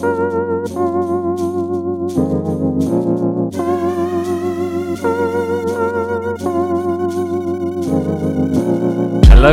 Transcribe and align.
Hello 0.00 0.08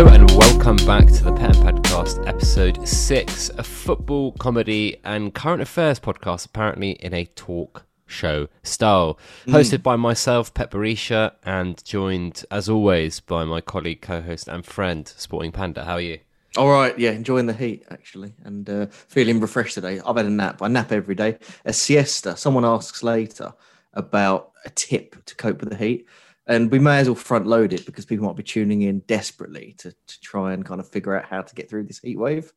and 0.07 0.31
welcome 0.31 0.77
back 0.85 1.07
to 1.07 1.25
the 1.25 1.33
Pen 1.35 1.51
Podcast, 1.55 2.25
episode 2.25 2.87
six, 2.87 3.49
a 3.57 3.63
football 3.63 4.31
comedy 4.39 4.95
and 5.03 5.33
current 5.33 5.61
affairs 5.61 5.99
podcast, 5.99 6.45
apparently 6.45 6.91
in 6.91 7.13
a 7.13 7.25
talk 7.25 7.85
show 8.05 8.47
style. 8.63 9.19
Hmm. 9.43 9.55
Hosted 9.55 9.83
by 9.83 9.97
myself, 9.97 10.53
Pep 10.53 10.71
Barisha, 10.71 11.33
and 11.43 11.83
joined, 11.83 12.45
as 12.49 12.69
always, 12.69 13.19
by 13.19 13.43
my 13.43 13.59
colleague, 13.59 14.01
co 14.01 14.21
host, 14.21 14.47
and 14.47 14.65
friend, 14.65 15.09
Sporting 15.09 15.51
Panda. 15.51 15.83
How 15.83 15.95
are 15.95 16.01
you? 16.01 16.19
All 16.57 16.71
right, 16.71 16.97
yeah, 16.97 17.11
enjoying 17.11 17.45
the 17.45 17.53
heat 17.53 17.85
actually, 17.91 18.33
and 18.43 18.67
uh, 18.67 18.87
feeling 18.87 19.39
refreshed 19.39 19.75
today. 19.75 20.01
I've 20.03 20.15
had 20.15 20.25
a 20.25 20.29
nap. 20.31 20.63
I 20.63 20.67
nap 20.67 20.91
every 20.91 21.13
day. 21.13 21.37
A 21.65 21.71
siesta. 21.71 22.35
Someone 22.35 22.65
asks 22.65 23.03
later 23.03 23.53
about 23.93 24.53
a 24.65 24.71
tip 24.71 25.23
to 25.25 25.35
cope 25.35 25.59
with 25.59 25.69
the 25.69 25.75
heat, 25.75 26.07
and 26.47 26.71
we 26.71 26.79
may 26.79 26.97
as 26.97 27.07
well 27.07 27.15
front 27.15 27.45
load 27.45 27.73
it 27.73 27.85
because 27.85 28.05
people 28.05 28.25
might 28.25 28.35
be 28.35 28.41
tuning 28.41 28.81
in 28.81 29.01
desperately 29.01 29.75
to, 29.77 29.91
to 29.91 30.21
try 30.21 30.53
and 30.53 30.65
kind 30.65 30.81
of 30.81 30.89
figure 30.89 31.15
out 31.15 31.25
how 31.25 31.43
to 31.43 31.53
get 31.53 31.69
through 31.69 31.83
this 31.83 31.99
heat 31.99 32.17
wave. 32.17 32.51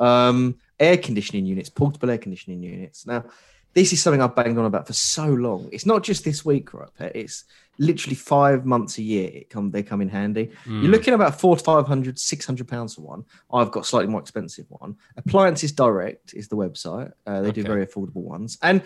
Um, 0.00 0.56
air 0.80 0.96
conditioning 0.96 1.46
units, 1.46 1.70
portable 1.70 2.10
air 2.10 2.18
conditioning 2.18 2.60
units. 2.60 3.06
Now, 3.06 3.24
this 3.74 3.92
is 3.92 4.00
something 4.00 4.22
I've 4.22 4.36
banged 4.36 4.58
on 4.58 4.64
about 4.64 4.86
for 4.86 4.92
so 4.92 5.26
long. 5.26 5.68
It's 5.72 5.86
not 5.86 6.02
just 6.02 6.24
this 6.24 6.44
week, 6.44 6.72
right? 6.72 6.88
It's 6.98 7.44
literally 7.78 8.14
five 8.14 8.64
months 8.64 8.98
a 8.98 9.02
year. 9.02 9.30
It 9.32 9.50
come 9.50 9.70
they 9.70 9.82
come 9.82 10.00
in 10.00 10.08
handy. 10.08 10.50
You're 10.64 10.90
looking 10.90 11.12
at 11.12 11.16
about 11.16 11.40
four 11.40 11.56
to 11.56 11.62
500, 11.62 12.18
600 12.18 12.68
pounds 12.68 12.94
for 12.94 13.02
one. 13.02 13.24
I've 13.52 13.72
got 13.72 13.86
slightly 13.86 14.08
more 14.08 14.20
expensive 14.20 14.66
one. 14.68 14.96
Appliances 15.16 15.72
Direct 15.72 16.34
is 16.34 16.48
the 16.48 16.56
website. 16.56 17.12
Uh, 17.26 17.40
they 17.40 17.50
do 17.50 17.62
very 17.62 17.84
affordable 17.84 18.22
ones. 18.22 18.58
And 18.62 18.82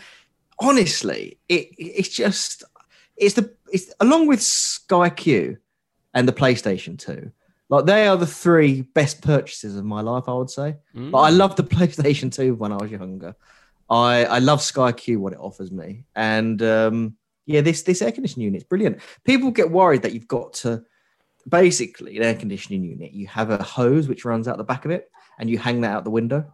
honestly, 0.58 1.38
it 1.48 1.68
it's 1.78 2.08
just 2.08 2.64
it's 3.16 3.34
the 3.34 3.54
it's 3.70 3.92
along 4.00 4.26
with 4.26 4.42
Sky 4.42 5.10
Q 5.10 5.58
and 6.14 6.26
the 6.26 6.32
PlayStation 6.32 6.98
2. 6.98 7.30
Like 7.68 7.84
they 7.84 8.08
are 8.08 8.16
the 8.16 8.26
three 8.26 8.82
best 8.82 9.20
purchases 9.20 9.76
of 9.76 9.84
my 9.84 10.00
life, 10.00 10.24
I 10.26 10.32
would 10.32 10.50
say. 10.50 10.76
Mm. 10.96 11.10
But 11.10 11.18
I 11.18 11.30
loved 11.30 11.58
the 11.58 11.62
PlayStation 11.76 12.32
2 12.32 12.54
when 12.54 12.72
I 12.72 12.76
was 12.76 12.90
younger. 12.90 13.36
I 13.90 14.24
I 14.24 14.38
love 14.38 14.62
Sky 14.62 14.92
Q 14.92 15.20
what 15.20 15.32
it 15.32 15.38
offers 15.38 15.72
me, 15.72 16.04
and 16.14 16.62
um, 16.62 17.16
yeah, 17.46 17.60
this 17.60 17.82
this 17.82 18.02
air 18.02 18.12
conditioning 18.12 18.44
unit 18.46 18.62
is 18.62 18.68
brilliant. 18.68 19.00
People 19.24 19.50
get 19.50 19.70
worried 19.70 20.02
that 20.02 20.12
you've 20.12 20.28
got 20.28 20.52
to 20.54 20.84
basically 21.48 22.16
an 22.16 22.22
air 22.22 22.34
conditioning 22.34 22.84
unit. 22.84 23.12
You 23.12 23.26
have 23.28 23.50
a 23.50 23.62
hose 23.62 24.08
which 24.08 24.24
runs 24.24 24.46
out 24.48 24.58
the 24.58 24.64
back 24.64 24.84
of 24.84 24.90
it, 24.90 25.10
and 25.38 25.48
you 25.48 25.58
hang 25.58 25.80
that 25.80 25.92
out 25.92 26.04
the 26.04 26.10
window. 26.10 26.44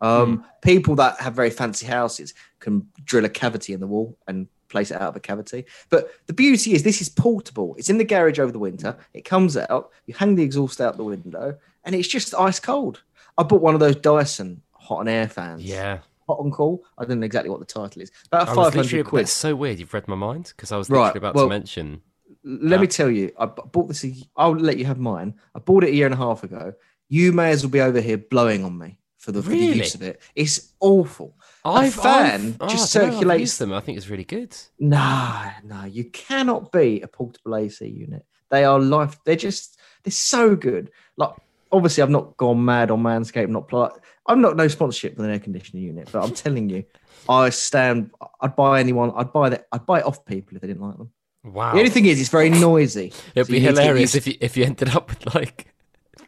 Um, 0.00 0.44
People 0.62 0.94
that 0.96 1.20
have 1.20 1.34
very 1.34 1.50
fancy 1.50 1.86
houses 1.86 2.34
can 2.60 2.86
drill 3.04 3.24
a 3.24 3.28
cavity 3.28 3.72
in 3.72 3.80
the 3.80 3.86
wall 3.86 4.16
and 4.28 4.46
place 4.68 4.90
it 4.90 5.00
out 5.00 5.08
of 5.08 5.16
a 5.16 5.20
cavity. 5.20 5.64
But 5.90 6.10
the 6.26 6.32
beauty 6.32 6.74
is 6.74 6.82
this 6.82 7.00
is 7.00 7.08
portable. 7.08 7.74
It's 7.78 7.90
in 7.90 7.98
the 7.98 8.04
garage 8.04 8.38
over 8.38 8.52
the 8.52 8.58
winter. 8.58 8.96
It 9.12 9.24
comes 9.24 9.56
out. 9.56 9.90
You 10.06 10.14
hang 10.14 10.36
the 10.36 10.42
exhaust 10.42 10.80
out 10.80 10.96
the 10.96 11.04
window, 11.04 11.58
and 11.84 11.94
it's 11.94 12.08
just 12.08 12.34
ice 12.34 12.60
cold. 12.60 13.02
I 13.36 13.42
bought 13.42 13.62
one 13.62 13.74
of 13.74 13.80
those 13.80 13.96
Dyson 13.96 14.62
hot 14.72 15.00
and 15.00 15.08
air 15.08 15.28
fans. 15.28 15.64
Yeah. 15.64 15.98
Hot 16.28 16.38
on 16.40 16.50
Call. 16.50 16.84
I 16.98 17.04
don't 17.04 17.18
know 17.20 17.26
exactly 17.26 17.50
what 17.50 17.60
the 17.60 17.66
title 17.66 18.02
is. 18.02 18.12
About 18.26 18.46
five 18.48 18.56
literally, 18.74 18.88
hundred 18.88 19.04
quid. 19.06 19.22
That's 19.24 19.32
so 19.32 19.56
weird. 19.56 19.78
You've 19.80 19.92
read 19.94 20.06
my 20.06 20.14
mind 20.14 20.52
because 20.56 20.70
I 20.70 20.76
was 20.76 20.88
Right, 20.90 21.16
about 21.16 21.34
well- 21.34 21.46
to 21.46 21.50
mention. 21.50 22.02
Let 22.44 22.80
me 22.80 22.86
tell 22.86 23.10
you, 23.10 23.32
I 23.38 23.46
bought 23.46 23.88
this. 23.88 24.04
a- 24.04 24.14
I'll 24.36 24.52
let 24.54 24.78
you 24.78 24.84
have 24.84 24.98
mine. 24.98 25.34
I 25.54 25.58
bought 25.58 25.82
it 25.84 25.90
a 25.90 25.94
year 25.94 26.06
and 26.06 26.14
a 26.14 26.18
half 26.18 26.44
ago. 26.44 26.72
You 27.08 27.32
may 27.32 27.50
as 27.50 27.62
well 27.64 27.70
be 27.70 27.80
over 27.80 28.00
here 28.00 28.16
blowing 28.18 28.64
on 28.64 28.78
me 28.78 28.98
for 29.18 29.32
the, 29.32 29.42
for 29.42 29.50
the 29.50 29.56
use 29.56 29.94
of 29.94 30.02
it. 30.02 30.20
It's 30.34 30.72
awful. 30.80 31.34
I've, 31.64 31.92
fan 31.94 32.56
I've, 32.60 32.70
just 32.70 32.96
oh, 32.96 33.00
I 33.00 33.02
don't 33.02 33.10
know, 33.10 33.14
I've 33.14 33.18
circulates- 33.18 33.58
them. 33.58 33.72
I 33.72 33.80
think 33.80 33.98
it's 33.98 34.08
really 34.08 34.24
good. 34.24 34.56
No, 34.78 35.42
no, 35.64 35.84
you 35.84 36.04
cannot 36.04 36.70
be 36.72 37.00
a 37.02 37.08
portable 37.08 37.56
AC 37.56 37.86
unit. 37.86 38.24
They 38.50 38.64
are 38.64 38.78
life. 38.78 39.18
They're 39.24 39.36
just 39.36 39.78
they're 40.04 40.12
so 40.12 40.54
good. 40.56 40.90
Like 41.16 41.32
obviously, 41.72 42.02
I've 42.02 42.10
not 42.10 42.36
gone 42.36 42.64
mad 42.64 42.90
on 42.90 43.02
Manscaped. 43.02 43.48
Not 43.50 43.68
pl- 43.68 43.98
I'm 44.28 44.40
not 44.40 44.56
no 44.56 44.68
sponsorship 44.68 45.16
with 45.16 45.24
an 45.26 45.32
air 45.32 45.38
conditioning 45.40 45.82
unit, 45.82 46.08
but 46.12 46.22
I'm 46.22 46.34
telling 46.34 46.68
you, 46.68 46.84
I 47.28 47.50
stand. 47.50 48.10
I'd 48.40 48.54
buy 48.54 48.78
anyone. 48.80 49.12
I'd 49.16 49.32
buy 49.32 49.48
that. 49.48 49.66
I'd 49.72 49.86
buy 49.86 50.00
it 50.00 50.04
off 50.04 50.24
people 50.26 50.56
if 50.56 50.60
they 50.60 50.68
didn't 50.68 50.82
like 50.82 50.98
them. 50.98 51.10
Wow. 51.44 51.72
The 51.72 51.78
only 51.78 51.90
thing 51.90 52.06
is, 52.06 52.20
it's 52.20 52.28
very 52.28 52.50
noisy. 52.50 53.12
It'd 53.34 53.46
So 53.46 53.52
be 53.52 53.58
you 53.58 53.60
need 53.60 53.68
to 53.68 53.74
get 53.74 53.82
hilarious 53.82 54.14
if 54.14 54.26
you 54.26 54.34
if 54.40 54.56
you 54.56 54.64
ended 54.64 54.90
up 54.90 55.08
with 55.08 55.34
like 55.34 55.72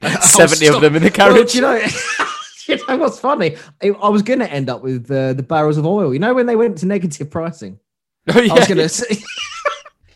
seventy 0.22 0.66
of 0.66 0.80
them 0.80 0.96
in 0.96 1.02
the 1.02 1.10
carriage. 1.10 1.52
do 1.52 1.58
you 1.58 1.62
know, 1.62 1.74
you 2.68 2.78
know 2.88 2.96
what's 2.96 3.18
funny? 3.20 3.56
I 3.82 3.88
I 3.88 4.08
was 4.08 4.22
going 4.22 4.38
to 4.40 4.50
end 4.50 4.70
up 4.70 4.82
with 4.82 5.10
uh, 5.10 5.34
the 5.34 5.42
barrels 5.42 5.76
of 5.76 5.84
oil. 5.86 6.12
You 6.12 6.20
know 6.20 6.32
when 6.34 6.46
they 6.46 6.56
went 6.56 6.78
to 6.78 6.86
negative 6.86 7.30
pricing. 7.30 7.78
oh, 8.34 8.40
yeah. 8.40 8.52
I 8.52 8.56
was 8.56 8.66
going 8.68 8.78
to 8.78 8.88
say. 8.88 9.16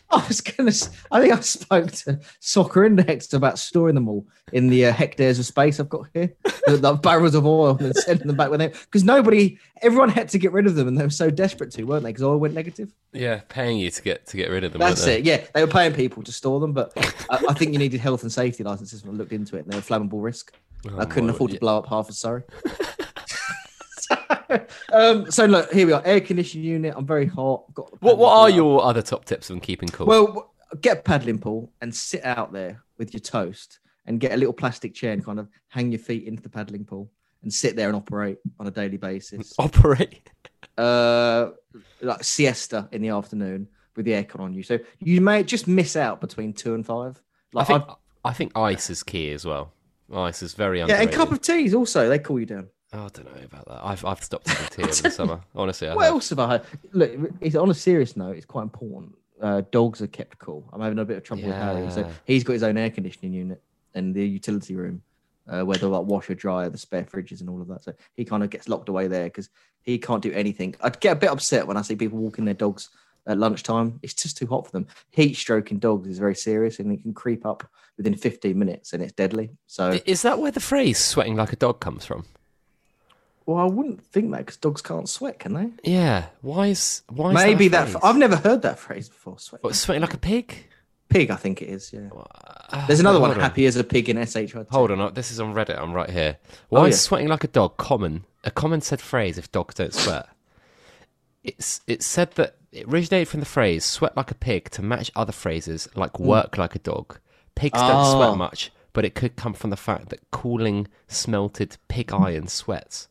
I 0.11 0.25
was 0.27 0.41
going 0.41 0.71
to. 0.71 0.89
I 1.11 1.19
think 1.19 1.33
I 1.33 1.39
spoke 1.41 1.91
to 1.91 2.19
Soccer 2.39 2.85
Index 2.85 3.33
about 3.33 3.57
storing 3.57 3.95
them 3.95 4.07
all 4.07 4.27
in 4.53 4.67
the 4.67 4.85
uh, 4.85 4.93
hectares 4.93 5.39
of 5.39 5.45
space 5.45 5.79
I've 5.79 5.89
got 5.89 6.07
here, 6.13 6.33
the, 6.67 6.77
the 6.77 6.93
barrels 6.93 7.33
of 7.33 7.45
oil, 7.45 7.75
and 7.77 7.95
sending 7.95 8.27
them 8.27 8.35
back 8.35 8.51
with 8.51 8.59
them 8.59 8.71
because 8.71 9.03
nobody, 9.03 9.57
everyone 9.81 10.09
had 10.09 10.29
to 10.29 10.37
get 10.37 10.51
rid 10.51 10.67
of 10.67 10.75
them, 10.75 10.87
and 10.87 10.97
they 10.97 11.03
were 11.03 11.09
so 11.09 11.29
desperate 11.31 11.71
to, 11.71 11.83
weren't 11.83 12.03
they? 12.03 12.09
Because 12.09 12.23
oil 12.23 12.37
went 12.37 12.53
negative. 12.53 12.93
yeah, 13.13 13.41
paying 13.49 13.77
you 13.77 13.89
to 13.89 14.01
get 14.01 14.27
to 14.27 14.37
get 14.37 14.49
rid 14.51 14.63
of 14.63 14.73
them. 14.73 14.79
That's 14.79 15.03
they? 15.05 15.17
it. 15.19 15.25
Yeah, 15.25 15.43
they 15.53 15.65
were 15.65 15.71
paying 15.71 15.93
people 15.93 16.21
to 16.23 16.31
store 16.31 16.59
them, 16.59 16.73
but 16.73 16.93
I, 17.29 17.43
I 17.49 17.53
think 17.53 17.73
you 17.73 17.79
needed 17.79 17.99
health 17.99 18.21
and 18.21 18.31
safety 18.31 18.63
licenses 18.63 19.03
when 19.03 19.15
I 19.15 19.17
looked 19.17 19.33
into 19.33 19.57
it, 19.57 19.61
and 19.61 19.71
they 19.71 19.77
were 19.77 19.81
flammable 19.81 20.23
risk. 20.23 20.53
Oh, 20.87 20.97
I 20.99 21.05
couldn't 21.05 21.27
my- 21.27 21.33
afford 21.33 21.51
to 21.51 21.59
blow 21.59 21.79
up 21.79 21.87
half 21.87 22.09
of 22.09 22.15
Surrey. 22.15 22.43
um, 24.93 25.29
so 25.31 25.45
look, 25.45 25.71
here 25.71 25.87
we 25.87 25.93
are. 25.93 26.01
Air 26.05 26.21
conditioning 26.21 26.65
unit. 26.65 26.93
I'm 26.95 27.05
very 27.05 27.25
hot. 27.25 27.73
Got 27.73 28.01
What 28.01 28.17
what 28.17 28.33
are 28.37 28.49
your 28.49 28.83
other 28.83 29.01
top 29.01 29.25
tips 29.25 29.49
on 29.51 29.59
keeping 29.59 29.89
cool? 29.89 30.07
Well, 30.07 30.53
get 30.81 30.99
a 30.99 31.01
paddling 31.01 31.39
pool 31.39 31.71
and 31.81 31.93
sit 31.93 32.23
out 32.25 32.51
there 32.53 32.83
with 32.97 33.13
your 33.13 33.21
toast, 33.21 33.79
and 34.05 34.19
get 34.19 34.33
a 34.33 34.37
little 34.37 34.53
plastic 34.53 34.93
chair 34.93 35.11
and 35.13 35.23
kind 35.23 35.39
of 35.39 35.47
hang 35.67 35.91
your 35.91 35.99
feet 35.99 36.25
into 36.27 36.41
the 36.41 36.49
paddling 36.49 36.85
pool 36.85 37.09
and 37.43 37.53
sit 37.53 37.75
there 37.75 37.87
and 37.87 37.95
operate 37.95 38.37
on 38.59 38.67
a 38.67 38.71
daily 38.71 38.97
basis. 38.97 39.53
operate. 39.59 40.29
Uh, 40.77 41.51
like 42.01 42.23
siesta 42.23 42.87
in 42.91 43.01
the 43.01 43.09
afternoon 43.09 43.67
with 43.95 44.05
the 44.05 44.11
aircon 44.11 44.39
on 44.41 44.53
you. 44.53 44.61
So 44.63 44.79
you 44.99 45.21
may 45.21 45.43
just 45.43 45.67
miss 45.67 45.95
out 45.95 46.19
between 46.19 46.53
two 46.53 46.73
and 46.73 46.85
five. 46.85 47.21
I 47.53 47.59
Like 47.59 47.67
think 47.67 47.83
I've- 47.83 47.93
I 48.25 48.33
think 48.33 48.57
ice 48.57 48.89
is 48.89 49.03
key 49.03 49.31
as 49.33 49.45
well. 49.45 49.71
Ice 50.11 50.41
is 50.41 50.53
very 50.55 50.79
yeah, 50.79 50.99
and 50.99 51.11
cup 51.11 51.31
of 51.31 51.41
teas 51.41 51.75
also. 51.75 52.09
They 52.09 52.17
cool 52.17 52.39
you 52.39 52.47
down. 52.47 52.69
Oh, 52.93 53.05
I 53.05 53.07
don't 53.09 53.25
know 53.35 53.43
about 53.43 53.65
that. 53.67 53.79
I've 53.83 54.05
I've 54.05 54.23
stopped 54.23 54.45
drinking 54.45 54.67
tea 54.71 54.83
over 54.83 55.01
the 55.01 55.11
summer. 55.11 55.41
Honestly, 55.55 55.87
I 55.89 55.95
What 55.95 56.05
have. 56.05 56.13
else 56.13 56.29
have 56.29 56.39
I 56.39 56.51
had? 56.53 56.65
Look, 56.93 57.11
it's 57.41 57.55
on 57.55 57.69
a 57.69 57.73
serious 57.73 58.15
note. 58.15 58.37
It's 58.37 58.45
quite 58.45 58.63
important. 58.63 59.15
Uh, 59.41 59.61
dogs 59.71 60.01
are 60.01 60.07
kept 60.07 60.37
cool. 60.39 60.69
I'm 60.71 60.79
having 60.81 60.99
a 60.99 61.05
bit 61.05 61.17
of 61.17 61.23
trouble 61.23 61.43
with 61.43 61.55
Harry, 61.55 61.89
so 61.91 62.01
Yeah. 62.01 62.11
he's 62.25 62.43
got 62.43 62.53
his 62.53 62.63
own 62.63 62.77
air 62.77 62.89
conditioning 62.89 63.33
unit 63.33 63.61
and 63.93 64.15
the 64.15 64.25
utility 64.25 64.75
room, 64.75 65.01
uh, 65.47 65.63
where 65.63 65.77
the 65.77 65.89
like 65.89 66.05
washer, 66.05 66.35
dryer, 66.35 66.69
the 66.69 66.77
spare 66.77 67.03
fridges, 67.03 67.41
and 67.41 67.49
all 67.49 67.61
of 67.61 67.67
that. 67.67 67.83
So 67.83 67.93
he 68.13 68.23
kind 68.23 68.43
of 68.43 68.49
gets 68.49 68.69
locked 68.69 68.87
away 68.87 69.07
there 69.07 69.25
because 69.25 69.49
he 69.81 69.97
can't 69.97 70.21
do 70.21 70.31
anything. 70.31 70.75
I'd 70.81 70.99
get 71.01 71.13
a 71.17 71.19
bit 71.19 71.29
upset 71.31 71.67
when 71.67 71.75
I 71.75 71.81
see 71.81 71.95
people 71.97 72.17
walking 72.19 72.45
their 72.45 72.53
dogs 72.53 72.89
at 73.27 73.37
lunchtime. 73.37 73.99
It's 74.03 74.13
just 74.13 74.37
too 74.37 74.47
hot 74.47 74.65
for 74.67 74.71
them. 74.71 74.87
Heat 75.11 75.33
stroking 75.35 75.79
dogs 75.79 76.07
is 76.07 76.17
very 76.17 76.35
serious, 76.35 76.79
and 76.79 76.91
it 76.93 77.01
can 77.01 77.13
creep 77.13 77.45
up 77.45 77.69
within 77.97 78.15
15 78.15 78.57
minutes, 78.57 78.93
and 78.93 79.03
it's 79.03 79.11
deadly. 79.13 79.49
So, 79.67 79.99
Is 80.05 80.21
that 80.21 80.39
where 80.39 80.51
the 80.51 80.59
phrase 80.61 80.97
"sweating 80.99 81.35
like 81.35 81.51
a 81.51 81.57
dog" 81.57 81.81
comes 81.81 82.05
from? 82.05 82.23
Well, 83.45 83.57
I 83.57 83.65
wouldn't 83.65 84.01
think 84.03 84.31
that 84.31 84.39
because 84.39 84.57
dogs 84.57 84.81
can't 84.81 85.07
sweat, 85.07 85.39
can 85.39 85.53
they? 85.53 85.69
Yeah. 85.91 86.25
Why 86.41 86.67
is 86.67 87.03
why? 87.09 87.29
Is 87.29 87.35
Maybe 87.35 87.67
that. 87.69 87.89
a 87.89 87.93
that. 87.93 88.03
I've 88.03 88.17
never 88.17 88.35
heard 88.37 88.61
that 88.63 88.79
phrase 88.79 89.09
before. 89.09 89.37
Sweat. 89.39 89.63
What, 89.63 89.75
sweating 89.75 90.01
like 90.01 90.13
a 90.13 90.17
pig. 90.17 90.67
Pig, 91.09 91.29
I 91.29 91.35
think 91.35 91.61
it 91.61 91.69
is. 91.69 91.93
Yeah. 91.93 92.09
Uh, 92.71 92.87
There's 92.87 92.99
another 92.99 93.19
one. 93.19 93.29
on. 93.31 93.39
Happy 93.39 93.67
as 93.67 93.75
a 93.75 93.83
pig 93.83 94.09
in 94.09 94.17
SHIT. 94.25 94.67
Hold 94.71 94.89
on, 94.91 94.99
uh, 94.99 95.09
this 95.11 95.29
is 95.31 95.39
on 95.39 95.53
Reddit. 95.53 95.79
I'm 95.79 95.93
right 95.93 96.09
here. 96.09 96.37
Why 96.69 96.79
Oh, 96.81 96.85
is 96.85 96.95
yeah. 96.95 96.97
sweating 96.99 97.27
like 97.27 97.43
a 97.43 97.47
dog 97.47 97.77
common? 97.77 98.25
A 98.43 98.49
common 98.51 98.81
said 98.81 98.99
phrase 99.01 99.37
if 99.37 99.51
dogs 99.51 99.75
don't 99.75 99.93
sweat. 99.93 100.27
It's 101.43 101.81
it's 101.85 102.05
said 102.07 102.31
that 102.33 102.55
it 102.71 102.87
originated 102.87 103.27
from 103.27 103.39
the 103.39 103.45
phrase 103.45 103.85
"sweat 103.85 104.17
like 104.17 104.31
a 104.31 104.35
pig" 104.35 104.71
to 104.71 104.81
match 104.81 105.11
other 105.15 105.31
phrases 105.31 105.87
like 105.95 106.19
"work 106.19 106.57
like 106.57 106.75
a 106.75 106.79
dog." 106.79 107.19
Pigs 107.53 107.79
don't 107.79 107.91
Oh. 107.93 108.15
sweat 108.15 108.37
much, 108.37 108.71
but 108.93 109.05
it 109.05 109.13
could 109.15 109.35
come 109.35 109.53
from 109.53 109.69
the 109.69 109.77
fact 109.77 110.09
that 110.09 110.19
cooling 110.31 110.87
smelted 111.07 111.77
pig 111.87 112.11
iron 112.11 112.47
sweats. 112.47 113.07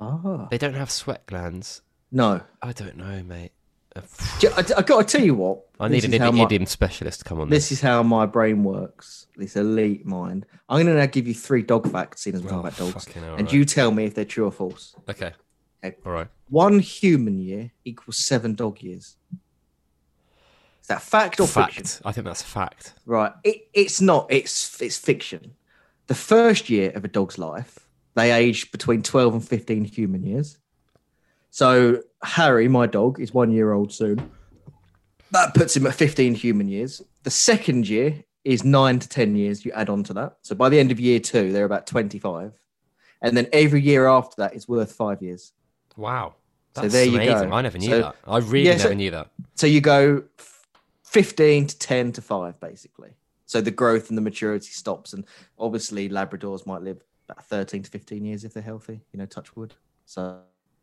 Oh 0.00 0.46
They 0.50 0.58
don't 0.58 0.74
have 0.74 0.90
sweat 0.90 1.26
glands. 1.26 1.82
no! 2.10 2.40
I 2.62 2.72
don't 2.72 2.96
know, 2.96 3.22
mate. 3.22 3.52
I, 3.96 4.02
I 4.76 4.82
got 4.82 4.84
to 4.84 5.04
tell 5.04 5.24
you 5.26 5.34
what. 5.34 5.64
I 5.80 5.88
need 5.88 6.04
an 6.04 6.14
idiom, 6.14 6.36
my- 6.36 6.44
idiom 6.44 6.66
specialist 6.66 7.20
to 7.20 7.24
come 7.24 7.40
on 7.40 7.48
this. 7.48 7.64
This 7.64 7.72
is 7.72 7.80
how 7.80 8.02
my 8.04 8.26
brain 8.26 8.62
works. 8.62 9.26
This 9.36 9.56
elite 9.56 10.06
mind. 10.06 10.46
I'm 10.68 10.76
going 10.84 10.86
to 10.94 11.00
now 11.00 11.06
give 11.06 11.26
you 11.26 11.34
three 11.34 11.62
dog 11.62 11.90
facts, 11.90 12.22
seeing 12.22 12.36
as 12.36 12.42
we're 12.42 12.50
Oh, 12.50 12.62
talking 12.62 12.68
about 12.68 12.92
dogs, 12.94 13.04
hell, 13.12 13.34
and 13.34 13.46
right. 13.46 13.52
you 13.52 13.64
tell 13.64 13.90
me 13.90 14.04
if 14.04 14.14
they're 14.14 14.24
true 14.24 14.44
or 14.46 14.52
false. 14.52 14.94
Okay. 15.08 15.32
Okay. 15.84 15.96
All 16.06 16.12
right. 16.12 16.28
One 16.48 16.78
human 16.78 17.38
year 17.38 17.72
equals 17.84 18.18
seven 18.18 18.54
dog 18.54 18.80
years. 18.82 19.16
Is 20.80 20.86
that 20.88 21.02
fact 21.02 21.40
or 21.40 21.46
fiction? 21.48 21.84
Fact. 21.84 22.02
I 22.04 22.12
think 22.12 22.24
that's 22.26 22.42
a 22.42 22.46
fact. 22.46 22.94
Right. 23.04 23.32
It, 23.44 23.68
it's 23.74 24.00
not. 24.00 24.26
It's 24.30 24.80
it's 24.80 24.96
fiction. 24.98 25.54
The 26.06 26.14
first 26.14 26.70
year 26.70 26.90
of 26.94 27.04
a 27.04 27.08
dog's 27.08 27.36
life 27.38 27.87
they 28.14 28.32
age 28.32 28.70
between 28.72 29.02
12 29.02 29.34
and 29.34 29.48
15 29.48 29.84
human 29.84 30.22
years. 30.22 30.58
So 31.50 32.02
Harry, 32.22 32.68
my 32.68 32.86
dog, 32.86 33.20
is 33.20 33.32
one 33.32 33.50
year 33.52 33.72
old 33.72 33.92
soon. 33.92 34.30
That 35.30 35.54
puts 35.54 35.76
him 35.76 35.86
at 35.86 35.94
15 35.94 36.34
human 36.34 36.68
years. 36.68 37.02
The 37.22 37.30
second 37.30 37.88
year 37.88 38.24
is 38.44 38.64
nine 38.64 38.98
to 38.98 39.08
10 39.08 39.36
years 39.36 39.64
you 39.64 39.72
add 39.72 39.88
on 39.90 40.02
to 40.04 40.14
that. 40.14 40.38
So 40.42 40.54
by 40.54 40.68
the 40.68 40.78
end 40.78 40.90
of 40.90 40.98
year 41.00 41.20
two, 41.20 41.52
they're 41.52 41.64
about 41.66 41.86
25. 41.86 42.52
And 43.20 43.36
then 43.36 43.46
every 43.52 43.80
year 43.82 44.06
after 44.06 44.36
that 44.38 44.54
is 44.54 44.68
worth 44.68 44.92
five 44.92 45.22
years. 45.22 45.52
Wow. 45.96 46.34
So 46.76 46.82
That's 46.82 46.94
there 46.94 47.04
you 47.04 47.18
go. 47.18 47.50
I 47.52 47.60
never 47.62 47.78
knew 47.78 47.90
So- 47.90 48.00
that. 48.00 48.16
I 48.26 48.38
really 48.38 48.66
Yeah, 48.66 48.76
never 48.76 48.88
so- 48.90 48.94
knew 48.94 49.10
that. 49.10 49.30
So 49.56 49.66
you 49.66 49.80
go 49.80 50.22
f- 50.38 50.66
15 51.04 51.66
to 51.66 51.78
10 51.78 52.12
to 52.12 52.22
5, 52.22 52.60
basically. 52.60 53.10
So 53.46 53.60
the 53.60 53.70
growth 53.70 54.08
and 54.08 54.16
the 54.16 54.22
maturity 54.22 54.70
stops. 54.70 55.12
And 55.12 55.24
obviously, 55.58 56.08
Labradors 56.08 56.66
might 56.66 56.82
live 56.82 57.02
about 57.28 57.44
13 57.44 57.82
to 57.82 57.90
15 57.90 58.24
years 58.24 58.44
if 58.44 58.54
they're 58.54 58.62
healthy, 58.62 59.00
you 59.12 59.18
know, 59.18 59.26
touch 59.26 59.54
wood. 59.56 59.74
So 60.06 60.40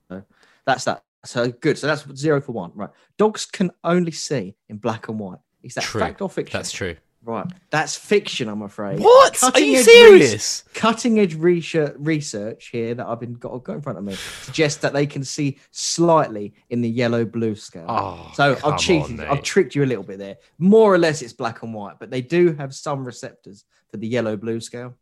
so 0.09 0.23
that's 0.65 0.83
that. 0.85 1.03
So 1.23 1.51
good. 1.51 1.77
So 1.77 1.87
that's 1.87 2.05
zero 2.15 2.41
for 2.41 2.51
one. 2.51 2.71
Right. 2.75 2.89
Dogs 3.17 3.45
can 3.45 3.71
only 3.83 4.11
see 4.11 4.55
in 4.69 4.77
black 4.77 5.07
and 5.07 5.19
white. 5.19 5.39
Is 5.63 5.73
that 5.75 5.83
True. 5.83 6.01
fact 6.01 6.21
or 6.21 6.29
fiction? 6.29 6.57
That's 6.57 6.71
true. 6.71 6.95
right. 7.23 7.47
That's 7.71 7.95
fiction, 7.95 8.47
I'm 8.47 8.61
afraid. 8.61 8.99
What? 8.99 9.41
Are 9.43 9.59
you 9.59 9.81
serious? 9.81 10.63
cutting 10.75 11.19
edge 11.19 11.33
research, 11.33 11.95
research 11.97 12.67
here 12.67 12.93
that 12.93 13.07
I've 13.07 13.19
been 13.19 13.33
got, 13.33 13.63
got 13.63 13.73
in 13.73 13.81
front 13.81 13.97
of 13.97 14.03
me 14.03 14.13
suggests 14.43 14.79
that 14.81 14.93
they 14.93 15.07
can 15.07 15.23
see 15.23 15.57
slightly 15.71 16.53
in 16.69 16.81
the 16.81 16.89
yellow 16.89 17.25
blue 17.25 17.55
scale. 17.55 17.87
Oh, 17.89 18.31
so 18.35 18.55
I've 18.63 18.77
cheated, 18.77 19.19
on, 19.19 19.25
I've 19.25 19.41
tricked 19.41 19.73
you 19.73 19.83
a 19.83 19.87
little 19.87 20.03
bit 20.03 20.19
there. 20.19 20.37
More 20.59 20.93
or 20.93 20.99
less, 20.99 21.23
it's 21.23 21.33
black 21.33 21.63
and 21.63 21.73
white, 21.73 21.95
but 21.99 22.11
they 22.11 22.21
do 22.21 22.53
have 22.53 22.75
some 22.75 23.03
receptors 23.03 23.65
for 23.89 23.97
the 23.97 24.07
yellow 24.07 24.37
blue 24.37 24.59
scale. 24.59 24.93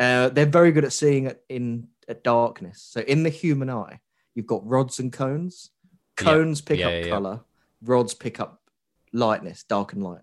Uh, 0.00 0.30
they're 0.30 0.46
very 0.46 0.72
good 0.72 0.84
at 0.84 0.92
seeing 0.92 1.26
it 1.26 1.44
in 1.48 1.86
at 2.08 2.24
darkness. 2.24 2.82
So 2.90 3.00
in 3.02 3.22
the 3.22 3.28
human 3.30 3.68
eye, 3.70 4.00
you've 4.34 4.46
got 4.46 4.66
rods 4.66 4.98
and 4.98 5.12
cones. 5.12 5.70
Yeah. 6.18 6.24
Cones 6.24 6.60
pick 6.60 6.78
Yeah, 6.80 6.88
up 6.88 7.04
yeah. 7.04 7.08
color. 7.10 7.40
Rods 7.82 8.14
pick 8.14 8.40
up 8.40 8.62
lightness, 9.12 9.62
dark 9.64 9.92
and 9.92 10.02
light. 10.02 10.22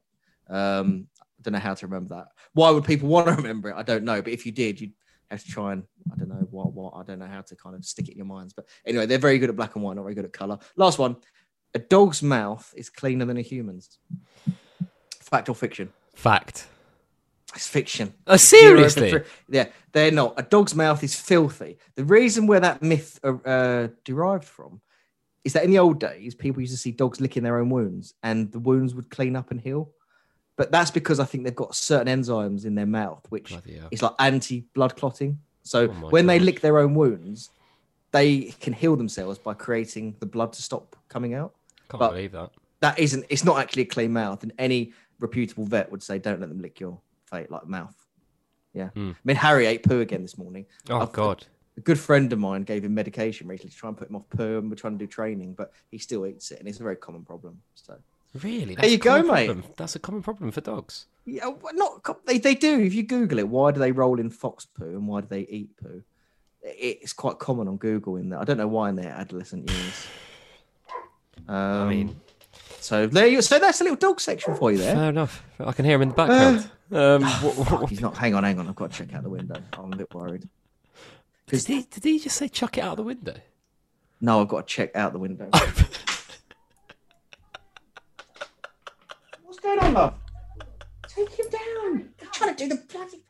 Um, 0.49 1.07
I 1.19 1.41
don't 1.43 1.53
know 1.53 1.59
how 1.59 1.75
to 1.75 1.85
remember 1.87 2.15
that. 2.15 2.27
Why 2.53 2.71
would 2.71 2.83
people 2.85 3.07
want 3.15 3.27
to 3.27 3.33
remember 3.35 3.69
it? 3.69 3.75
I 3.77 3.83
don't 3.83 4.03
know. 4.03 4.21
But 4.21 4.33
if 4.33 4.45
you 4.45 4.51
did, 4.51 4.81
you'd 4.81 4.93
have 5.29 5.43
to 5.43 5.51
try 5.51 5.73
and 5.73 5.83
I 6.11 6.15
don't 6.17 6.29
know 6.29 6.47
what 6.49 6.73
what 6.73 6.93
I 6.95 7.03
don't 7.03 7.19
know 7.19 7.27
how 7.27 7.41
to 7.41 7.55
kind 7.55 7.75
of 7.75 7.85
stick 7.85 8.07
it 8.07 8.13
in 8.13 8.17
your 8.17 8.25
minds. 8.25 8.53
But 8.53 8.65
anyway, 8.85 9.05
they're 9.05 9.17
very 9.19 9.37
good 9.39 9.49
at 9.49 9.55
black 9.55 9.75
and 9.75 9.83
white, 9.83 9.95
not 9.95 10.03
very 10.03 10.15
good 10.15 10.25
at 10.25 10.33
color. 10.33 10.57
Last 10.75 10.97
one. 10.97 11.17
A 11.75 11.79
dog's 11.79 12.23
mouth 12.23 12.73
is 12.75 12.89
cleaner 12.89 13.25
than 13.25 13.37
a 13.37 13.41
human's. 13.41 13.99
Fact 15.21 15.49
or 15.49 15.53
fiction? 15.55 15.91
Fact. 16.15 16.67
It's 17.57 17.67
fiction. 17.67 18.13
Oh, 18.27 18.37
seriously? 18.37 19.23
Yeah, 19.49 19.65
they're 19.91 20.11
not. 20.11 20.35
A 20.37 20.43
dog's 20.43 20.75
mouth 20.75 21.03
is 21.03 21.19
filthy. 21.19 21.79
The 21.95 22.03
reason 22.03 22.45
where 22.45 22.59
that 22.59 22.83
myth 22.83 23.19
uh, 23.23 23.37
uh, 23.43 23.87
derived 24.05 24.45
from 24.45 24.79
is 25.43 25.53
that 25.53 25.63
in 25.63 25.71
the 25.71 25.79
old 25.79 25.99
days, 25.99 26.35
people 26.35 26.61
used 26.61 26.73
to 26.73 26.77
see 26.77 26.91
dogs 26.91 27.19
licking 27.19 27.41
their 27.41 27.57
own 27.57 27.69
wounds, 27.69 28.13
and 28.21 28.51
the 28.51 28.59
wounds 28.59 28.93
would 28.93 29.09
clean 29.09 29.35
up 29.35 29.49
and 29.49 29.59
heal. 29.59 29.89
But 30.55 30.71
that's 30.71 30.91
because 30.91 31.19
I 31.19 31.25
think 31.25 31.45
they've 31.45 31.55
got 31.55 31.73
certain 31.75 32.07
enzymes 32.07 32.63
in 32.63 32.75
their 32.75 32.85
mouth, 32.85 33.25
which 33.29 33.51
is 33.89 34.03
like 34.03 34.13
anti-blood 34.19 34.95
clotting. 34.95 35.39
So 35.63 35.89
Oh 35.89 36.09
when 36.09 36.27
they 36.27 36.37
lick 36.37 36.61
their 36.61 36.77
own 36.77 36.93
wounds, 36.93 37.49
they 38.11 38.53
can 38.59 38.73
heal 38.73 38.95
themselves 38.95 39.39
by 39.39 39.55
creating 39.55 40.15
the 40.19 40.27
blood 40.27 40.53
to 40.53 40.61
stop 40.61 40.95
coming 41.09 41.33
out. 41.33 41.55
Can't 41.89 41.99
but- 41.99 42.11
believe 42.11 42.33
that. 42.33 42.51
That 42.81 42.99
isn't. 42.99 43.25
It's 43.29 43.43
not 43.43 43.57
actually 43.57 43.81
a 43.81 43.85
clean 43.87 44.13
mouth, 44.13 44.43
and 44.43 44.53
any 44.59 44.93
reputable 45.19 45.65
vet 45.65 45.91
would 45.91 46.03
say, 46.03 46.19
"Don't 46.19 46.39
let 46.39 46.49
them 46.49 46.61
lick 46.61 46.79
your 46.79 46.99
face 47.29 47.47
like 47.49 47.67
mouth." 47.67 47.95
Yeah. 48.73 48.89
Hmm. 48.89 49.11
I 49.11 49.15
mean, 49.23 49.37
Harry 49.37 49.65
ate 49.65 49.83
poo 49.83 50.01
again 50.01 50.21
this 50.21 50.37
morning. 50.37 50.65
Oh, 50.89 50.99
I've- 51.01 51.11
God. 51.13 51.45
A 51.77 51.81
good 51.81 51.99
friend 51.99 52.33
of 52.33 52.39
mine 52.39 52.63
gave 52.63 52.83
him 52.83 52.95
medication 52.95 53.47
recently 53.47 53.69
to 53.69 53.77
try 53.77 53.87
and 53.89 53.95
put 53.95 54.09
him 54.09 54.15
off 54.15 54.27
poo, 54.35 54.57
and 54.57 54.67
we're 54.67 54.75
trying 54.75 54.97
to 54.97 55.05
do 55.05 55.05
training, 55.07 55.53
but 55.53 55.71
he 55.91 55.99
still 55.99 56.25
eats 56.25 56.49
it, 56.49 56.57
and 56.59 56.67
it's 56.67 56.79
a 56.79 56.83
very 56.83 56.95
common 56.95 57.23
problem. 57.23 57.61
So, 57.75 57.95
Really? 58.41 58.73
There 58.73 58.89
you 58.89 58.97
go, 58.97 59.21
mate. 59.21 59.45
problem. 59.45 59.63
That's 59.77 59.95
a 59.95 59.99
common 59.99 60.23
problem 60.23 60.49
for 60.51 60.61
dogs. 60.61 61.05
yeah, 61.25 61.47
well, 61.47 61.73
not 61.75 62.25
they. 62.25 62.39
They 62.39 62.55
do. 62.55 62.79
If 62.79 62.95
you 62.95 63.03
Google 63.03 63.37
it, 63.37 63.47
why 63.47 63.69
do 63.71 63.79
they 63.79 63.91
roll 63.91 64.19
in 64.19 64.31
fox 64.31 64.65
poo 64.65 64.85
and 64.85 65.07
why 65.07 65.21
do 65.21 65.27
they 65.29 65.41
eat 65.41 65.77
poo? 65.77 66.01
It's 66.63 67.13
quite 67.13 67.37
common 67.37 67.67
on 67.67 67.77
Google 67.77 68.15
in 68.17 68.29
there. 68.29 68.39
I 68.39 68.43
don't 68.43 68.57
know 68.57 68.67
why 68.67 68.89
in 68.89 68.95
their 68.95 69.11
adolescent 69.11 69.69
years. 69.69 70.07
Um, 71.47 71.55
I 71.55 71.87
mean, 71.89 72.19
so 72.79 73.05
there 73.07 73.27
you. 73.27 73.41
So 73.43 73.59
that's 73.59 73.79
a 73.79 73.83
little 73.83 73.97
dog 73.97 74.19
section 74.19 74.55
for 74.55 74.71
you 74.71 74.79
there. 74.79 74.95
fair 74.95 75.09
enough. 75.09 75.43
I 75.59 75.71
can 75.71 75.85
hear 75.85 75.95
him 75.95 76.01
in 76.01 76.09
the 76.09 76.15
background. 76.15 76.69
Um, 76.91 77.23
what, 77.23 77.55
what, 77.71 77.89
he's 77.89 78.01
not. 78.01 78.17
Hang 78.17 78.33
on, 78.35 78.43
hang 78.43 78.59
on. 78.59 78.67
I've 78.67 78.75
got 78.75 78.91
to 78.91 78.97
check 78.97 79.13
out 79.13 79.23
the 79.23 79.29
window. 79.29 79.61
I'm 79.73 79.93
a 79.93 79.95
bit 79.97 80.13
worried. 80.13 80.47
did, 81.47 81.65
he, 81.65 81.81
did 81.83 82.03
he 82.03 82.19
just 82.19 82.37
say 82.37 82.47
chuck 82.47 82.77
it 82.77 82.81
out 82.81 82.97
the 82.97 83.03
window? 83.03 83.35
No, 84.21 84.41
I've 84.41 84.47
got 84.47 84.67
to 84.67 84.73
check 84.73 84.95
out 84.95 85.13
the 85.13 85.19
window. 85.19 85.49
What's 89.43 89.59
going 89.61 89.79
on, 89.79 89.93
love? 89.93 90.13
Take 91.07 91.31
him 91.31 91.45
down. 91.49 92.09
I'm 92.21 92.27
trying 92.31 92.55
to 92.55 92.67
do 92.67 92.75
the 92.75 92.83
bloody. 92.91 93.23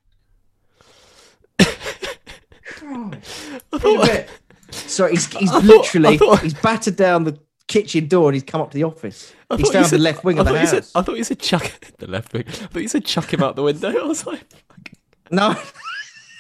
Christ. 2.66 3.64
Wait 3.84 4.10
a. 4.10 4.28
Sorry, 4.72 5.12
he's, 5.12 5.28
he's 5.34 5.52
I 5.52 5.60
literally 5.60 6.16
I 6.16 6.18
thought- 6.18 6.42
he's 6.42 6.54
battered 6.54 6.96
down 6.96 7.24
the 7.24 7.40
kitchen 7.68 8.08
door 8.08 8.30
and 8.30 8.36
he's 8.36 8.44
come 8.44 8.62
up 8.62 8.72
to 8.72 8.76
the 8.76 8.84
office. 8.84 9.34
I 9.50 9.58
He's 9.58 9.70
found 9.70 9.88
the 9.88 9.98
left 9.98 10.24
wing 10.24 10.38
I 10.38 10.42
of 10.42 10.48
the 10.48 10.58
house. 10.58 10.70
Said, 10.70 10.86
I 10.96 11.02
thought 11.02 11.18
you 11.18 11.24
said 11.24 11.40
chuck 11.40 11.70
the 11.98 12.08
left 12.08 12.34
wing. 12.34 12.44
I 12.48 12.52
thought 12.52 12.82
you 12.82 12.88
said 12.88 13.06
chuck 13.06 13.34
him 13.34 13.44
out 13.44 13.56
the 13.56 13.64
window. 13.64 13.90
I 13.90 14.06
was 14.06 14.26
like, 14.26 14.46
fuck. 14.50 14.92
No, 15.30 15.56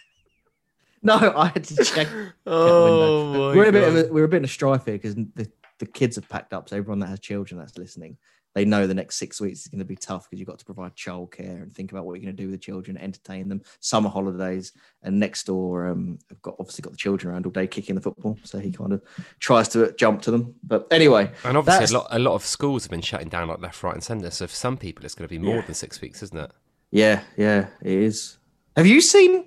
no, 1.03 1.33
I 1.35 1.47
had 1.47 1.63
to 1.65 1.83
check. 1.83 2.07
oh 2.45 3.53
we're 3.53 3.63
in 3.63 3.69
a 3.69 3.71
bit 3.73 3.81
God. 3.81 3.97
of 3.97 4.09
a, 4.09 4.13
we're 4.13 4.23
a 4.23 4.27
bit 4.29 4.37
in 4.37 4.45
a 4.45 4.47
strife 4.47 4.85
here 4.85 4.95
because 4.95 5.15
the, 5.15 5.49
the 5.79 5.85
kids 5.85 6.15
have 6.15 6.29
packed 6.29 6.53
up. 6.53 6.69
So 6.69 6.77
everyone 6.77 6.99
that 6.99 7.07
has 7.07 7.19
children 7.19 7.59
that's 7.59 7.77
listening, 7.77 8.17
they 8.57 8.65
know 8.65 8.87
the 8.87 8.93
next 8.95 9.17
six 9.17 9.39
weeks 9.39 9.61
is 9.61 9.67
going 9.67 9.77
to 9.77 9.85
be 9.85 9.95
tough 9.95 10.25
because 10.25 10.39
you've 10.39 10.47
got 10.49 10.57
to 10.57 10.65
provide 10.65 10.95
childcare 10.95 11.61
and 11.61 11.71
think 11.71 11.91
about 11.91 12.05
what 12.07 12.13
you're 12.15 12.23
going 12.23 12.35
to 12.35 12.41
do 12.41 12.47
with 12.49 12.59
the 12.59 12.65
children, 12.65 12.97
entertain 12.97 13.47
them, 13.47 13.61
summer 13.81 14.09
holidays, 14.09 14.71
and 15.03 15.19
next 15.19 15.45
door, 15.45 15.85
um, 15.87 16.17
I've 16.31 16.41
got 16.41 16.55
obviously 16.59 16.81
got 16.81 16.93
the 16.93 16.97
children 16.97 17.31
around 17.31 17.45
all 17.45 17.51
day 17.51 17.67
kicking 17.67 17.93
the 17.93 18.01
football, 18.01 18.35
so 18.43 18.57
he 18.57 18.71
kind 18.71 18.93
of 18.93 19.03
tries 19.39 19.67
to 19.69 19.91
jump 19.93 20.23
to 20.23 20.31
them. 20.31 20.55
But 20.63 20.87
anyway, 20.89 21.29
And 21.43 21.55
obviously, 21.55 21.95
a 21.95 21.99
lot, 21.99 22.07
a 22.09 22.17
lot 22.17 22.33
of 22.33 22.43
schools 22.43 22.83
have 22.83 22.89
been 22.89 23.01
shutting 23.01 23.29
down 23.29 23.47
like 23.47 23.59
left, 23.61 23.83
right, 23.83 23.93
and 23.93 24.03
centre. 24.03 24.31
So 24.31 24.47
for 24.47 24.55
some 24.55 24.75
people, 24.75 25.05
it's 25.05 25.13
going 25.13 25.27
to 25.27 25.31
be 25.31 25.37
more 25.39 25.57
Yeah. 25.57 25.61
than 25.67 25.75
six 25.75 26.01
weeks, 26.01 26.23
isn't 26.23 26.37
it? 26.39 26.51
yeah, 26.89 27.21
yeah, 27.37 27.67
it 27.83 27.91
is. 27.91 28.37
Have 28.75 28.87
you 28.87 29.01
seen? 29.01 29.45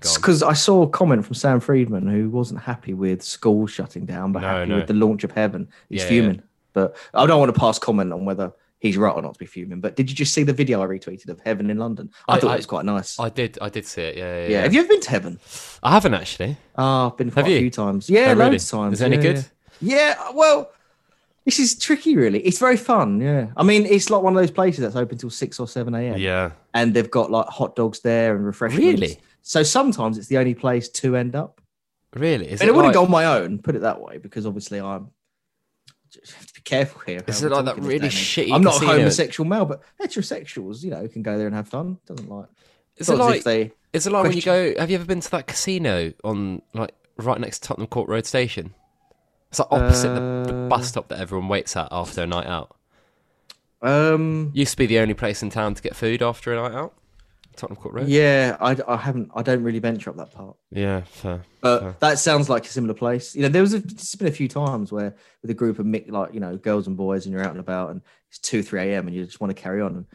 Because 0.00 0.42
I 0.42 0.52
saw 0.54 0.82
a 0.82 0.88
comment 0.88 1.24
from 1.24 1.34
Sam 1.34 1.60
Friedman 1.60 2.08
who 2.08 2.28
wasn't 2.28 2.60
happy 2.60 2.92
with 2.92 3.22
schools 3.22 3.70
shutting 3.70 4.04
down, 4.04 4.32
but 4.32 4.40
No, 4.40 4.48
happy 4.48 4.70
no. 4.70 4.76
with 4.78 4.88
the 4.88 4.94
launch 4.94 5.22
of 5.22 5.30
Heaven. 5.30 5.68
He's 5.88 6.00
Yeah, 6.02 6.08
fuming. 6.08 6.42
But 6.72 6.96
I 7.14 7.26
don't 7.26 7.38
want 7.40 7.52
to 7.54 7.58
pass 7.60 7.78
comment 7.78 8.12
on 8.12 8.24
whether 8.24 8.52
he's 8.78 8.96
right 8.96 9.14
or 9.14 9.22
not 9.22 9.34
to 9.34 9.38
be 9.38 9.46
fuming. 9.46 9.80
But 9.80 9.94
did 9.96 10.10
you 10.10 10.16
just 10.16 10.34
see 10.34 10.42
the 10.42 10.52
video 10.52 10.82
I 10.82 10.86
retweeted 10.86 11.28
of 11.28 11.38
Heaven 11.40 11.70
in 11.70 11.78
London? 11.78 12.10
I, 12.28 12.34
I- 12.34 12.38
thought 12.40 12.50
I- 12.50 12.54
it 12.54 12.58
was 12.58 12.66
quite 12.66 12.84
nice. 12.84 13.18
I 13.20 13.28
did, 13.28 13.58
I 13.60 13.68
did 13.68 13.86
see 13.86 14.02
it. 14.02 14.16
Yeah, 14.16 14.24
yeah. 14.24 14.42
yeah. 14.42 14.48
yeah. 14.48 14.62
Have 14.62 14.74
you 14.74 14.80
ever 14.80 14.88
been 14.88 15.00
to 15.00 15.10
Heaven? 15.10 15.38
I 15.82 15.92
haven't 15.92 16.14
actually. 16.14 16.56
Ah, 16.76 17.10
I've 17.10 17.16
been 17.16 17.30
quite 17.30 17.44
Have 17.44 17.50
a 17.50 17.54
you? 17.54 17.60
few 17.60 17.70
times. 17.70 18.10
Yeah, 18.10 18.20
Oh, 18.20 18.34
really? 18.34 18.50
loads 18.50 18.64
of 18.64 18.78
times. 18.78 18.94
Is 18.94 19.00
it 19.02 19.04
any 19.06 19.16
Yeah, 19.16 19.22
good? 19.22 19.36
Yeah. 19.36 19.96
Yeah, 19.96 20.30
well, 20.34 20.70
this 21.44 21.58
is 21.58 21.76
tricky, 21.76 22.16
really. 22.16 22.38
It's 22.40 22.58
very 22.60 22.76
fun. 22.76 23.20
Yeah, 23.20 23.48
I 23.56 23.64
mean, 23.64 23.84
it's 23.84 24.10
like 24.10 24.22
one 24.22 24.36
of 24.36 24.40
those 24.40 24.50
places 24.52 24.80
that's 24.82 24.94
open 24.94 25.18
till 25.18 25.30
six 25.30 25.58
or 25.58 25.66
seven 25.66 25.92
a.m. 25.94 26.18
Yeah. 26.18 26.52
and 26.72 26.94
they've 26.94 27.10
got 27.10 27.30
like 27.32 27.46
hot 27.46 27.74
dogs 27.74 27.98
there 28.00 28.36
and 28.36 28.46
refreshments. 28.46 28.84
Really? 29.00 29.18
So 29.42 29.64
sometimes 29.64 30.18
it's 30.18 30.28
the 30.28 30.38
only 30.38 30.54
place 30.54 30.88
to 30.90 31.16
end 31.16 31.34
up. 31.34 31.60
Really? 32.14 32.48
Is 32.48 32.60
and 32.60 32.68
it 32.70 32.72
I 32.72 32.76
wouldn't 32.76 32.94
go 32.94 33.02
on 33.04 33.10
my 33.10 33.24
own, 33.24 33.58
put 33.58 33.74
it 33.74 33.80
that 33.80 34.00
way, 34.00 34.18
because 34.18 34.46
obviously 34.46 34.80
I'm. 34.80 35.08
Have 36.34 36.46
to 36.46 36.54
be 36.54 36.60
careful 36.60 37.00
here. 37.06 37.22
Is 37.26 37.42
it 37.42 37.50
like 37.50 37.64
that 37.64 37.78
really 37.78 37.98
day 38.00 38.04
and 38.04 38.04
age. 38.06 38.12
shitty 38.12 38.52
I'm 38.52 38.62
not 38.62 38.82
a 38.82 38.86
homosexual 38.86 39.48
male, 39.48 39.64
but 39.64 39.82
heterosexuals, 40.00 40.82
you 40.82 40.90
know, 40.90 41.06
can 41.08 41.22
go 41.22 41.38
there 41.38 41.46
and 41.46 41.56
have 41.56 41.68
fun. 41.68 41.98
Doesn't 42.06 42.28
like. 42.28 42.48
Is 42.96 43.08
it 43.08 43.16
like? 43.16 43.44
they? 43.44 43.72
Is 43.92 44.06
it 44.06 44.12
like 44.12 44.24
when 44.24 44.32
you 44.32 44.42
go? 44.42 44.74
Have 44.78 44.90
you 44.90 44.96
ever 44.96 45.04
been 45.04 45.20
to 45.20 45.30
that 45.32 45.46
casino 45.46 46.12
on 46.24 46.62
like 46.74 46.92
right 47.16 47.40
next 47.40 47.60
to 47.60 47.68
Tottenham 47.68 47.88
Court 47.88 48.08
Road 48.08 48.26
Station? 48.26 48.74
It's 49.50 49.58
like 49.58 49.68
opposite 49.70 50.14
the, 50.14 50.44
the 50.46 50.64
Uh, 50.64 50.68
bus 50.68 50.88
stop 50.88 51.08
that 51.08 51.18
everyone 51.20 51.48
waits 51.48 51.76
at 51.76 51.88
after 51.90 52.22
a 52.22 52.26
night 52.26 52.46
out. 52.46 52.76
Um. 53.80 54.50
Used 54.54 54.72
to 54.72 54.76
be 54.76 54.86
the 54.86 54.98
only 54.98 55.14
place 55.14 55.42
in 55.42 55.50
town 55.50 55.74
to 55.74 55.82
get 55.82 55.96
food 55.96 56.22
after 56.22 56.52
a 56.52 56.56
night 56.56 56.74
out. 56.76 56.94
Tottenham 57.56 57.80
Court 57.80 57.94
Road. 57.94 58.08
Yeah, 58.08 58.56
I, 58.60 58.76
I 58.86 58.96
haven't. 58.96 59.30
I 59.34 59.42
don't 59.42 59.62
really 59.62 59.78
venture 59.78 60.10
up 60.10 60.16
that 60.16 60.32
part. 60.32 60.56
Yeah, 60.70 61.02
fair. 61.02 61.42
But 61.60 61.80
fair. 61.80 61.96
that 62.00 62.18
sounds 62.18 62.48
like 62.48 62.64
a 62.66 62.68
similar 62.68 62.94
place. 62.94 63.34
You 63.34 63.42
know, 63.42 63.48
there 63.48 63.62
was 63.62 63.74
a, 63.74 63.78
it's 63.78 64.14
been 64.14 64.28
a 64.28 64.32
few 64.32 64.48
times 64.48 64.90
where 64.92 65.14
with 65.42 65.50
a 65.50 65.54
group 65.54 65.78
of 65.78 65.86
like 65.86 66.34
you 66.34 66.40
know 66.40 66.56
girls 66.56 66.86
and 66.86 66.96
boys, 66.96 67.26
and 67.26 67.32
you're 67.32 67.42
out 67.44 67.50
and 67.50 67.60
about, 67.60 67.90
and 67.90 68.02
it's 68.28 68.38
two, 68.38 68.62
three 68.62 68.80
a.m. 68.80 69.06
and 69.06 69.16
you 69.16 69.24
just 69.24 69.40
want 69.40 69.54
to 69.54 69.60
carry 69.60 69.80
on. 69.80 69.94
And 69.96 70.06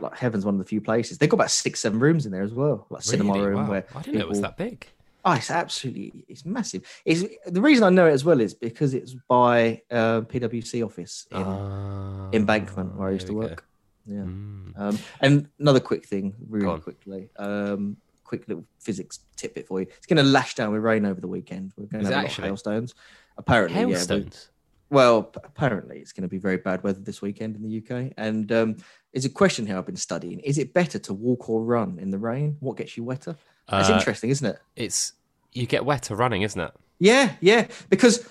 like 0.00 0.16
Heaven's 0.16 0.44
one 0.44 0.54
of 0.54 0.58
the 0.58 0.64
few 0.66 0.80
places 0.80 1.18
they've 1.18 1.28
got 1.28 1.36
about 1.36 1.50
six, 1.50 1.80
seven 1.80 1.98
rooms 1.98 2.26
in 2.26 2.32
there 2.32 2.42
as 2.42 2.52
well, 2.52 2.86
like 2.90 3.02
cinema 3.02 3.32
room 3.42 3.62
Wow. 3.62 3.70
where 3.70 3.86
I 3.94 4.02
didn't 4.02 4.18
know 4.18 4.26
it 4.26 4.28
was 4.28 4.40
that 4.42 4.56
big. 4.56 4.86
Oh, 5.24 5.32
it's 5.32 5.50
absolutely 5.50 6.24
it's 6.28 6.44
massive. 6.44 6.82
It's 7.04 7.24
the 7.46 7.60
reason 7.60 7.82
I 7.82 7.90
know 7.90 8.06
it 8.06 8.12
as 8.12 8.24
well 8.24 8.40
is 8.40 8.54
because 8.54 8.94
it's 8.94 9.14
by 9.28 9.82
uh, 9.90 10.20
PwC 10.20 10.84
office 10.84 11.26
in 11.32 12.28
Embankment 12.32 12.94
where 12.96 13.08
I 13.08 13.12
used 13.12 13.26
to 13.26 13.32
work. 13.34 13.64
Yeah. 14.06 14.20
Mm. 14.20 14.72
Um, 14.78 14.98
and 15.20 15.48
another 15.58 15.80
quick 15.80 16.06
thing, 16.06 16.34
really 16.48 16.78
quickly. 16.80 17.28
Um, 17.36 17.96
quick 18.24 18.46
little 18.48 18.64
physics 18.80 19.20
tidbit 19.36 19.66
for 19.66 19.80
you. 19.80 19.86
It's 19.96 20.06
going 20.06 20.16
to 20.16 20.22
lash 20.22 20.54
down 20.54 20.72
with 20.72 20.82
rain 20.82 21.04
over 21.06 21.20
the 21.20 21.28
weekend. 21.28 21.72
We're 21.76 21.86
going 21.86 22.04
to 22.04 22.10
have 22.10 22.18
a 22.24 22.26
lot 22.26 22.38
of 22.38 22.44
hailstones. 22.44 22.94
Apparently, 23.38 23.80
yeah. 23.80 23.86
Hailstones. 23.86 24.48
well, 24.90 25.30
apparently 25.36 25.98
it's 25.98 26.12
going 26.12 26.22
to 26.22 26.28
be 26.28 26.38
very 26.38 26.56
bad 26.56 26.82
weather 26.82 27.00
this 27.00 27.20
weekend 27.22 27.56
in 27.56 27.62
the 27.62 27.78
UK. 27.78 28.12
And 28.16 28.50
um, 28.52 28.76
it's 29.12 29.24
a 29.24 29.30
question 29.30 29.66
here 29.66 29.76
I've 29.78 29.86
been 29.86 29.96
studying: 29.96 30.40
Is 30.40 30.58
it 30.58 30.72
better 30.74 30.98
to 31.00 31.14
walk 31.14 31.48
or 31.48 31.62
run 31.62 31.98
in 32.00 32.10
the 32.10 32.18
rain? 32.18 32.56
What 32.60 32.76
gets 32.76 32.96
you 32.96 33.04
wetter? 33.04 33.36
That's 33.68 33.90
Uh, 33.90 33.94
interesting, 33.94 34.30
isn't 34.30 34.46
it? 34.46 34.58
It's 34.76 35.12
you 35.52 35.66
get 35.66 35.84
wetter 35.84 36.14
running, 36.14 36.42
isn't 36.42 36.60
it? 36.60 36.72
Yeah, 36.98 37.32
yeah. 37.40 37.66
Because 37.90 38.26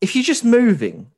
if 0.00 0.14
you're 0.14 0.24
just 0.24 0.44
moving 0.44 1.10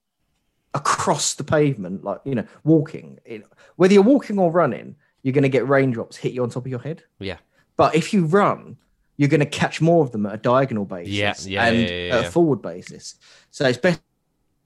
across 0.79 1.35
the 1.35 1.45
pavement, 1.45 2.05
like 2.05 2.21
you 2.25 2.35
know, 2.35 2.47
walking, 2.65 3.19
it, 3.25 3.45
whether 3.77 3.95
you're 3.95 4.03
walking 4.03 4.39
or 4.39 4.51
running, 4.51 4.97
you're 5.23 5.33
going 5.33 5.43
to 5.43 5.49
get 5.49 5.69
raindrops 5.69 6.17
hit 6.17 6.33
you 6.33 6.43
on 6.43 6.51
top 6.51 6.65
of 6.65 6.71
your 6.71 6.81
head. 6.81 7.03
Yeah. 7.19 7.39
But 7.77 7.95
if 7.95 8.13
you 8.13 8.25
run, 8.27 8.77
you're 9.17 9.29
going 9.29 9.41
to 9.41 9.47
catch 9.47 9.81
more 9.81 10.05
of 10.05 10.13
them 10.13 10.27
at 10.27 10.35
a 10.35 10.39
diagonal 10.39 10.85
basis 10.85 11.15
Yeah, 11.15 11.35
yeah, 11.45 11.65
and 11.67 11.79
yeah, 11.79 12.07
yeah, 12.07 12.17
at 12.19 12.25
a 12.27 12.31
forward 12.31 12.63
basis. 12.63 13.17
So 13.51 13.67
it's 13.67 13.79
better 13.79 13.99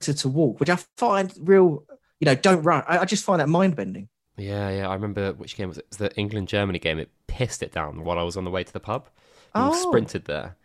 to 0.01 0.29
walk, 0.29 0.59
which 0.59 0.69
I 0.69 0.77
find 0.97 1.33
real. 1.39 1.83
You 2.19 2.25
know, 2.25 2.35
don't 2.35 2.63
run. 2.63 2.83
I, 2.87 2.99
I 2.99 3.05
just 3.05 3.23
find 3.25 3.39
that 3.41 3.49
mind 3.49 3.75
bending. 3.75 4.07
Yeah, 4.37 4.69
yeah. 4.69 4.89
I 4.89 4.93
remember 4.93 5.33
which 5.33 5.55
game 5.57 5.69
was 5.69 5.77
it? 5.77 5.81
It 5.81 5.87
was 5.89 5.97
the 5.97 6.15
England 6.15 6.47
Germany 6.47 6.79
game. 6.79 6.99
It 6.99 7.09
pissed 7.27 7.61
it 7.61 7.71
down 7.71 8.03
while 8.03 8.17
I 8.17 8.23
was 8.23 8.37
on 8.37 8.45
the 8.45 8.51
way 8.51 8.63
to 8.63 8.73
the 8.73 8.79
pub. 8.79 9.09
We 9.55 9.61
Oh. 9.61 9.89
sprinted 9.89 10.25
there. 10.25 10.55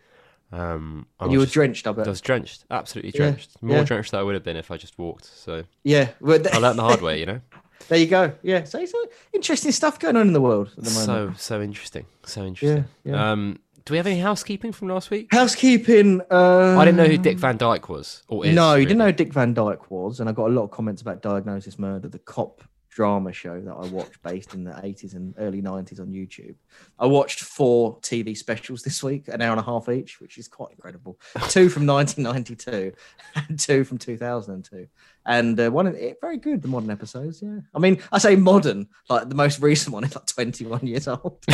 Um, 0.50 1.06
you 1.28 1.38
were 1.38 1.44
just- 1.44 1.54
drenched, 1.54 1.86
I 1.86 1.92
bet. 1.92 2.06
I 2.06 2.10
was 2.10 2.20
drenched, 2.20 2.64
absolutely 2.70 3.10
Yeah, 3.14 3.30
drenched. 3.30 3.62
More 3.62 3.76
yeah. 3.78 3.84
drenched 3.84 4.10
than 4.12 4.20
I 4.20 4.22
would 4.22 4.34
have 4.34 4.44
been 4.44 4.56
if 4.56 4.70
I 4.70 4.76
just 4.76 4.98
walked. 4.98 5.24
So 5.26 5.64
Yeah, 5.84 6.10
well, 6.20 6.40
I 6.52 6.58
learned 6.58 6.78
the 6.78 6.82
hard 6.82 7.02
way, 7.02 7.20
you 7.20 7.26
know. 7.26 7.40
there 7.88 7.98
you 7.98 8.06
go. 8.06 8.32
Yeah, 8.42 8.64
so 8.64 8.78
it's 8.78 8.92
interesting 9.32 9.72
stuff 9.72 9.98
going 9.98 10.16
on 10.16 10.26
in 10.26 10.32
the 10.32 10.40
world 10.40 10.68
at 10.78 10.84
the 10.84 10.90
moment. 10.90 11.36
So 11.38 11.56
so 11.56 11.60
interesting, 11.62 12.06
so 12.24 12.44
interesting. 12.44 12.86
yeah, 13.04 13.12
yeah. 13.12 13.30
Um, 13.32 13.58
do 13.84 13.92
we 13.92 13.96
have 13.98 14.06
any 14.06 14.20
housekeeping 14.20 14.72
from 14.72 14.88
last 14.88 15.10
week? 15.10 15.28
Housekeeping. 15.32 16.20
Uh, 16.30 16.76
I 16.78 16.84
didn't 16.84 16.98
know 16.98 17.06
who 17.06 17.16
Dick 17.16 17.38
Van 17.38 17.56
Dyke 17.56 17.88
was. 17.88 18.22
Or 18.28 18.44
is, 18.44 18.54
no, 18.54 18.70
you 18.72 18.74
really. 18.74 18.84
didn't 18.84 18.98
know 18.98 19.06
who 19.06 19.12
Dick 19.12 19.32
Van 19.32 19.54
Dyke 19.54 19.90
was, 19.90 20.20
and 20.20 20.28
I 20.28 20.32
got 20.32 20.48
a 20.50 20.52
lot 20.52 20.64
of 20.64 20.70
comments 20.70 21.00
about 21.00 21.22
Diagnosis 21.22 21.78
Murder, 21.78 22.06
the 22.06 22.18
cop 22.18 22.62
drama 22.98 23.32
show 23.32 23.60
that 23.60 23.72
I 23.74 23.86
watched 23.90 24.20
based 24.24 24.54
in 24.54 24.64
the 24.64 24.72
80s 24.72 25.14
and 25.14 25.32
early 25.38 25.62
90s 25.62 26.00
on 26.00 26.08
YouTube. 26.08 26.56
I 26.98 27.06
watched 27.06 27.38
four 27.38 27.96
TV 28.00 28.36
specials 28.36 28.82
this 28.82 29.04
week, 29.04 29.28
an 29.28 29.40
hour 29.40 29.52
and 29.52 29.60
a 29.60 29.62
half 29.62 29.88
each, 29.88 30.20
which 30.20 30.36
is 30.36 30.48
quite 30.48 30.72
incredible. 30.72 31.16
Two 31.48 31.68
from 31.68 31.86
1992 31.86 32.92
and 33.36 33.56
two 33.56 33.84
from 33.84 33.98
2002. 33.98 34.88
And 35.26 35.60
uh, 35.60 35.70
one 35.70 35.86
of 35.86 35.94
it, 35.94 36.18
very 36.20 36.38
good, 36.38 36.60
the 36.60 36.66
modern 36.66 36.90
episodes. 36.90 37.40
Yeah. 37.40 37.60
I 37.72 37.78
mean, 37.78 38.02
I 38.10 38.18
say 38.18 38.34
modern, 38.34 38.88
like 39.08 39.28
the 39.28 39.36
most 39.36 39.60
recent 39.60 39.94
one 39.94 40.02
is 40.02 40.16
like 40.16 40.26
21 40.26 40.84
years 40.84 41.06
old. 41.06 41.38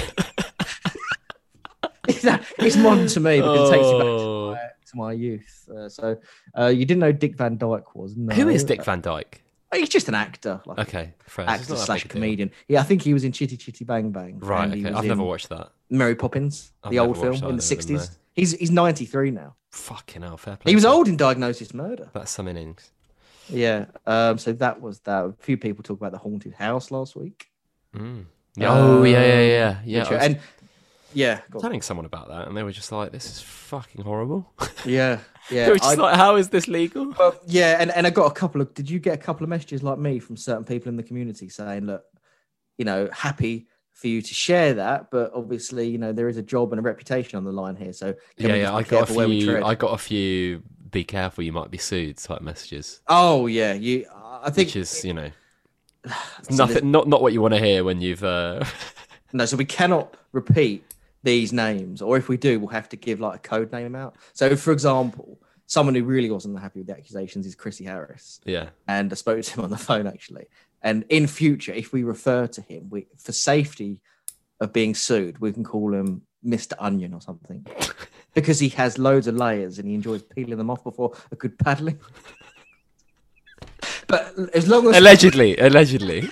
it's 2.08 2.76
modern 2.76 3.06
to 3.08 3.20
me 3.20 3.36
because 3.42 3.68
it 3.68 3.72
takes 3.74 3.86
you 3.86 3.98
back 3.98 4.06
to 4.06 4.12
Oh. 4.14 4.52
my, 4.52 4.58
to 4.86 4.96
my 4.96 5.12
youth. 5.12 5.68
Uh, 5.68 5.90
so 5.90 6.16
uh, 6.58 6.68
you 6.68 6.86
didn't 6.86 7.00
know 7.00 7.12
Dick 7.12 7.36
Van 7.36 7.58
Dyke 7.58 7.94
was? 7.94 8.16
No. 8.16 8.34
Who 8.34 8.48
is 8.48 8.64
Dick 8.64 8.82
Van 8.82 9.02
Dyke? 9.02 9.43
He's 9.74 9.88
just 9.88 10.08
an 10.08 10.14
actor, 10.14 10.60
like 10.66 10.78
Okay, 10.80 11.14
fair. 11.26 11.48
Actor 11.48 11.76
slash 11.76 12.04
comedian. 12.04 12.50
Yeah, 12.68 12.80
I 12.80 12.84
think 12.84 13.02
he 13.02 13.12
was 13.12 13.24
in 13.24 13.32
Chitty 13.32 13.56
Chitty 13.56 13.84
Bang 13.84 14.10
Bang. 14.10 14.38
Right. 14.38 14.70
Okay. 14.70 14.92
I've 14.92 15.04
never 15.04 15.22
watched 15.22 15.48
that. 15.50 15.70
Mary 15.90 16.14
Poppins, 16.14 16.72
I've 16.82 16.90
the 16.90 16.98
old 16.98 17.16
film 17.16 17.34
in 17.34 17.40
the 17.40 17.46
either 17.46 17.46
of 17.46 17.50
them, 17.52 17.60
sixties. 17.60 18.18
He's 18.34 18.52
he's 18.52 18.70
ninety 18.70 19.04
three 19.04 19.30
now. 19.30 19.54
Fucking 19.70 20.22
hell, 20.22 20.36
fair 20.36 20.56
play. 20.56 20.70
He 20.70 20.74
was 20.74 20.84
old 20.84 21.08
in 21.08 21.16
Diagnosis 21.16 21.74
Murder. 21.74 22.10
That's 22.12 22.30
some 22.30 22.48
innings. 22.48 22.90
Yeah. 23.48 23.86
Um. 24.06 24.38
So 24.38 24.52
that 24.52 24.80
was 24.80 25.00
that. 25.00 25.24
A 25.24 25.32
few 25.40 25.56
people 25.56 25.82
talk 25.82 25.98
about 25.98 26.12
the 26.12 26.18
haunted 26.18 26.54
house 26.54 26.90
last 26.90 27.16
week. 27.16 27.50
Mm. 27.94 28.26
Yeah, 28.56 28.72
oh 28.72 29.02
yeah, 29.02 29.24
yeah, 29.24 29.40
yeah, 29.40 29.78
yeah. 29.84 30.14
Was 30.14 30.22
and 30.22 30.40
yeah, 31.14 31.40
telling 31.60 31.82
someone 31.82 32.06
about 32.06 32.28
that, 32.28 32.48
and 32.48 32.56
they 32.56 32.62
were 32.62 32.72
just 32.72 32.92
like, 32.92 33.12
"This 33.12 33.26
is 33.26 33.40
fucking 33.40 34.04
horrible." 34.04 34.52
yeah, 34.84 35.20
yeah. 35.50 35.66
they 35.66 35.72
were 35.72 35.78
just 35.78 35.98
I- 35.98 36.02
like, 36.02 36.16
"How 36.16 36.36
is 36.36 36.48
this 36.50 36.68
legal?" 36.68 37.12
Well, 37.18 37.38
yeah, 37.46 37.76
and, 37.80 37.90
and 37.90 38.06
I 38.06 38.10
got 38.10 38.30
a 38.30 38.34
couple 38.34 38.60
of. 38.60 38.74
Did 38.74 38.90
you 38.90 38.98
get 38.98 39.14
a 39.14 39.18
couple 39.18 39.44
of 39.44 39.50
messages 39.50 39.82
like 39.82 39.98
me 39.98 40.18
from 40.18 40.36
certain 40.36 40.64
people 40.64 40.88
in 40.88 40.96
the 40.96 41.02
community 41.02 41.48
saying, 41.48 41.86
"Look, 41.86 42.02
you 42.78 42.84
know, 42.84 43.08
happy 43.12 43.68
for 43.92 44.08
you 44.08 44.20
to 44.20 44.34
share 44.34 44.74
that, 44.74 45.10
but 45.10 45.30
obviously, 45.34 45.88
you 45.88 45.98
know, 45.98 46.12
there 46.12 46.28
is 46.28 46.36
a 46.36 46.42
job 46.42 46.72
and 46.72 46.80
a 46.80 46.82
reputation 46.82 47.36
on 47.36 47.44
the 47.44 47.52
line 47.52 47.76
here. 47.76 47.92
So 47.92 48.14
yeah, 48.36 48.54
yeah. 48.54 48.74
I 48.74 48.82
got 48.82 48.86
a 48.86 48.96
careful 48.96 49.16
where 49.16 49.28
we 49.28 49.40
few. 49.40 49.64
I 49.64 49.74
got 49.74 49.92
a 49.94 49.98
few. 49.98 50.62
Be 50.90 51.04
careful, 51.04 51.42
you 51.42 51.52
might 51.52 51.70
be 51.70 51.78
sued. 51.78 52.18
Type 52.18 52.42
messages, 52.42 53.00
Oh 53.08 53.46
yeah, 53.46 53.72
you. 53.72 54.06
I 54.14 54.50
think 54.50 54.68
which 54.68 54.76
is 54.76 55.04
you 55.04 55.14
know 55.14 55.30
nothing. 56.50 56.90
Not 56.90 57.08
not 57.08 57.22
what 57.22 57.32
you 57.32 57.40
want 57.40 57.54
to 57.54 57.60
hear 57.60 57.84
when 57.84 58.00
you've. 58.00 58.24
Uh... 58.24 58.64
No, 59.36 59.44
so 59.46 59.56
we 59.56 59.64
cannot 59.64 60.16
repeat 60.30 60.93
these 61.24 61.52
names, 61.52 62.02
or 62.02 62.16
if 62.16 62.28
we 62.28 62.36
do, 62.36 62.60
we'll 62.60 62.68
have 62.68 62.88
to 62.90 62.96
give 62.96 63.18
like 63.18 63.36
a 63.36 63.38
code 63.38 63.72
name 63.72 63.96
out. 63.96 64.14
So, 64.34 64.54
for 64.54 64.72
example, 64.72 65.40
someone 65.66 65.94
who 65.94 66.04
really 66.04 66.30
wasn't 66.30 66.58
happy 66.60 66.80
with 66.80 66.86
the 66.86 66.96
accusations 66.96 67.46
is 67.46 67.54
Chrissy 67.54 67.84
Harris. 67.84 68.40
yeah, 68.44 68.68
and 68.86 69.10
I 69.10 69.16
spoke 69.16 69.42
to 69.42 69.54
him 69.54 69.64
on 69.64 69.70
the 69.70 69.78
phone 69.90 70.06
actually. 70.06 70.46
And 70.82 71.04
in 71.08 71.26
future, 71.26 71.72
if 71.72 71.92
we 71.92 72.04
refer 72.04 72.46
to 72.46 72.60
him, 72.60 72.90
we 72.90 73.06
for 73.18 73.32
safety 73.32 74.00
of 74.60 74.72
being 74.72 74.94
sued, 74.94 75.40
we 75.40 75.52
can 75.52 75.64
call 75.64 75.94
him 75.94 76.22
Mr. 76.46 76.74
Onion 76.78 77.14
or 77.14 77.22
something, 77.22 77.66
because 78.34 78.60
he 78.60 78.68
has 78.70 78.98
loads 78.98 79.26
of 79.26 79.34
layers 79.34 79.78
and 79.78 79.88
he 79.88 79.94
enjoys 79.94 80.22
peeling 80.22 80.58
them 80.58 80.70
off 80.70 80.84
before 80.84 81.16
a 81.32 81.36
good 81.36 81.58
paddling. 81.58 81.98
but 84.06 84.34
as 84.52 84.68
long 84.68 84.86
as 84.88 84.96
allegedly, 84.96 85.56
allegedly, 85.56 86.28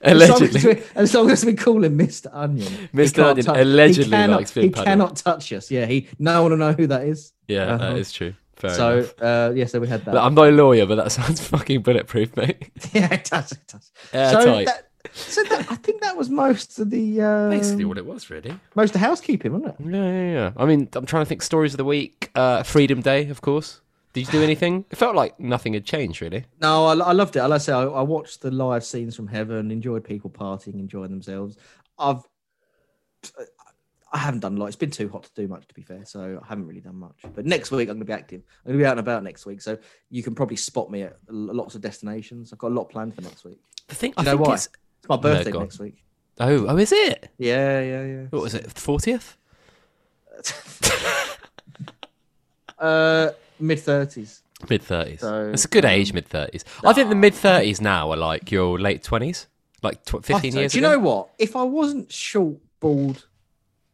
as 0.00 0.16
long 0.30 0.42
as, 0.42 0.54
allegedly. 0.54 0.74
we, 0.74 0.82
as 0.94 1.14
long 1.14 1.30
as 1.30 1.44
we 1.44 1.54
call 1.54 1.84
him 1.84 1.98
Mr. 1.98 2.26
Onion, 2.32 2.66
he 2.72 2.88
Mr. 2.88 3.24
Onion 3.24 3.46
tou- 3.46 3.52
allegedly 3.52 4.04
he 4.04 4.10
cannot, 4.10 4.36
likes 4.38 4.52
being 4.52 4.66
he 4.66 4.70
paddled. 4.70 4.86
cannot 4.86 5.16
touch 5.16 5.52
us. 5.52 5.70
Yeah, 5.70 5.86
he 5.86 6.08
no 6.18 6.42
one 6.42 6.50
will 6.52 6.58
know 6.58 6.72
who 6.72 6.86
that 6.88 7.02
is. 7.04 7.32
Yeah, 7.48 7.66
that 7.66 7.80
Uh-huh. 7.80 7.96
is 7.96 8.12
true. 8.12 8.34
Fair 8.56 8.70
so 8.74 8.98
enough. 8.98 9.22
uh, 9.22 9.52
yeah, 9.54 9.64
so 9.64 9.80
we 9.80 9.88
had 9.88 10.04
that. 10.04 10.14
Look, 10.14 10.22
I'm 10.22 10.34
not 10.34 10.48
a 10.48 10.52
lawyer, 10.52 10.84
but 10.86 10.96
that 10.96 11.10
sounds 11.18 11.40
fucking 11.46 11.82
bulletproof, 11.82 12.36
mate. 12.36 12.70
yeah, 12.92 13.12
it 13.14 13.24
does. 13.24 13.52
It 13.52 13.66
does. 13.66 13.90
so 14.12 14.18
Airtight. 14.18 14.66
that, 14.66 14.86
so 15.14 15.42
that, 15.44 15.66
I 15.72 15.76
think 15.76 16.02
that 16.02 16.14
was 16.16 16.28
most 16.28 16.78
of 16.78 16.90
the 16.90 17.22
um, 17.22 17.48
Basically, 17.50 17.86
what 17.86 17.96
it 17.96 18.04
was, 18.04 18.28
really. 18.28 18.54
most 18.74 18.90
of 18.90 18.92
the 18.94 18.98
housekeeping, 18.98 19.52
wasn't 19.52 19.74
it? 19.80 19.86
Yeah, 19.90 20.04
yeah, 20.12 20.32
yeah. 20.32 20.50
I 20.58 20.66
mean, 20.66 20.88
I'm 20.92 21.06
trying 21.06 21.22
to 21.22 21.28
think 21.28 21.40
stories 21.42 21.72
of 21.72 21.78
the 21.78 21.84
week. 21.86 22.30
Uh, 22.34 22.62
Freedom 22.62 23.00
Day, 23.00 23.28
of 23.30 23.40
course. 23.40 23.80
Did 24.12 24.26
you 24.26 24.32
do 24.32 24.42
anything? 24.42 24.84
It 24.90 24.96
felt 24.96 25.14
like 25.14 25.38
nothing 25.38 25.74
had 25.74 25.84
changed, 25.84 26.20
really. 26.20 26.44
No, 26.60 26.86
I, 26.86 26.94
I 26.96 27.12
loved 27.12 27.36
it. 27.36 27.42
Like 27.42 27.52
I 27.52 27.58
say, 27.58 27.72
I, 27.72 27.82
I 27.84 28.02
watched 28.02 28.40
the 28.42 28.50
live 28.50 28.84
scenes 28.84 29.14
from 29.14 29.28
heaven, 29.28 29.70
enjoyed 29.70 30.02
people 30.04 30.30
partying, 30.30 30.74
enjoying 30.74 31.10
themselves. 31.10 31.56
I've 31.98 32.22
I 34.12 34.18
haven't 34.18 34.40
done 34.40 34.56
a 34.56 34.60
lot. 34.60 34.66
It's 34.66 34.74
been 34.76 34.90
too 34.90 35.08
hot 35.08 35.22
to 35.24 35.30
do 35.36 35.46
much, 35.46 35.68
to 35.68 35.74
be 35.74 35.82
fair. 35.82 36.04
So 36.04 36.40
I 36.42 36.46
haven't 36.48 36.66
really 36.66 36.80
done 36.80 36.96
much. 36.96 37.20
But 37.34 37.46
next 37.46 37.70
week 37.70 37.88
I'm 37.88 37.94
going 37.96 38.00
to 38.00 38.04
be 38.06 38.12
active. 38.12 38.42
I'm 38.64 38.70
going 38.72 38.78
to 38.78 38.82
be 38.82 38.86
out 38.86 38.92
and 38.92 39.00
about 39.00 39.22
next 39.22 39.46
week, 39.46 39.60
so 39.60 39.78
you 40.08 40.22
can 40.24 40.34
probably 40.34 40.56
spot 40.56 40.90
me 40.90 41.02
at 41.02 41.16
lots 41.28 41.76
of 41.76 41.80
destinations. 41.80 42.52
I've 42.52 42.58
got 42.58 42.72
a 42.72 42.74
lot 42.74 42.88
planned 42.88 43.14
for 43.14 43.20
next 43.20 43.44
week. 43.44 43.60
The 43.86 43.94
thing, 43.94 44.10
You 44.10 44.14
I 44.18 44.22
know 44.24 44.30
think 44.32 44.48
why? 44.48 44.54
it's. 44.54 44.66
It's 44.98 45.08
my 45.08 45.16
birthday 45.16 45.50
go 45.52 45.58
on. 45.58 45.64
next 45.64 45.78
week. 45.78 46.02
Oh, 46.40 46.66
oh, 46.66 46.76
is 46.76 46.90
it? 46.92 47.30
Yeah, 47.38 47.80
yeah, 47.80 48.04
yeah. 48.04 48.22
What 48.30 48.42
was 48.42 48.54
it? 48.54 48.70
Fortieth? 48.72 49.36
Uh, 52.78 53.30
mid 53.60 53.80
thirties. 53.80 54.42
Mid 54.68 54.82
thirties. 54.82 55.20
So, 55.20 55.50
it's 55.52 55.64
a 55.64 55.68
good 55.68 55.84
um, 55.84 55.90
age, 55.90 56.12
mid 56.12 56.26
thirties. 56.26 56.64
I 56.84 56.92
think 56.92 57.08
the 57.08 57.14
mid 57.14 57.34
thirties 57.34 57.80
now 57.80 58.10
are 58.10 58.16
like 58.16 58.50
your 58.50 58.78
late 58.78 59.02
twenties, 59.02 59.46
like 59.82 60.04
tw- 60.04 60.24
fifteen 60.24 60.54
years. 60.54 60.72
Do 60.72 60.78
you 60.80 60.86
ago. 60.86 60.94
know 60.94 60.98
what? 61.00 61.30
If 61.38 61.56
I 61.56 61.62
wasn't 61.62 62.12
short, 62.12 62.56
bald, 62.80 63.26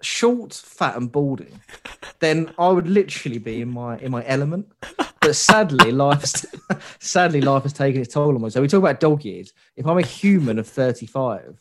short, 0.01 0.53
fat, 0.55 0.97
and 0.97 1.11
balding, 1.11 1.61
then 2.19 2.53
I 2.59 2.69
would 2.69 2.89
literally 2.89 3.39
be 3.39 3.61
in 3.61 3.71
my 3.71 3.99
in 3.99 4.11
my 4.11 4.25
element. 4.27 4.71
But 5.21 5.35
sadly, 5.37 5.93
life's 5.93 6.47
sadly 7.01 7.41
life 7.41 7.65
has 7.65 7.73
taken 7.73 8.01
its 8.01 8.15
toll 8.15 8.35
on 8.35 8.43
me. 8.43 8.51
So 8.51 8.61
we 8.61 8.69
talk 8.69 8.79
about 8.79 9.01
dog 9.01 9.25
years. 9.25 9.53
If 9.77 9.87
I'm 9.87 9.99
a 9.99 10.03
human 10.03 10.59
of 10.59 10.67
35, 10.69 11.59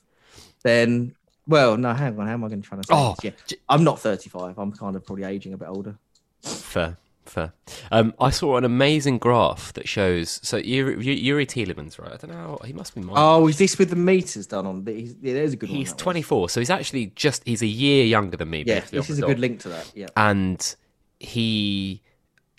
then 0.63 1.15
well, 1.47 1.77
no, 1.77 1.93
hang 1.93 2.19
on. 2.19 2.25
How 2.27 2.33
am 2.33 2.43
I 2.43 2.47
going 2.47 2.61
to 2.61 2.67
try 2.67 2.77
to 2.77 2.83
say 2.83 2.93
Oh, 2.95 3.15
this? 3.21 3.33
Yeah, 3.51 3.57
I'm 3.69 3.83
not 3.83 3.99
35. 3.99 4.57
I'm 4.57 4.71
kind 4.71 4.95
of 4.95 5.05
probably 5.05 5.25
aging 5.25 5.53
a 5.53 5.57
bit 5.57 5.67
older. 5.67 5.95
Fair, 6.41 6.97
fair. 7.25 7.53
Um, 7.91 8.13
I 8.19 8.29
saw 8.29 8.57
an 8.57 8.63
amazing 8.63 9.17
graph 9.17 9.73
that 9.73 9.87
shows. 9.87 10.39
So 10.43 10.57
Yuri, 10.57 10.95
Youri 10.97 11.45
Tielemans, 11.47 11.99
right? 11.99 12.11
I 12.13 12.17
don't 12.17 12.31
know. 12.31 12.57
He 12.65 12.73
must 12.73 12.95
be. 12.95 13.01
Oh, 13.09 13.47
is 13.47 13.57
this 13.57 13.77
with 13.77 13.89
the 13.89 13.95
meters 13.95 14.47
done 14.47 14.65
on? 14.65 14.85
He's, 14.85 15.15
yeah, 15.21 15.33
there's 15.33 15.53
a 15.53 15.57
good 15.57 15.69
one. 15.69 15.77
he's 15.79 15.89
that 15.89 15.95
one. 15.95 16.03
24, 16.03 16.49
so 16.49 16.59
he's 16.61 16.69
actually 16.69 17.07
just 17.15 17.43
he's 17.45 17.61
a 17.61 17.67
year 17.67 18.05
younger 18.05 18.37
than 18.37 18.49
me. 18.49 18.63
Yeah, 18.65 18.81
this 18.91 19.09
is 19.09 19.19
a 19.19 19.23
good 19.23 19.39
link 19.39 19.59
to 19.61 19.69
that. 19.69 19.91
Yeah. 19.95 20.07
and 20.15 20.75
he 21.19 22.01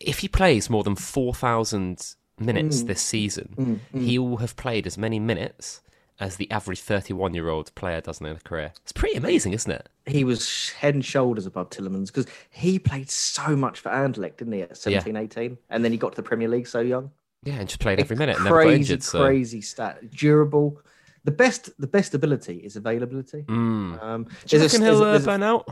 if 0.01 0.19
he 0.19 0.29
plays 0.29 0.69
more 0.71 0.83
than 0.85 0.97
4000 0.97 2.15
minutes 2.39 2.83
Mm. 2.83 2.87
this 2.87 3.01
season 3.01 3.81
he 3.95 4.19
will 4.19 4.37
have 4.39 4.57
played 4.57 4.87
as 4.87 4.99
many 4.99 5.19
minutes 5.19 5.81
as 6.19 6.37
the 6.37 6.51
average 6.51 6.81
31 6.81 7.35
year 7.35 7.49
old 7.49 7.75
player 7.75 8.01
does 8.01 8.21
in 8.21 8.27
a 8.27 8.35
career 8.37 8.73
it's 8.83 8.93
pretty 8.93 9.17
amazing 9.17 9.53
isn't 9.53 9.73
it 9.73 9.89
he 10.07 10.23
was 10.25 10.71
head 10.71 10.95
and 10.95 11.05
shoulders 11.05 11.47
above 11.47 11.71
Tielemans 11.71 12.07
because 12.07 12.27
he 12.51 12.79
played 12.79 13.11
so 13.11 13.57
much 13.57 13.81
for 13.81 13.89
Anderlecht, 13.91 14.37
didn't 14.37 14.53
he, 14.53 14.63
at 14.63 14.77
17, 14.77 15.17
18? 15.17 15.59
And 15.69 15.85
then 15.85 15.91
he 15.93 15.99
got 15.99 16.13
to 16.13 16.17
the 16.17 16.23
Premier 16.23 16.49
League 16.49 16.67
so 16.69 16.81
young. 16.81 17.11
yeah 17.43 17.55
and 17.55 17.69
just 17.69 17.81
played 17.81 17.99
every 17.99 18.17
minute 18.17 18.37
and 18.37 18.45
never 18.45 18.57
got 18.57 18.63
crazy, 18.63 18.77
injured 18.77 19.03
so 19.03 19.19
crazy 19.25 19.61
stat. 19.61 20.11
Durable. 20.13 20.81
the 21.25 21.33
best 21.33 21.71
the 21.81 21.89
best 21.89 22.15
ability 22.15 22.59
is 22.59 22.77
availability. 22.77 23.43
Mm. 23.43 24.03
Um, 24.03 24.27
Do 24.47 24.57
you 24.57 24.63
reckon 24.63 24.83
he'll 24.83 25.03
uh, 25.03 25.19
burn 25.19 25.43
out? 25.43 25.69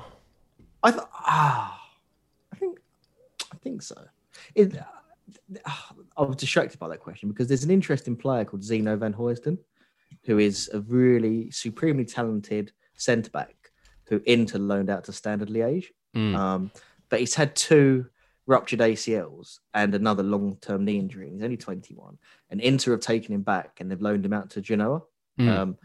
I 0.83 0.91
th- 0.91 1.05
ah, 1.13 1.81
I 2.53 2.57
think 2.57 2.81
I 3.53 3.57
think 3.59 3.83
so. 3.83 3.97
It, 4.55 4.77
I 6.17 6.23
was 6.23 6.37
distracted 6.37 6.79
by 6.81 6.89
that 6.89 7.01
question 7.01 7.29
because 7.29 7.47
there's 7.49 7.65
an 7.65 7.71
interesting 7.71 8.17
player 8.17 8.45
called 8.45 8.63
Zinho 8.63 8.99
Vanheusden, 8.99 9.59
who 10.25 10.39
is 10.39 10.71
a 10.73 10.81
really 10.81 11.51
supremely 11.51 12.05
talented 12.05 12.73
centre 12.97 13.31
back 13.31 13.55
who 14.07 14.21
Inter 14.27 14.59
loaned 14.59 14.91
out 14.91 15.05
to 15.05 15.13
Standard 15.13 15.49
Liège. 15.49 15.87
Mm. 16.15 16.35
Um, 16.35 16.71
but 17.09 17.21
he's 17.21 17.35
had 17.35 17.55
two 17.57 18.07
ruptured 18.47 18.81
ACLs 18.81 19.61
and 19.73 19.95
another 19.95 20.23
long-term 20.23 20.85
knee 20.85 20.99
injury. 20.99 21.31
He's 21.31 21.43
only 21.43 21.57
21, 21.57 22.19
and 22.51 22.61
Inter 22.61 22.93
have 22.93 23.01
taken 23.01 23.35
him 23.35 23.43
back 23.43 23.81
and 23.81 23.91
they've 23.91 24.01
loaned 24.01 24.25
him 24.25 24.33
out 24.33 24.51
to 24.51 24.61
Genoa. 24.61 25.03
Mm. 25.39 25.49
Um, 25.49 25.79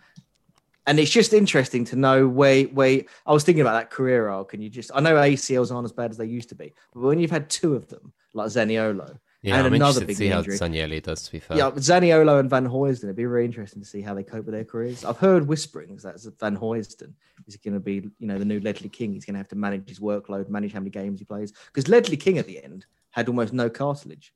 and 0.86 1.00
it's 1.00 1.12
just 1.12 1.34
interesting 1.34 1.86
to 1.86 1.96
know 1.96 2.27
where 2.27 2.63
where 2.63 3.01
I 3.25 3.31
was 3.31 3.43
thinking 3.43 3.62
about 3.62 3.74
that 3.74 3.91
career 3.91 4.27
arc, 4.27 4.53
and 4.53 4.63
you 4.63 4.69
just 4.69 4.91
I 4.93 5.00
know 5.00 5.15
ACLs 5.15 5.72
aren't 5.72 5.86
as 5.86 5.91
bad 5.91 6.10
as 6.10 6.17
they 6.17 6.25
used 6.25 6.50
to 6.50 6.55
be, 6.55 6.74
but 6.93 7.01
when 7.01 7.19
you've 7.19 7.29
had 7.29 7.50
two 7.50 7.75
of 7.75 7.88
them, 7.88 8.12
like 8.34 8.48
Zaniolo, 8.48 9.19
yeah, 9.41 9.58
and 9.58 9.67
I'm 9.67 9.74
another 9.74 10.01
big 10.01 10.10
to 10.10 10.15
see 10.15 10.27
how 10.27 10.39
injury. 10.39 10.58
Zaniolo 10.58 11.01
does. 11.01 11.24
To 11.24 11.31
be 11.31 11.39
fair, 11.39 11.58
yeah, 11.58 11.72
Zaniolo 11.72 12.39
and 12.39 12.50
Vanheusden, 12.50 13.03
it'd 13.05 13.15
be 13.15 13.25
really 13.25 13.46
interesting 13.46 13.81
to 13.81 13.88
see 13.88 14.01
how 14.01 14.13
they 14.13 14.24
cope 14.24 14.46
with 14.46 14.53
their 14.53 14.65
careers. 14.65 15.05
I've 15.05 15.17
heard 15.17 15.48
whisperings 15.48 16.03
that 16.03 16.15
Vanheusden 16.39 17.13
is 17.48 17.55
going 17.58 17.74
to 17.74 17.79
be, 17.79 17.96
you 18.19 18.27
know, 18.27 18.38
the 18.38 18.46
new 18.46 18.60
Ledley 18.60 18.89
King. 18.89 19.13
He's 19.13 19.25
going 19.25 19.36
to 19.36 19.39
have 19.39 19.48
to 19.50 19.55
manage 19.55 19.88
his 19.88 20.00
workload, 20.00 20.50
manage 20.50 20.74
how 20.74 20.79
many 20.79 20.89
games 20.89 21.19
he 21.19 21.25
plays, 21.25 21.53
because 21.67 21.88
Ledley 21.88 22.17
King 22.17 22.38
at 22.38 22.48
the 22.48 22.62
end 22.63 22.86
had 23.12 23.27
almost 23.27 23.53
no 23.53 23.69
cartilage. 23.69 24.34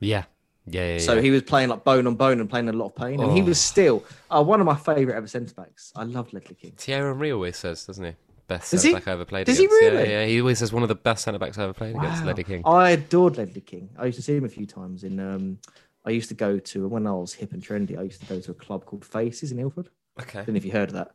yeah, 0.00 0.24
yeah, 0.68 0.92
yeah. 0.92 0.98
So 0.98 1.14
yeah. 1.14 1.20
he 1.22 1.30
was 1.30 1.42
playing 1.42 1.68
like 1.68 1.84
bone 1.84 2.06
on 2.06 2.14
bone 2.14 2.40
and 2.40 2.48
playing 2.50 2.68
a 2.68 2.72
lot 2.72 2.86
of 2.86 2.96
pain. 2.96 3.20
And 3.20 3.32
he 3.32 3.40
Oh. 3.42 3.44
was 3.46 3.60
still 3.60 4.04
uh, 4.30 4.42
one 4.42 4.60
of 4.60 4.66
my 4.66 4.74
favourite 4.76 5.16
ever 5.16 5.26
centre 5.28 5.54
backs. 5.54 5.92
I 5.94 6.04
love 6.04 6.32
Ledley 6.32 6.54
King. 6.54 6.72
Thierry 6.76 7.08
Henry 7.12 7.30
always 7.32 7.56
says, 7.56 7.84
doesn't 7.86 8.04
he? 8.04 8.12
Best 8.48 8.68
centre 8.68 8.92
back 8.92 9.08
I 9.08 9.12
ever 9.12 9.24
played 9.24 9.46
Does 9.46 9.58
he 9.58 9.64
against. 9.64 9.82
really? 9.82 10.10
Yeah, 10.10 10.20
yeah. 10.20 10.26
He 10.26 10.40
always 10.40 10.58
says 10.60 10.72
one 10.72 10.82
of 10.84 10.88
the 10.88 10.94
best 10.94 11.24
centre 11.24 11.38
backs 11.38 11.58
I 11.58 11.64
ever 11.64 11.72
played 11.72 11.96
against, 11.96 12.24
Ledley 12.24 12.44
King. 12.44 12.62
I 12.64 12.90
adored 12.90 13.36
Ledley 13.38 13.60
King. 13.60 13.90
I 13.98 14.06
used 14.06 14.16
to 14.16 14.22
see 14.22 14.36
him 14.36 14.44
a 14.44 14.48
few 14.48 14.66
times 14.66 15.02
in. 15.02 15.18
Um, 15.18 15.58
I 16.04 16.10
used 16.10 16.28
to 16.28 16.34
go 16.34 16.58
to 16.58 16.86
when 16.86 17.06
I 17.06 17.12
was 17.12 17.32
hip 17.34 17.52
and 17.52 17.60
trendy. 17.60 17.98
I 17.98 18.02
used 18.02 18.20
to 18.20 18.26
go 18.26 18.40
to 18.40 18.50
a 18.52 18.54
club 18.54 18.84
called 18.84 19.04
Faces 19.04 19.50
in 19.50 19.58
Ilford. 19.58 19.88
Okay, 20.20 20.38
I 20.38 20.44
don't 20.44 20.54
know 20.54 20.58
if 20.58 20.64
you 20.64 20.70
heard 20.72 20.90
of 20.90 20.94
that. 20.94 21.10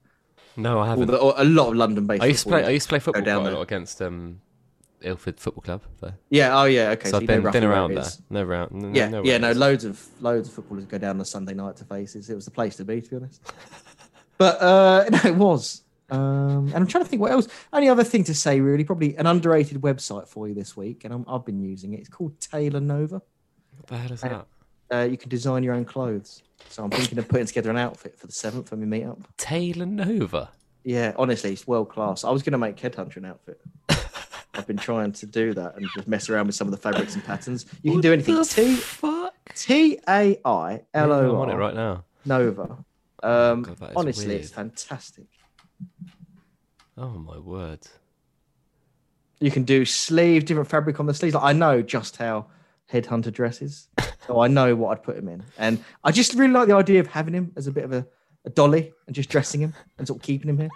No, 0.58 0.80
I 0.80 0.88
haven't. 0.88 1.10
or 1.10 1.34
a 1.38 1.46
lot 1.46 1.70
of 1.70 1.76
London-based. 1.76 2.22
I 2.22 2.26
used 2.26 2.44
to 2.44 2.50
play. 2.50 2.66
I 2.66 2.70
used 2.70 2.88
to 2.88 2.90
play 2.90 3.00
football 3.00 3.24
down 3.24 3.42
quite 3.44 3.54
a 3.54 3.56
lot 3.56 3.62
against 3.62 4.02
um, 4.02 4.42
Ilford 5.02 5.40
Football 5.40 5.62
Club. 5.62 5.82
Though. 6.02 6.12
Yeah. 6.30 6.60
Oh, 6.60 6.66
yeah. 6.66 6.90
Okay. 6.90 7.10
so 7.10 7.18
I've 7.18 7.26
been, 7.26 7.50
been 7.50 7.64
around 7.64 7.94
there. 7.96 8.06
No 8.30 8.44
round. 8.44 8.72
No, 8.74 8.90
Yeah. 8.94 9.08
no 9.08 9.24
yeah. 9.24 9.38
No. 9.38 9.54
Loads 9.54 9.86
of 9.86 10.06
loads 10.20 10.50
of 10.50 10.54
footballers 10.56 10.86
go 10.86 10.98
down 10.98 11.16
on 11.16 11.22
a 11.22 11.26
Sunday 11.26 11.54
night 11.54 11.78
to 11.78 11.86
Faces. 11.86 12.30
It 12.30 12.36
was 12.36 12.46
the 12.46 12.52
place 12.52 12.76
to 12.76 12.86
be, 12.86 13.00
to 13.02 13.10
be 13.10 13.16
honest. 13.16 13.42
but 14.38 14.62
uh, 14.62 15.06
no, 15.12 15.20
it 15.24 15.36
was. 15.36 15.84
Um, 16.12 16.68
and 16.68 16.76
I'm 16.76 16.88
trying 16.88 17.06
to 17.06 17.10
think 17.10 17.22
what 17.22 17.32
else. 17.32 17.48
Only 17.72 17.88
other 17.88 18.04
thing 18.04 18.26
to 18.26 18.34
say, 18.34 18.60
really, 18.60 18.84
probably 18.84 19.16
an 19.16 19.26
underrated 19.26 19.82
website 19.82 20.28
for 20.28 20.48
you 20.48 20.54
this 20.54 20.76
week, 20.76 21.06
and 21.06 21.14
I'm, 21.14 21.26
I've 21.28 21.46
been 21.46 21.60
using 21.60 21.94
it. 21.94 22.02
It's 22.02 22.10
called 22.10 22.38
Tailornova. 22.40 23.12
What 23.12 23.88
the 23.88 23.98
hell 23.98 24.12
is 24.12 24.22
that? 24.22 24.46
Uh, 24.92 25.08
you 25.10 25.18
can 25.18 25.30
design 25.30 25.64
your 25.64 25.74
own 25.74 25.86
clothes. 25.86 26.44
So 26.70 26.84
I'm 26.84 26.90
thinking 26.90 27.18
of 27.18 27.30
putting 27.30 27.46
together 27.46 27.72
an 27.72 27.78
outfit 27.78 28.20
for 28.20 28.28
the 28.28 28.34
seventh 28.34 28.72
when 28.72 28.82
we 28.82 28.86
meet 28.86 29.06
up. 29.06 29.20
Tailornova. 29.38 30.50
Yeah, 30.84 31.14
honestly, 31.18 31.54
it's 31.54 31.66
world 31.66 31.90
class. 31.90 32.26
I 32.26 32.30
was 32.30 32.44
going 32.44 32.52
to 32.52 32.58
make 32.58 32.76
Headhunter 32.76 33.18
an 33.18 33.26
outfit. 33.26 33.62
I've 34.54 34.68
been 34.68 34.78
trying 34.78 35.14
to 35.14 35.26
do 35.26 35.54
that 35.54 35.78
and 35.78 35.88
just 35.96 36.10
mess 36.10 36.30
around 36.30 36.48
with 36.48 36.56
some 36.56 36.68
of 36.68 36.72
the 36.72 36.78
fabrics 36.78 37.16
and 37.16 37.24
patterns. 37.24 37.66
You 37.84 37.94
can 37.94 38.02
do 38.02 38.12
anything. 38.12 38.44
T 38.44 38.76
fuck? 38.76 39.34
T 39.56 40.00
A 40.10 40.38
I 40.44 40.82
L 40.94 41.14
I'm 41.14 41.50
it 41.50 41.56
right 41.56 41.76
now. 41.76 42.04
Nova. 42.26 42.84
Um, 43.24 43.62
God, 43.62 43.94
honestly, 43.96 44.28
weird. 44.28 44.42
it's 44.42 44.52
fantastic. 44.52 45.28
Oh 46.98 47.10
my 47.18 47.38
word. 47.38 47.80
You 49.40 49.50
can 49.52 49.64
do 49.64 49.86
sleeve, 49.86 50.46
different 50.46 50.70
fabric 50.70 51.00
on 51.00 51.08
the 51.08 51.14
sleeves. 51.14 51.34
Like, 51.36 51.44
I 51.44 51.54
know 51.54 51.82
just 51.82 52.18
how 52.18 52.48
Headhunter 52.92 53.32
dresses, 53.34 53.88
so 54.28 54.40
I 54.42 54.48
know 54.48 54.76
what 54.76 54.92
I'd 54.92 55.04
put 55.04 55.18
him 55.18 55.28
in. 55.28 55.44
And 55.58 55.84
I 56.04 56.12
just 56.12 56.34
really 56.36 56.54
like 56.54 56.68
the 56.68 56.76
idea 56.76 57.00
of 57.00 57.08
having 57.08 57.34
him 57.34 57.52
as 57.56 57.66
a 57.68 57.72
bit 57.72 57.84
of 57.86 57.94
a, 57.94 58.06
a 58.46 58.50
dolly 58.52 58.92
and 59.08 59.16
just 59.16 59.30
dressing 59.30 59.62
him 59.62 59.74
and 59.98 60.06
sort 60.08 60.20
of 60.20 60.24
keeping 60.24 60.50
him 60.50 60.58
here. 60.60 60.70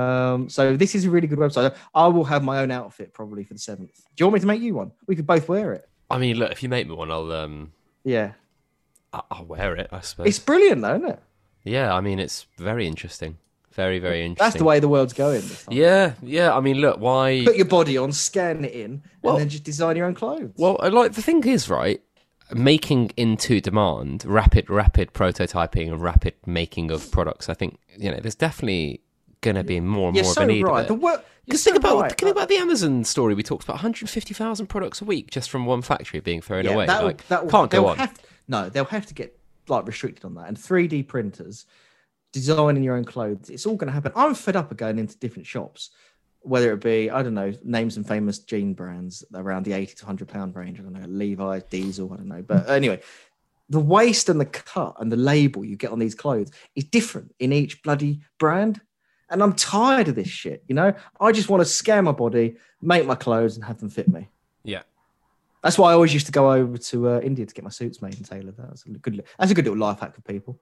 Um, 0.00 0.48
so 0.48 0.76
this 0.76 0.94
is 0.96 1.04
a 1.04 1.10
really 1.10 1.28
good 1.28 1.38
website. 1.38 1.76
I 1.94 2.08
will 2.08 2.24
have 2.24 2.42
my 2.42 2.58
own 2.60 2.70
outfit 2.72 3.12
probably 3.12 3.44
for 3.44 3.54
the 3.54 3.60
seventh. 3.60 3.94
Do 4.16 4.24
you 4.24 4.26
want 4.26 4.34
me 4.34 4.40
to 4.40 4.46
make 4.46 4.60
you 4.62 4.74
one? 4.74 4.90
We 5.06 5.14
could 5.14 5.26
both 5.26 5.48
wear 5.48 5.72
it. 5.74 5.88
I 6.10 6.18
mean, 6.18 6.36
look, 6.36 6.50
if 6.50 6.62
you 6.62 6.68
make 6.68 6.88
me 6.88 6.94
one, 6.94 7.10
I'll 7.12 7.30
um, 7.30 7.72
Yeah, 8.02 8.32
I- 9.12 9.22
I'll 9.30 9.44
wear 9.44 9.76
it. 9.76 9.88
I 9.92 10.00
suppose. 10.00 10.26
it's 10.26 10.38
brilliant 10.40 10.82
though, 10.82 10.96
isn't 10.96 11.10
it? 11.10 11.20
Yeah, 11.62 11.94
I 11.94 12.00
mean, 12.00 12.18
it's 12.18 12.46
very 12.58 12.86
interesting. 12.88 13.38
Very, 13.74 13.98
very 13.98 14.24
interesting. 14.24 14.44
That's 14.44 14.56
the 14.56 14.64
way 14.64 14.78
the 14.78 14.88
world's 14.88 15.12
going. 15.12 15.42
Yeah, 15.68 16.14
yeah. 16.22 16.56
I 16.56 16.60
mean, 16.60 16.76
look, 16.76 17.00
why? 17.00 17.42
Put 17.44 17.56
your 17.56 17.66
body 17.66 17.98
on, 17.98 18.12
scan 18.12 18.64
it 18.64 18.72
in, 18.72 19.02
Well- 19.22 19.34
and 19.34 19.42
then 19.42 19.48
just 19.48 19.64
design 19.64 19.96
your 19.96 20.06
own 20.06 20.14
clothes. 20.14 20.52
Well, 20.56 20.76
I 20.80 20.88
like 20.88 21.14
the 21.14 21.22
thing 21.22 21.44
is 21.44 21.68
right. 21.68 22.00
Making 22.52 23.10
into 23.16 23.60
demand, 23.60 24.24
rapid, 24.24 24.68
rapid 24.70 25.12
prototyping 25.12 25.90
and 25.90 26.00
rapid 26.00 26.34
making 26.46 26.90
of 26.90 27.10
products. 27.10 27.48
I 27.48 27.54
think 27.54 27.78
you 27.96 28.10
know 28.10 28.20
there's 28.20 28.34
definitely 28.34 29.00
going 29.40 29.56
to 29.56 29.64
be 29.64 29.80
more 29.80 30.08
and 30.08 30.16
You're 30.16 30.24
more 30.24 30.34
so 30.34 30.42
of 30.42 30.48
a 30.48 30.52
need 30.52 30.62
right. 30.62 30.86
The 30.86 30.94
work. 30.94 31.24
Because 31.46 31.64
think 31.64 31.76
about 31.76 32.18
think 32.18 32.30
about 32.30 32.48
the 32.48 32.56
Amazon 32.56 33.04
story 33.04 33.34
we 33.34 33.42
talked 33.42 33.64
about. 33.64 33.74
150,000 33.74 34.66
products 34.66 35.00
a 35.02 35.04
week 35.04 35.30
just 35.30 35.50
from 35.50 35.66
one 35.66 35.82
factory 35.82 36.20
being 36.20 36.40
thrown 36.40 36.66
away. 36.66 36.86
That, 36.86 37.04
like, 37.04 37.28
can't 37.28 37.70
go 37.70 37.88
on. 37.88 37.98
Have, 37.98 38.18
no, 38.48 38.68
they'll 38.68 38.84
have 38.84 39.06
to 39.06 39.14
get 39.14 39.38
like 39.68 39.86
restricted 39.86 40.24
on 40.24 40.34
that. 40.34 40.48
And 40.48 40.56
3D 40.56 41.06
printers, 41.08 41.66
designing 42.34 42.82
your 42.82 42.96
own 42.96 43.04
clothes, 43.04 43.48
it's 43.48 43.64
all 43.64 43.76
going 43.76 43.86
to 43.86 43.92
happen. 43.92 44.12
I'm 44.16 44.34
fed 44.34 44.56
up 44.56 44.70
of 44.72 44.76
going 44.76 44.98
into 44.98 45.16
different 45.16 45.46
shops, 45.46 45.90
whether 46.40 46.72
it 46.72 46.82
be 46.82 47.08
I 47.08 47.22
don't 47.22 47.34
know, 47.34 47.54
names 47.62 47.96
and 47.96 48.06
famous 48.06 48.40
jean 48.40 48.74
brands 48.74 49.24
around 49.32 49.64
the 49.64 49.72
80 49.72 49.94
to 49.94 50.04
100 50.04 50.28
pound 50.28 50.56
range. 50.56 50.80
I 50.80 50.82
don't 50.82 50.92
know, 50.92 51.06
Levi's, 51.06 51.62
Diesel, 51.70 52.12
I 52.12 52.16
don't 52.16 52.28
know. 52.28 52.42
But 52.42 52.68
anyway, 52.68 53.00
the 53.70 53.80
waist 53.80 54.28
and 54.28 54.40
the 54.40 54.46
cut 54.46 54.96
and 54.98 55.10
the 55.10 55.16
label 55.16 55.64
you 55.64 55.76
get 55.76 55.92
on 55.92 56.00
these 56.00 56.14
clothes 56.14 56.50
is 56.74 56.84
different 56.84 57.34
in 57.38 57.52
each 57.52 57.82
bloody 57.82 58.20
brand. 58.38 58.80
And 59.30 59.42
I'm 59.42 59.54
tired 59.54 60.08
of 60.08 60.16
this 60.16 60.28
shit, 60.28 60.64
you 60.68 60.74
know? 60.74 60.92
I 61.18 61.32
just 61.32 61.48
want 61.48 61.62
to 61.62 61.64
scan 61.64 62.04
my 62.04 62.12
body, 62.12 62.56
make 62.82 63.06
my 63.06 63.14
clothes, 63.14 63.56
and 63.56 63.64
have 63.64 63.78
them 63.78 63.88
fit 63.88 64.06
me. 64.06 64.28
Yeah. 64.64 64.82
That's 65.62 65.78
why 65.78 65.90
I 65.90 65.94
always 65.94 66.12
used 66.12 66.26
to 66.26 66.32
go 66.32 66.52
over 66.52 66.76
to 66.76 67.08
uh, 67.08 67.20
India 67.20 67.46
to 67.46 67.54
get 67.54 67.64
my 67.64 67.70
suits 67.70 68.02
made 68.02 68.14
and 68.14 68.28
tailored. 68.28 68.54
That's 68.58 68.84
a 68.84 68.90
good. 68.90 69.24
That's 69.38 69.50
a 69.50 69.54
good 69.54 69.64
little 69.64 69.78
life 69.78 69.98
hack 69.98 70.14
for 70.14 70.20
people. 70.20 70.60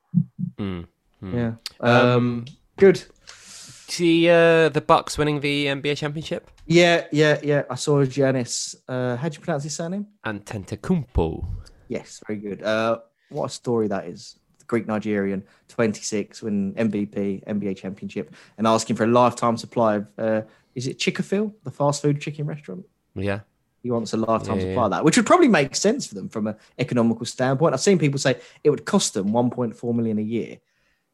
Mm. 0.56 0.86
Mm. 1.22 1.34
Yeah. 1.34 1.52
Um, 1.80 2.06
Um. 2.06 2.44
Good. 2.76 3.02
See 3.26 4.28
uh, 4.28 4.70
the 4.70 4.80
Bucks 4.80 5.18
winning 5.18 5.40
the 5.40 5.66
NBA 5.66 5.96
championship 5.98 6.50
Yeah. 6.66 7.06
Yeah. 7.12 7.38
Yeah. 7.42 7.62
I 7.70 7.74
saw 7.74 8.02
Giannis. 8.04 8.74
Uh, 8.88 9.16
how 9.16 9.28
do 9.28 9.34
you 9.34 9.40
pronounce 9.40 9.64
his 9.64 9.76
surname? 9.76 10.06
Antetokounmpo. 10.24 11.44
Yes. 11.88 12.20
Very 12.26 12.38
good. 12.38 12.62
Uh, 12.62 12.98
what 13.28 13.46
a 13.46 13.48
story 13.50 13.88
that 13.88 14.06
is. 14.06 14.38
The 14.58 14.64
Greek 14.64 14.86
Nigerian, 14.86 15.44
26, 15.68 16.42
win 16.42 16.72
MVP, 16.74 17.44
NBA 17.44 17.76
championship, 17.76 18.34
and 18.56 18.66
asking 18.66 18.96
for 18.96 19.04
a 19.04 19.08
lifetime 19.08 19.56
supply 19.56 19.96
of. 19.96 20.06
Uh, 20.18 20.42
is 20.74 20.86
it 20.86 20.98
Chickafil, 20.98 21.52
the 21.64 21.70
fast 21.70 22.00
food 22.00 22.18
chicken 22.18 22.46
restaurant? 22.46 22.86
Yeah. 23.14 23.40
He 23.82 23.90
wants 23.90 24.14
a 24.14 24.16
lifetime 24.16 24.58
Yeah, 24.58 24.68
supply 24.68 24.84
of 24.84 24.90
that, 24.92 25.04
which 25.04 25.18
would 25.18 25.26
probably 25.26 25.48
make 25.48 25.76
sense 25.76 26.06
for 26.06 26.14
them 26.14 26.30
from 26.30 26.46
an 26.46 26.56
economical 26.78 27.26
standpoint. 27.26 27.74
I've 27.74 27.80
seen 27.80 27.98
people 27.98 28.18
say 28.18 28.40
it 28.64 28.70
would 28.70 28.86
cost 28.86 29.12
them 29.12 29.30
1.4 29.30 29.94
million 29.94 30.18
a 30.18 30.22
year 30.22 30.58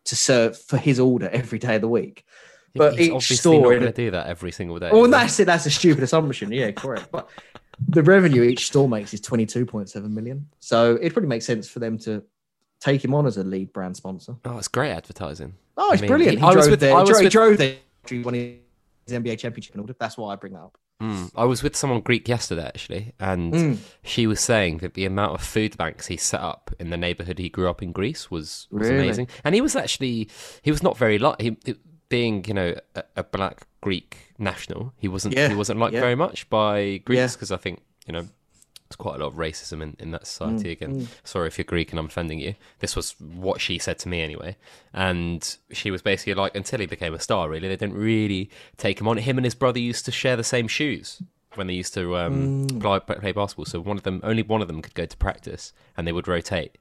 to 0.08 0.16
serve 0.16 0.58
for 0.58 0.76
his 0.76 0.98
order 1.00 1.28
every 1.30 1.58
day 1.58 1.76
of 1.76 1.80
the 1.80 1.88
week. 1.88 2.24
Yeah, 2.74 2.78
But 2.80 2.98
he's 2.98 3.08
each 3.08 3.12
obviously 3.14 3.36
store 3.36 3.62
not 3.62 3.72
in 3.72 3.80
going 3.80 3.92
to 3.92 3.96
do 4.04 4.10
that 4.10 4.26
every 4.26 4.52
single 4.52 4.78
day. 4.78 4.90
Well, 4.92 5.04
he? 5.04 5.10
that's 5.10 5.40
it. 5.40 5.46
That's 5.46 5.64
a 5.66 5.70
stupid 5.70 6.02
assumption. 6.04 6.52
Yeah, 6.52 6.70
correct. 6.72 7.08
But 7.10 7.28
the 7.88 8.02
revenue 8.02 8.42
each 8.42 8.66
store 8.66 8.88
makes 8.88 9.14
is 9.14 9.20
22.7 9.22 10.10
million. 10.10 10.46
So 10.60 10.96
it 10.96 11.12
probably 11.12 11.28
makes 11.28 11.46
sense 11.46 11.68
for 11.68 11.78
them 11.78 11.96
to 12.00 12.22
take 12.80 13.04
him 13.04 13.14
on 13.14 13.26
as 13.26 13.36
a 13.38 13.44
lead 13.44 13.72
brand 13.72 13.96
sponsor. 13.96 14.36
Oh, 14.44 14.58
it's 14.58 14.68
great 14.68 14.90
advertising. 14.90 15.54
Oh, 15.76 15.92
it's 15.92 16.00
I 16.00 16.02
mean, 16.02 16.08
brilliant. 16.08 16.38
he- 16.38 16.44
I 16.44 16.46
was 16.46 16.54
drove 16.66 16.70
with- 16.72 16.80
there. 16.80 16.94
I 16.96 17.02
he 17.04 17.08
was 17.10 17.18
he 17.20 17.24
with- 17.24 17.32
drove 17.32 17.56
there. 17.58 17.76
He 18.08 18.18
won 18.20 18.34
his 18.34 18.56
NBA 19.08 19.38
championship 19.38 19.74
in 19.74 19.80
order. 19.80 19.94
That's 19.98 20.16
why 20.18 20.32
I 20.32 20.36
bring 20.36 20.52
that 20.54 20.60
up. 20.60 20.78
Mm. 21.02 21.30
I 21.36 21.44
was 21.44 21.62
with 21.62 21.76
someone 21.76 22.00
Greek 22.00 22.28
yesterday 22.28 22.66
actually, 22.66 23.12
and 23.20 23.52
Mm. 23.54 23.78
she 24.02 24.26
was 24.26 24.40
saying 24.40 24.78
that 24.78 24.94
the 24.94 25.04
amount 25.06 25.34
of 25.34 25.40
food 25.42 25.76
banks 25.76 26.06
he 26.08 26.16
set 26.16 26.40
up 26.40 26.70
in 26.80 26.90
the 26.90 26.96
neighborhood 26.96 27.38
he 27.38 27.48
grew 27.48 27.68
up 27.70 27.82
in 27.82 27.92
Greece 27.92 28.30
was, 28.30 28.66
was 28.72 28.88
Really? 28.88 29.04
amazing. 29.04 29.28
And 29.44 29.54
he 29.54 29.60
was 29.60 29.76
actually 29.76 30.28
he 30.62 30.70
was 30.72 30.82
not 30.82 30.96
very 30.98 31.18
like 31.18 31.40
he, 31.40 31.56
being 32.08 32.44
you 32.46 32.54
know 32.54 32.74
a, 32.96 33.04
a 33.16 33.22
black 33.22 33.66
Greek 33.80 34.34
national. 34.38 34.92
He 34.96 35.06
wasn't 35.08 35.36
Yeah, 35.36 35.48
he 35.48 35.54
wasn't 35.54 35.78
liked 35.78 35.94
yeah. 35.94 36.00
very 36.00 36.16
much 36.16 36.48
by 36.50 36.96
Greeks 37.04 37.18
Yeah. 37.18 37.26
because 37.28 37.52
I 37.52 37.58
think 37.58 37.82
you 38.06 38.12
know. 38.14 38.26
There's 38.88 38.96
quite 38.96 39.16
a 39.16 39.18
lot 39.18 39.26
of 39.28 39.34
racism 39.34 39.82
in, 39.82 39.96
in 39.98 40.12
that 40.12 40.26
society 40.26 40.68
Mm, 40.70 40.72
again. 40.72 41.08
Sorry 41.24 41.46
if 41.48 41.58
you're 41.58 41.64
Greek 41.66 41.90
and 41.90 41.98
I'm 42.00 42.06
offending 42.06 42.38
you. 42.38 42.54
This 42.78 42.96
was 42.96 43.14
what 43.20 43.60
she 43.60 43.78
said 43.78 43.98
to 44.00 44.08
me 44.08 44.22
anyway. 44.22 44.56
And 44.94 45.56
she 45.72 45.90
was 45.90 46.00
basically 46.02 46.34
like, 46.34 46.54
until 46.56 46.80
he 46.80 46.86
became 46.86 47.12
a 47.14 47.20
star, 47.20 47.48
really, 47.50 47.68
they 47.68 47.76
didn't 47.76 47.96
really 47.96 48.50
take 48.78 49.00
him 49.00 49.06
on. 49.08 49.18
Him 49.18 49.36
and 49.38 49.44
his 49.44 49.54
brother 49.54 49.78
used 49.78 50.04
to 50.06 50.10
share 50.12 50.36
the 50.36 50.44
same 50.44 50.68
shoes 50.68 51.22
when 51.54 51.66
they 51.66 51.74
used 51.74 51.92
to 51.94 52.16
um, 52.16 52.66
Mm. 52.68 52.80
play, 53.06 53.16
play 53.16 53.32
basketball. 53.32 53.66
So 53.66 53.80
one 53.80 53.96
of 53.98 54.04
them, 54.04 54.20
only 54.22 54.42
one 54.42 54.62
of 54.62 54.68
them 54.68 54.80
could 54.80 54.94
go 54.94 55.04
to 55.06 55.16
practice 55.18 55.72
and 55.96 56.06
they 56.06 56.12
would 56.12 56.28
rotate. 56.28 56.78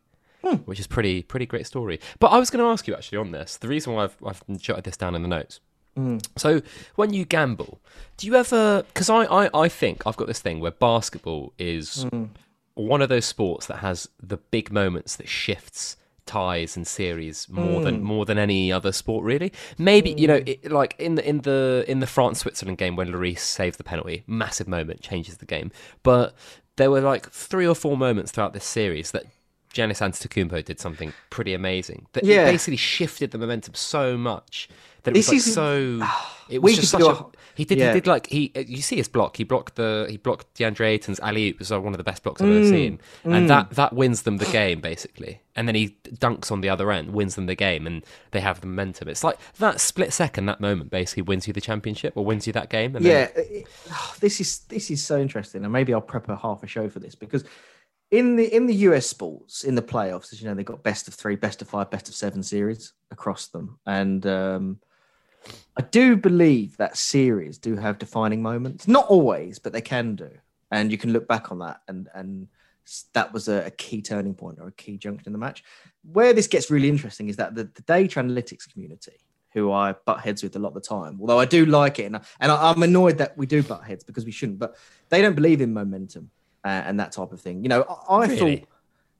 which 0.66 0.80
is 0.80 0.88
pretty 0.88 1.24
pretty 1.24 1.46
great 1.46 1.68
story. 1.68 2.00
But 2.20 2.28
I 2.28 2.38
was 2.40 2.50
going 2.50 2.64
to 2.64 2.70
ask 2.72 2.88
you 2.88 2.96
actually 2.96 3.18
on 3.18 3.32
this. 3.32 3.58
The 3.58 3.68
reason 3.68 3.92
why 3.94 4.06
I've, 4.06 4.16
I've 4.26 4.42
jotted 4.58 4.86
this 4.86 4.96
down 4.96 5.14
in 5.14 5.22
the 5.24 5.28
notes. 5.28 5.60
Mm. 5.98 6.26
So 6.38 6.62
when 6.96 7.14
you 7.14 7.26
gamble, 7.26 7.82
do 8.18 8.28
you 8.28 8.36
ever? 8.36 8.84
Because 8.84 9.10
I, 9.10 9.24
I 9.24 9.50
I 9.54 9.70
think 9.70 10.06
I've 10.06 10.18
got 10.18 10.28
this 10.28 10.40
thing 10.40 10.60
where 10.60 10.72
basketball 10.72 11.54
is 11.58 12.06
mm. 12.06 12.30
one 12.76 13.02
of 13.02 13.10
those 13.10 13.26
sports 13.26 13.66
that 13.68 13.78
has 13.78 14.08
the 14.22 14.38
big 14.38 14.72
moments 14.72 15.16
that 15.16 15.28
shifts 15.28 15.98
ties 16.28 16.76
and 16.76 16.86
series 16.86 17.48
more 17.50 17.82
than 17.82 18.00
mm. 18.00 18.04
more 18.04 18.26
than 18.26 18.38
any 18.38 18.72
other 18.72 18.92
sport 18.92 19.24
really. 19.24 19.52
Maybe 19.78 20.12
you 20.12 20.28
know 20.28 20.44
it, 20.46 20.72
like 20.72 20.96
in 21.00 21.16
the 21.16 21.28
in 21.28 21.40
the 21.40 21.86
in 21.88 22.00
the 22.00 22.08
France 22.08 22.40
Switzerland 22.40 22.78
game 22.78 22.96
when 22.96 23.08
Lloris 23.08 23.40
saved 23.40 23.80
the 23.80 23.84
penalty 23.84 24.24
massive 24.28 24.68
moment 24.68 25.02
changes 25.02 25.38
the 25.38 25.46
game. 25.46 25.72
But 26.04 26.36
there 26.76 26.92
were 26.92 27.02
like 27.02 27.32
three 27.32 27.66
or 27.66 27.74
four 27.74 27.98
moments 27.98 28.32
throughout 28.32 28.54
this 28.54 28.66
series 28.66 29.12
that 29.12 29.26
Giannis 29.78 30.02
Antetokounmpo 30.02 30.64
did 30.66 30.80
something 30.80 31.14
pretty 31.30 31.54
amazing 31.54 32.08
that 32.14 32.24
Yeah. 32.24 32.44
it 32.48 32.52
basically 32.52 32.78
shifted 32.78 33.32
the 33.32 33.38
momentum 33.38 33.74
so 33.76 34.18
much 34.18 34.68
that 35.04 35.16
it 35.16 35.20
was 35.20 35.30
like 35.30 35.42
so 35.42 36.02
it 36.50 36.60
was 36.62 36.76
just 36.76 36.92
such 36.92 37.02
a, 37.02 37.06
a- 37.08 37.26
he 37.56 37.66
did 37.66 37.78
yeah. 37.80 37.88
he 37.88 37.94
did 37.94 38.06
like 38.08 38.28
he 38.28 38.52
you 38.68 38.82
see 38.84 38.98
his 38.98 39.08
block 39.08 39.38
he 39.38 39.44
blocked 39.44 39.76
the 39.76 40.06
he 40.10 40.18
blocked 40.18 40.54
DeAndre 40.56 40.88
Ayton's 40.90 41.20
alley 41.22 41.50
oop 41.50 41.60
was 41.60 41.72
uh, 41.72 41.80
one 41.82 41.94
of 41.94 41.98
the 41.98 42.04
best 42.04 42.22
blocks 42.24 42.42
I've 42.42 42.48
Mm. 42.50 42.58
ever 42.58 42.68
seen 42.68 43.00
and 43.24 43.50
that 43.50 43.72
that 43.72 43.94
wins 43.94 44.24
them 44.24 44.38
the 44.38 44.46
game 44.46 44.80
basically 44.80 45.42
and 45.56 45.68
then 45.68 45.74
he 45.76 45.96
dunks 46.10 46.52
on 46.52 46.62
the 46.62 46.70
other 46.70 46.92
end 46.92 47.14
wins 47.14 47.34
them 47.36 47.46
the 47.48 47.56
game 47.56 47.88
and 47.88 48.04
they 48.32 48.42
have 48.42 48.62
the 48.62 48.68
momentum 48.68 49.08
it's 49.08 49.24
like 49.24 49.38
that 49.60 49.80
split 49.82 50.14
second 50.14 50.46
that 50.48 50.60
moment 50.62 50.92
basically 50.92 51.24
wins 51.24 51.48
you 51.48 51.54
the 51.54 51.62
championship 51.62 52.14
or 52.16 52.24
wins 52.26 52.46
you 52.46 52.54
that 52.54 52.70
game 52.70 52.96
and 52.96 53.04
yeah, 53.06 53.28
then, 53.36 53.46
it- 53.50 53.68
oh, 53.92 54.16
this 54.20 54.40
is 54.40 54.60
this 54.70 54.92
is 54.92 55.04
so 55.04 55.20
interesting, 55.20 55.64
and 55.64 55.74
maybe 55.74 55.94
I'll 55.94 56.02
prep 56.02 56.28
a 56.30 56.36
half 56.36 56.62
a 56.64 56.68
show 56.68 56.90
for 56.90 57.00
this 57.00 57.16
because 57.16 57.44
in 58.12 58.36
the 58.36 58.54
in 58.54 58.68
the 58.68 58.74
US 58.76 59.06
sports 59.06 59.64
in 59.64 59.76
the 59.76 59.82
playoffs, 59.82 60.32
as 60.32 60.42
you 60.42 60.48
know, 60.48 60.56
they've 60.56 60.66
got 60.66 60.84
best 60.84 61.08
of 61.08 61.14
three, 61.14 61.36
best 61.36 61.62
of 61.62 61.68
five, 61.68 61.90
best 61.90 62.08
of 62.08 62.16
seven 62.16 62.42
series 62.42 62.94
across 63.12 63.48
them, 63.48 63.80
and 63.86 64.26
um, 64.26 64.80
I 65.78 65.82
do 65.82 66.16
believe 66.16 66.78
that 66.78 66.98
series 66.98 67.58
do 67.58 67.76
have 67.76 68.00
defining 68.00 68.42
moments. 68.42 68.88
Not 68.88 69.08
always, 69.08 69.60
but 69.60 69.74
they 69.74 69.82
can 69.82 70.16
do, 70.16 70.30
and 70.72 70.92
you 70.92 70.98
can 70.98 71.12
look 71.12 71.28
back 71.28 71.52
on 71.52 71.60
that 71.60 71.82
and 71.88 72.08
and 72.14 72.48
that 73.14 73.34
was 73.34 73.48
a, 73.48 73.66
a 73.66 73.72
key 73.72 74.02
turning 74.02 74.34
point 74.34 74.60
or 74.60 74.68
a 74.68 74.72
key 74.72 74.98
junction 74.98 75.28
in 75.28 75.34
the 75.34 75.40
match. 75.40 75.64
Where 76.04 76.34
this 76.34 76.48
gets 76.48 76.72
really 76.72 76.90
interesting 76.90 77.30
is 77.30 77.36
that 77.38 77.56
the, 77.56 77.66
the 77.66 77.82
data 77.82 78.20
analytics 78.20 78.72
community, 78.72 79.18
who 79.54 79.72
I 79.72 79.94
butt 80.06 80.22
heads 80.22 80.44
with 80.44 80.56
a 80.56 80.60
lot 80.60 80.70
of 80.70 80.76
the 80.76 80.82
time, 80.82 81.18
although 81.20 81.40
I 81.40 81.46
do 81.46 81.66
like 81.66 82.00
it, 82.00 82.06
and, 82.06 82.18
I, 82.18 82.22
and 82.40 82.52
I, 82.52 82.72
I'm 82.72 82.84
annoyed 82.84 83.18
that 83.18 83.38
we 83.38 83.46
do 83.46 83.62
butt 83.64 83.84
heads 83.84 84.04
because 84.04 84.26
we 84.26 84.32
shouldn't, 84.32 84.60
but 84.60 84.78
they 85.10 85.22
don't 85.22 85.36
believe 85.36 85.62
in 85.62 85.74
momentum 85.74 86.32
uh, 86.68 86.84
and 86.88 87.00
that 87.00 87.12
type 87.14 87.32
of 87.32 87.40
thing. 87.42 87.64
You 87.64 87.70
know, 87.70 87.82
I, 88.10 88.16
I 88.16 88.26
Really? 88.28 88.58
thought 88.58 88.68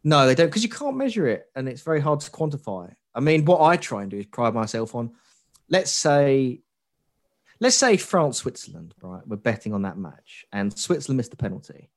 no, 0.04 0.26
they 0.28 0.36
don't 0.36 0.48
because 0.48 0.64
you 0.64 0.70
can't 0.70 0.96
measure 0.96 1.28
it 1.28 1.50
and 1.56 1.68
it's 1.68 1.82
very 1.82 2.00
hard 2.00 2.20
to 2.22 2.32
quantify. 2.32 2.94
I 3.16 3.20
mean, 3.20 3.46
what 3.46 3.62
I 3.62 3.78
try 3.78 4.02
and 4.04 4.12
do 4.12 4.18
is 4.18 4.26
pride 4.26 4.54
myself 4.54 4.94
on, 4.96 5.06
let's 5.70 5.92
say, 5.92 6.62
let's 7.60 7.76
say 7.76 7.98
France 7.98 8.38
Switzerland, 8.38 8.94
right? 9.02 9.26
We're 9.28 9.38
betting 9.38 9.74
on 9.74 9.82
that 9.84 9.98
match 9.98 10.46
and 10.52 10.78
Switzerland 10.78 11.18
missed 11.18 11.32
the 11.32 11.38
penalty, 11.38 11.90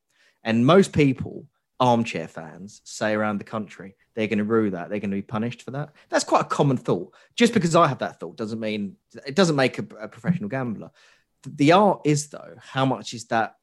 and 0.43 0.67
most 0.67 0.93
people, 0.93 1.47
armchair 1.79 2.29
fans, 2.29 2.81
say 2.85 3.13
around 3.13 3.39
the 3.39 3.45
country 3.57 3.97
they're 4.15 4.27
going 4.27 4.39
to 4.39 4.45
rue 4.45 4.71
that 4.71 4.89
they're 4.89 4.99
going 5.05 5.17
to 5.17 5.17
be 5.17 5.23
punished 5.37 5.63
for 5.63 5.71
that. 5.71 5.91
That's 6.09 6.25
quite 6.25 6.43
a 6.43 6.57
common 6.59 6.77
thought. 6.77 7.15
Just 7.37 7.55
because 7.55 7.77
I 7.77 7.87
have 7.87 7.99
that 8.01 8.19
thought 8.19 8.37
doesn't 8.37 8.61
mean 8.61 8.97
it 9.27 9.37
doesn't 9.37 9.57
make 9.57 9.79
a, 9.79 9.87
a 10.01 10.09
professional 10.09 10.49
gambler. 10.49 10.91
The 11.47 11.73
art 11.73 12.01
is 12.05 12.29
though, 12.29 12.55
how 12.59 12.85
much 12.85 13.15
is 13.15 13.27
that? 13.27 13.55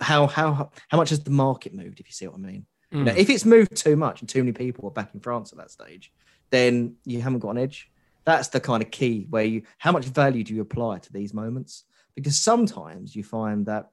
How 0.00 0.26
how 0.26 0.70
how 0.88 0.98
much 0.98 1.10
has 1.10 1.22
the 1.22 1.30
market 1.30 1.74
moved? 1.74 2.00
If 2.00 2.06
you 2.06 2.12
see 2.12 2.26
what 2.26 2.36
I 2.36 2.38
mean. 2.38 2.66
You 2.92 3.02
know, 3.02 3.12
hmm. 3.12 3.18
if 3.18 3.28
it's 3.28 3.44
moved 3.44 3.76
too 3.76 3.96
much 3.96 4.20
and 4.20 4.28
too 4.28 4.42
many 4.44 4.52
people 4.52 4.86
are 4.86 4.92
back 4.92 5.12
in 5.12 5.20
France 5.20 5.52
at 5.52 5.58
that 5.58 5.72
stage, 5.72 6.12
then 6.50 6.96
you 7.04 7.20
haven't 7.20 7.40
got 7.40 7.50
an 7.50 7.58
edge. 7.58 7.90
That's 8.24 8.48
the 8.48 8.60
kind 8.60 8.82
of 8.82 8.90
key 8.90 9.26
where 9.28 9.44
you 9.44 9.62
how 9.78 9.92
much 9.92 10.06
value 10.06 10.44
do 10.44 10.54
you 10.54 10.62
apply 10.62 10.98
to 11.00 11.12
these 11.12 11.34
moments? 11.34 11.84
Because 12.14 12.38
sometimes 12.38 13.14
you 13.14 13.24
find 13.24 13.66
that 13.66 13.90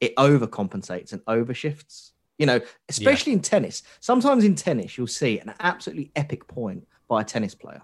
it 0.00 0.14
overcompensates 0.16 1.12
and 1.12 1.24
overshifts. 1.24 2.12
You 2.38 2.46
know, 2.46 2.60
especially 2.88 3.34
in 3.34 3.40
tennis. 3.40 3.82
Sometimes 4.00 4.44
in 4.44 4.54
tennis, 4.54 4.96
you'll 4.96 5.06
see 5.06 5.38
an 5.38 5.52
absolutely 5.60 6.10
epic 6.16 6.46
point 6.46 6.86
by 7.06 7.20
a 7.20 7.24
tennis 7.24 7.54
player, 7.54 7.82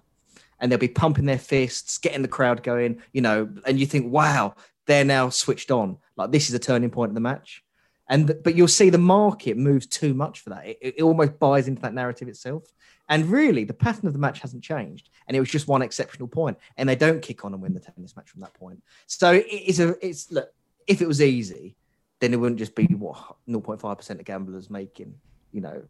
and 0.58 0.72
they'll 0.72 0.78
be 0.78 0.88
pumping 0.88 1.26
their 1.26 1.38
fists, 1.38 1.98
getting 1.98 2.22
the 2.22 2.28
crowd 2.28 2.62
going. 2.62 3.02
You 3.12 3.20
know, 3.20 3.50
and 3.66 3.78
you 3.78 3.84
think, 3.84 4.10
wow, 4.10 4.54
they're 4.86 5.04
now 5.04 5.28
switched 5.28 5.70
on. 5.70 5.98
Like 6.16 6.32
this 6.32 6.48
is 6.48 6.54
a 6.54 6.58
turning 6.58 6.90
point 6.90 7.10
in 7.10 7.14
the 7.14 7.20
match 7.20 7.62
and 8.08 8.34
but 8.42 8.54
you'll 8.54 8.68
see 8.68 8.90
the 8.90 8.98
market 8.98 9.56
moves 9.56 9.86
too 9.86 10.14
much 10.14 10.40
for 10.40 10.50
that. 10.50 10.66
It, 10.66 10.78
it 10.80 11.02
almost 11.02 11.38
buys 11.38 11.68
into 11.68 11.82
that 11.82 11.94
narrative 11.94 12.28
itself. 12.28 12.64
And 13.08 13.30
really, 13.30 13.64
the 13.64 13.74
pattern 13.74 14.06
of 14.06 14.12
the 14.12 14.18
match 14.18 14.40
hasn't 14.40 14.64
changed, 14.64 15.10
and 15.26 15.36
it 15.36 15.40
was 15.40 15.48
just 15.48 15.68
one 15.68 15.82
exceptional 15.82 16.28
point, 16.28 16.58
and 16.76 16.88
they 16.88 16.96
don't 16.96 17.22
kick 17.22 17.44
on 17.44 17.52
and 17.52 17.62
win 17.62 17.74
the 17.74 17.80
tennis 17.80 18.16
match 18.16 18.30
from 18.30 18.40
that 18.40 18.54
point. 18.54 18.82
So 19.06 19.32
it 19.32 19.46
is 19.46 19.80
a 19.80 19.94
it's 20.06 20.30
look 20.30 20.50
if 20.86 21.00
it 21.00 21.08
was 21.08 21.20
easy, 21.20 21.76
then 22.20 22.32
it 22.32 22.36
wouldn't 22.36 22.58
just 22.58 22.74
be 22.74 22.86
what 22.86 23.36
0.5 23.48 23.96
percent 23.96 24.20
of 24.20 24.26
gamblers 24.26 24.70
making 24.70 25.14
you 25.52 25.60
know 25.60 25.82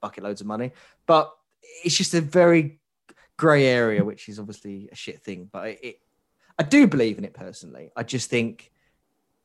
bucket 0.00 0.24
loads 0.24 0.40
of 0.40 0.46
money, 0.46 0.72
but 1.06 1.32
it's 1.84 1.96
just 1.96 2.14
a 2.14 2.20
very 2.20 2.80
grey 3.36 3.66
area, 3.66 4.04
which 4.04 4.28
is 4.28 4.38
obviously 4.38 4.88
a 4.90 4.94
shit 4.94 5.22
thing. 5.22 5.48
But 5.50 5.78
it 5.82 6.00
I 6.60 6.62
do 6.62 6.86
believe 6.86 7.18
in 7.18 7.24
it 7.24 7.32
personally. 7.32 7.90
I 7.96 8.02
just 8.02 8.30
think 8.30 8.70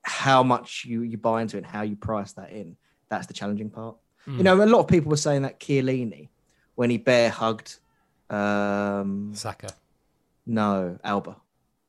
how 0.06 0.44
much 0.44 0.86
you 0.86 1.02
you 1.02 1.18
buy 1.18 1.42
into 1.42 1.58
it 1.58 1.64
and 1.64 1.66
how 1.66 1.82
you 1.82 1.96
price 1.96 2.34
that 2.34 2.52
in 2.52 2.78
that's 3.10 3.26
the 3.26 3.34
challenging 3.34 3.70
part 3.70 3.96
you 4.28 4.44
know 4.44 4.64
a 4.64 4.66
lot 4.66 4.80
of 4.80 4.88
people 4.88 5.10
were 5.10 5.18
saying 5.18 5.42
that 5.44 5.60
Chiellini 5.60 6.30
when 6.76 6.90
he 6.90 6.98
bear 6.98 7.30
hugged 7.30 7.78
um 8.30 9.32
Saka 9.34 9.70
no 10.46 10.98
Alba 11.04 11.38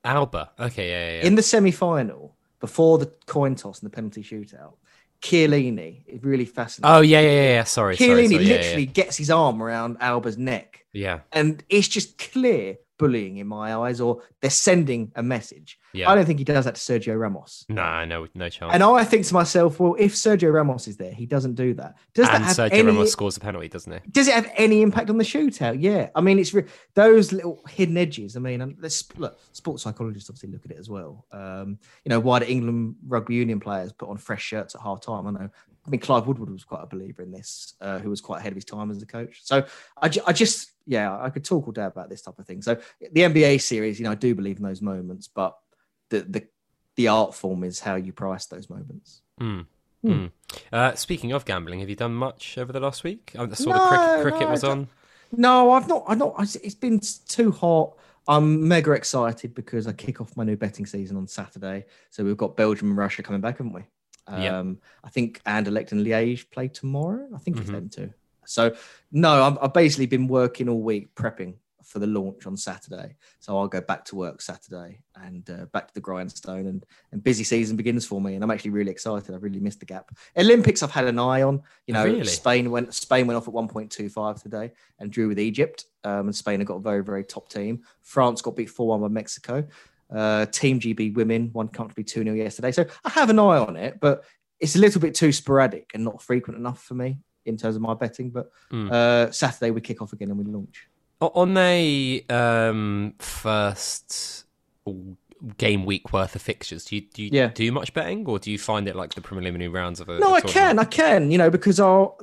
Alba 0.05 0.51
okay 0.59 0.89
yeah 0.89 1.11
yeah, 1.11 1.21
yeah. 1.21 1.27
in 1.27 1.35
the 1.35 1.43
semi-final 1.43 2.35
before 2.61 2.99
the 2.99 3.07
coin 3.27 3.55
toss 3.55 3.81
and 3.81 3.91
the 3.91 3.95
penalty 3.95 4.23
shootout 4.23 4.75
Chiellini 5.21 6.03
is 6.07 6.23
really 6.23 6.45
fascinating 6.47 6.97
oh 6.97 7.01
yeah 7.03 7.21
yeah 7.21 7.31
yeah, 7.31 7.43
yeah. 7.43 7.65
sorry 7.65 7.97
sorry, 7.97 8.11
Chiellini 8.11 8.33
sorry. 8.33 8.45
Yeah, 8.45 8.51
yeah, 8.51 8.61
literally 8.63 8.87
gets 8.87 9.17
his 9.17 9.31
arm 9.31 9.63
around 9.63 9.99
Alba's 10.01 10.39
neck 10.39 10.87
yeah 10.93 11.21
and 11.33 11.63
it's 11.69 11.89
just 11.89 12.17
clear 12.19 12.79
bullying 12.99 13.37
in 13.37 13.47
my 13.47 13.75
eyes 13.75 14.01
or 14.01 14.23
they're 14.41 14.51
sending 14.51 15.13
a 15.17 15.23
message 15.23 15.79
yeah, 15.93 16.11
I 16.11 16.15
don't 16.15 16.27
think 16.27 16.39
he 16.39 16.45
does 16.45 16.65
that 16.65 16.75
to 16.75 16.81
Sergio 16.81 17.19
Ramos 17.19 17.65
nah 17.69 18.05
no 18.05 18.27
no 18.35 18.49
chance 18.49 18.73
And 18.75 18.83
I 18.83 19.05
think 19.05 19.27
to 19.27 19.35
myself, 19.35 19.81
well, 19.81 19.97
if 19.99 20.15
Sergio 20.15 20.53
Ramos 20.53 20.89
is 20.89 20.97
there, 20.97 21.13
he 21.13 21.27
doesn't 21.27 21.55
do 21.55 21.75
that. 21.75 21.97
Does 22.15 22.29
and 22.29 22.45
that 22.45 22.47
have 22.47 22.57
Sergio 22.57 22.79
any? 22.79 22.87
Ramos 22.89 23.13
scores 23.13 23.37
a 23.37 23.41
penalty 23.41 23.69
doesn't 23.69 23.93
he 23.93 24.11
Does 24.11 24.29
it 24.29 24.35
have 24.35 24.51
any 24.57 24.83
impact 24.83 25.11
on 25.11 25.19
the 25.19 25.25
shootout? 25.25 25.77
Yeah, 25.81 26.11
I 26.15 26.21
mean, 26.21 26.39
it's 26.39 26.55
re- 26.55 26.65
those 26.95 27.33
little 27.33 27.63
hidden 27.69 27.97
edges. 27.97 28.37
I 28.37 28.41
mean, 28.41 28.77
let's 28.81 29.05
look. 29.17 29.39
Sports 29.53 29.83
psychologists 29.83 30.31
obviously 30.31 30.51
look 30.51 30.65
at 30.65 30.73
it 30.73 30.79
as 30.79 30.89
well. 30.89 31.25
Um, 31.33 31.79
you 32.05 32.11
know, 32.11 32.21
why 32.21 32.39
do 32.41 32.47
England 32.47 32.97
rugby 33.07 33.35
union 33.35 33.61
players 33.61 33.93
put 33.93 34.09
on 34.09 34.17
fresh 34.17 34.43
shirts 34.43 34.75
at 34.75 34.81
half 34.81 35.01
time? 35.01 35.27
I 35.27 35.31
know. 35.31 35.51
I 35.87 35.91
mean, 35.91 36.01
Clive 36.01 36.27
Woodward 36.27 36.51
was 36.51 36.65
quite 36.65 36.83
a 36.83 36.87
believer 36.87 37.23
in 37.23 37.31
this, 37.31 37.75
uh, 37.81 37.99
who 37.99 38.11
was 38.11 38.21
quite 38.21 38.41
ahead 38.41 38.53
of 38.53 38.57
his 38.57 38.65
time 38.65 38.91
as 38.91 39.01
a 39.03 39.07
coach. 39.07 39.41
So 39.45 39.65
I, 40.01 40.09
ju- 40.09 40.23
I 40.27 40.33
just, 40.33 40.73
yeah, 40.87 41.17
I 41.21 41.31
could 41.31 41.45
talk 41.45 41.67
all 41.67 41.73
day 41.73 41.85
about 41.85 42.09
this 42.09 42.23
type 42.23 42.39
of 42.39 42.47
thing. 42.47 42.63
So 42.63 42.77
the 43.01 43.21
NBA 43.21 43.61
series, 43.61 43.99
you 43.99 44.05
know, 44.05 44.11
I 44.13 44.17
do 44.17 44.35
believe 44.35 44.57
in 44.57 44.65
those 44.65 44.83
moments, 44.83 45.29
but 45.29 45.57
the 46.11 46.21
the 46.21 46.47
the 46.97 47.09
art 47.09 47.35
form 47.35 47.63
is 47.63 47.81
how 47.81 47.95
you 47.95 48.13
price 48.13 48.47
those 48.47 48.71
moments. 48.71 49.21
Mm. 49.41 49.67
Mm. 50.05 50.31
Uh, 50.73 50.95
speaking 50.95 51.33
of 51.33 51.45
gambling, 51.45 51.81
have 51.81 51.91
you 51.91 51.97
done 51.97 52.15
much 52.15 52.57
over 52.59 52.73
the 52.73 52.81
last 52.81 53.05
week? 53.05 53.33
I 53.39 53.49
saw 53.55 53.71
No, 53.71 53.79
the 53.79 53.89
cricket, 53.89 54.23
cricket 54.23 54.41
no, 54.49 54.51
was 54.51 54.65
on. 54.65 54.89
No, 55.33 55.73
I've 55.73 55.89
not. 55.89 56.05
I've 56.09 56.19
not. 56.19 56.57
It's 56.63 56.75
been 56.75 57.01
too 57.29 57.51
hot. 57.51 57.97
I'm 58.29 58.67
mega 58.67 58.93
excited 58.93 59.55
because 59.55 59.87
I 59.87 59.93
kick 59.93 60.21
off 60.21 60.37
my 60.37 60.45
new 60.45 60.57
betting 60.57 60.87
season 60.87 61.17
on 61.17 61.29
Saturday. 61.29 61.85
So 62.11 62.25
we've 62.25 62.37
got 62.37 62.57
Belgium 62.57 62.89
and 62.89 62.97
Russia 62.97 63.23
coming 63.23 63.41
back, 63.41 63.59
haven't 63.59 63.73
we? 63.73 63.83
Um, 64.29 64.43
Yeah. 64.43 64.63
I 65.05 65.09
think 65.11 65.43
Anderlecht 65.45 65.93
and 65.93 66.05
Liège 66.05 66.51
play 66.51 66.69
tomorrow. 66.69 67.29
I 67.35 67.39
think 67.39 67.59
it's 67.59 67.71
Mhm. 67.71 67.73
them 67.73 67.89
too. 67.89 68.11
So 68.45 68.75
no, 69.11 69.43
I've, 69.43 69.59
I've 69.61 69.73
basically 69.73 70.07
been 70.07 70.29
working 70.29 70.69
all 70.69 70.81
week 70.83 71.15
prepping 71.15 71.55
for 71.85 71.99
the 72.01 72.07
launch 72.07 72.47
on 72.47 72.57
Saturday. 72.57 73.15
So 73.39 73.57
I'll 73.57 73.69
go 73.69 73.81
back 73.81 74.05
to 74.07 74.17
work 74.17 74.41
Saturday 74.43 75.03
and 75.15 75.49
uh, 75.49 75.67
back 75.67 75.87
to 75.89 75.95
the 75.95 76.01
grindstone 76.01 76.67
and 76.67 76.85
and 77.13 77.23
busy 77.23 77.45
season 77.45 77.77
begins 77.77 78.05
for 78.05 78.21
me. 78.21 78.35
And 78.35 78.43
I'm 78.43 78.51
actually 78.51 78.73
really 78.73 78.91
excited. 78.91 79.33
I've 79.35 79.43
really 79.45 79.61
missed 79.61 79.79
the 79.81 79.87
gap. 79.87 80.11
Olympics, 80.37 80.83
I've 80.83 80.91
had 80.91 81.07
an 81.07 81.19
eye 81.21 81.43
on. 81.43 81.63
You 81.87 81.95
know, 81.95 82.05
Really? 82.05 82.25
Spain 82.25 82.71
went 82.73 82.93
Spain 82.93 83.27
went 83.29 83.37
off 83.37 83.47
at 83.49 83.55
1.25 83.55 84.43
today 84.43 84.73
and 84.99 85.11
drew 85.13 85.29
with 85.29 85.39
Egypt. 85.39 85.85
Um, 86.05 86.27
and 86.27 86.35
Spain 86.37 86.59
have 86.61 86.67
got 86.69 86.77
a 86.77 86.81
very 86.81 87.03
very 87.05 87.25
top 87.25 87.49
team. 87.49 87.83
France 88.03 88.43
got 88.43 88.57
beat 88.57 88.69
4-1 88.69 89.01
by 89.03 89.09
Mexico. 89.09 89.65
Uh, 90.15 90.47
Team 90.47 90.79
GB 90.79 91.15
women 91.15 91.51
won 91.53 91.69
comfortably 91.69 92.05
2 92.05 92.23
0 92.23 92.35
yesterday. 92.37 92.71
So 92.73 92.85
I 93.05 93.11
have 93.11 93.29
an 93.31 93.39
eye 93.39 93.59
on 93.59 93.77
it, 93.77 93.99
but 94.01 94.25
it's 94.61 94.77
a 94.77 94.79
little 94.79 95.01
bit 95.01 95.15
too 95.15 95.33
sporadic 95.33 95.91
and 95.95 96.05
not 96.05 96.23
frequent 96.23 96.59
enough 96.59 96.83
for 96.83 96.95
me 96.95 97.19
in 97.45 97.57
terms 97.57 97.77
of 97.77 97.83
my 97.83 97.95
betting. 97.95 98.31
But 98.31 98.51
Mm. 98.73 98.91
uh, 98.91 99.31
Saturday 99.33 99.71
we 99.73 99.81
kick 99.81 100.01
off 100.03 100.13
again 100.13 100.31
and 100.31 100.39
we 100.39 100.45
launch. 100.45 100.87
On 101.21 101.57
a 101.57 102.25
um, 102.29 103.15
first 103.19 104.45
game 105.59 105.85
week 105.85 106.13
worth 106.13 106.35
of 106.37 106.43
fixtures, 106.43 106.85
do 106.85 106.97
you 106.97 107.03
do 107.03 107.23
you 107.25 107.31
Yeah. 107.33 107.49
do 107.49 107.71
much 107.73 107.93
betting, 107.95 108.27
or 108.27 108.39
do 108.39 108.51
you 108.51 108.59
find 108.59 108.87
it 108.89 108.95
like 108.97 109.15
the 109.15 109.21
preliminary 109.21 109.69
rounds 109.69 110.01
of 110.01 110.09
a? 110.09 110.19
No, 110.19 110.33
a 110.33 110.37
I 110.37 110.41
can, 110.41 110.79
I 110.79 110.85
can, 110.85 111.31
you 111.31 111.39
know, 111.39 111.51
because 111.51 111.81
I'll. 111.81 112.19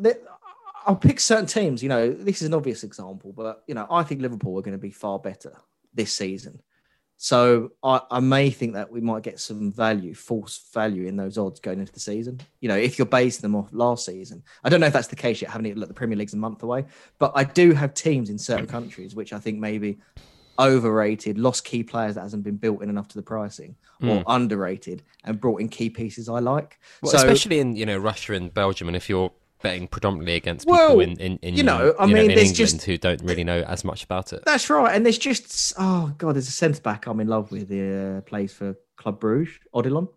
I'll 0.86 0.98
pick 0.98 1.22
certain 1.22 1.46
teams. 1.46 1.82
You 1.82 1.88
know, 1.88 2.12
this 2.12 2.42
is 2.42 2.48
an 2.50 2.54
obvious 2.54 2.84
example, 2.84 3.32
but 3.32 3.64
you 3.68 3.74
know, 3.74 3.88
I 3.90 4.04
think 4.04 4.22
Liverpool 4.22 4.58
are 4.60 4.62
going 4.62 4.74
to 4.74 4.82
be 4.82 4.92
far 4.92 5.18
better 5.18 5.54
this 5.94 6.14
season. 6.14 6.62
So 7.18 7.72
I, 7.84 8.02
I 8.12 8.20
may 8.20 8.50
think 8.50 8.74
that 8.74 8.92
we 8.92 9.00
might 9.00 9.24
get 9.24 9.40
some 9.40 9.72
value, 9.72 10.14
false 10.14 10.70
value 10.74 11.08
in 11.08 11.16
those 11.16 11.38
odds 11.38 11.60
going 11.60 11.80
into 11.80 11.94
the 11.94 12.00
season. 12.00 12.42
You 12.60 12.68
know, 12.68 12.76
if 12.76 12.98
you're 12.98 13.06
basing 13.06 13.42
them 13.42 13.56
off 13.56 13.70
last 13.72 14.06
season, 14.06 14.44
I 14.64 14.70
don't 14.70 14.82
know 14.82 14.88
if 14.88 14.94
that's 14.94 15.08
the 15.08 15.16
case 15.16 15.42
yet. 15.42 15.52
Having 15.52 15.72
it 15.72 15.78
look, 15.78 15.86
at 15.86 15.90
the 15.90 15.94
Premier 15.94 16.18
League's 16.18 16.34
a 16.34 16.38
month 16.38 16.64
away, 16.64 16.86
but 17.20 17.32
I 17.36 17.46
do 17.46 17.72
have 17.74 17.94
teams 17.94 18.30
in 18.30 18.38
certain 18.38 18.68
countries 18.68 19.16
which 19.16 19.32
I 19.32 19.40
think 19.40 19.60
maybe 19.60 20.00
overrated, 20.60 21.38
lost 21.38 21.66
key 21.66 21.84
players 21.84 22.16
that 22.16 22.22
hasn't 22.22 22.44
been 22.44 22.58
built 22.58 22.84
in 22.84 22.90
enough 22.90 23.08
to 23.10 23.16
the 23.16 23.24
pricing, 23.24 23.76
or 24.02 24.18
Hmm. 24.18 24.24
underrated 24.28 25.04
and 25.24 25.40
brought 25.40 25.62
in 25.62 25.70
key 25.70 25.90
pieces 25.90 26.28
I 26.30 26.40
like. 26.40 26.78
Well, 27.02 27.12
so 27.12 27.18
especially 27.20 27.60
in 27.60 27.76
you 27.76 27.86
know 27.86 27.98
Russia 27.98 28.34
and 28.34 28.54
Belgium, 28.54 28.88
and 28.88 28.98
if 28.98 29.10
you're 29.10 29.32
betting 29.64 29.88
predominantly 29.88 30.36
against 30.36 30.68
Well, 30.68 30.90
people 30.90 31.00
in, 31.02 31.20
in, 31.20 31.40
in 31.42 31.56
you 31.56 31.64
know, 31.64 31.96
I 31.98 32.06
mean, 32.06 32.28
there's 32.28 32.50
England 32.50 32.56
just- 32.56 32.82
who 32.84 32.98
don't 32.98 33.22
really 33.24 33.44
know 33.44 33.62
as 33.62 33.84
much 33.84 34.04
about 34.04 34.32
it. 34.34 34.44
That's 34.46 34.70
right. 34.70 34.96
And 34.96 35.04
there's 35.06 35.18
just 35.18 35.74
oh 35.80 36.14
god, 36.20 36.36
there's 36.36 36.48
a 36.48 36.52
centre 36.52 36.82
back 36.82 37.08
I'm 37.08 37.20
in 37.20 37.28
love 37.28 37.52
with. 37.52 37.70
He 37.70 37.82
uh, 37.82 38.22
plays 38.22 38.54
for 38.54 38.76
Club 38.98 39.20
Bruges, 39.20 39.56
Odilon. 39.74 40.08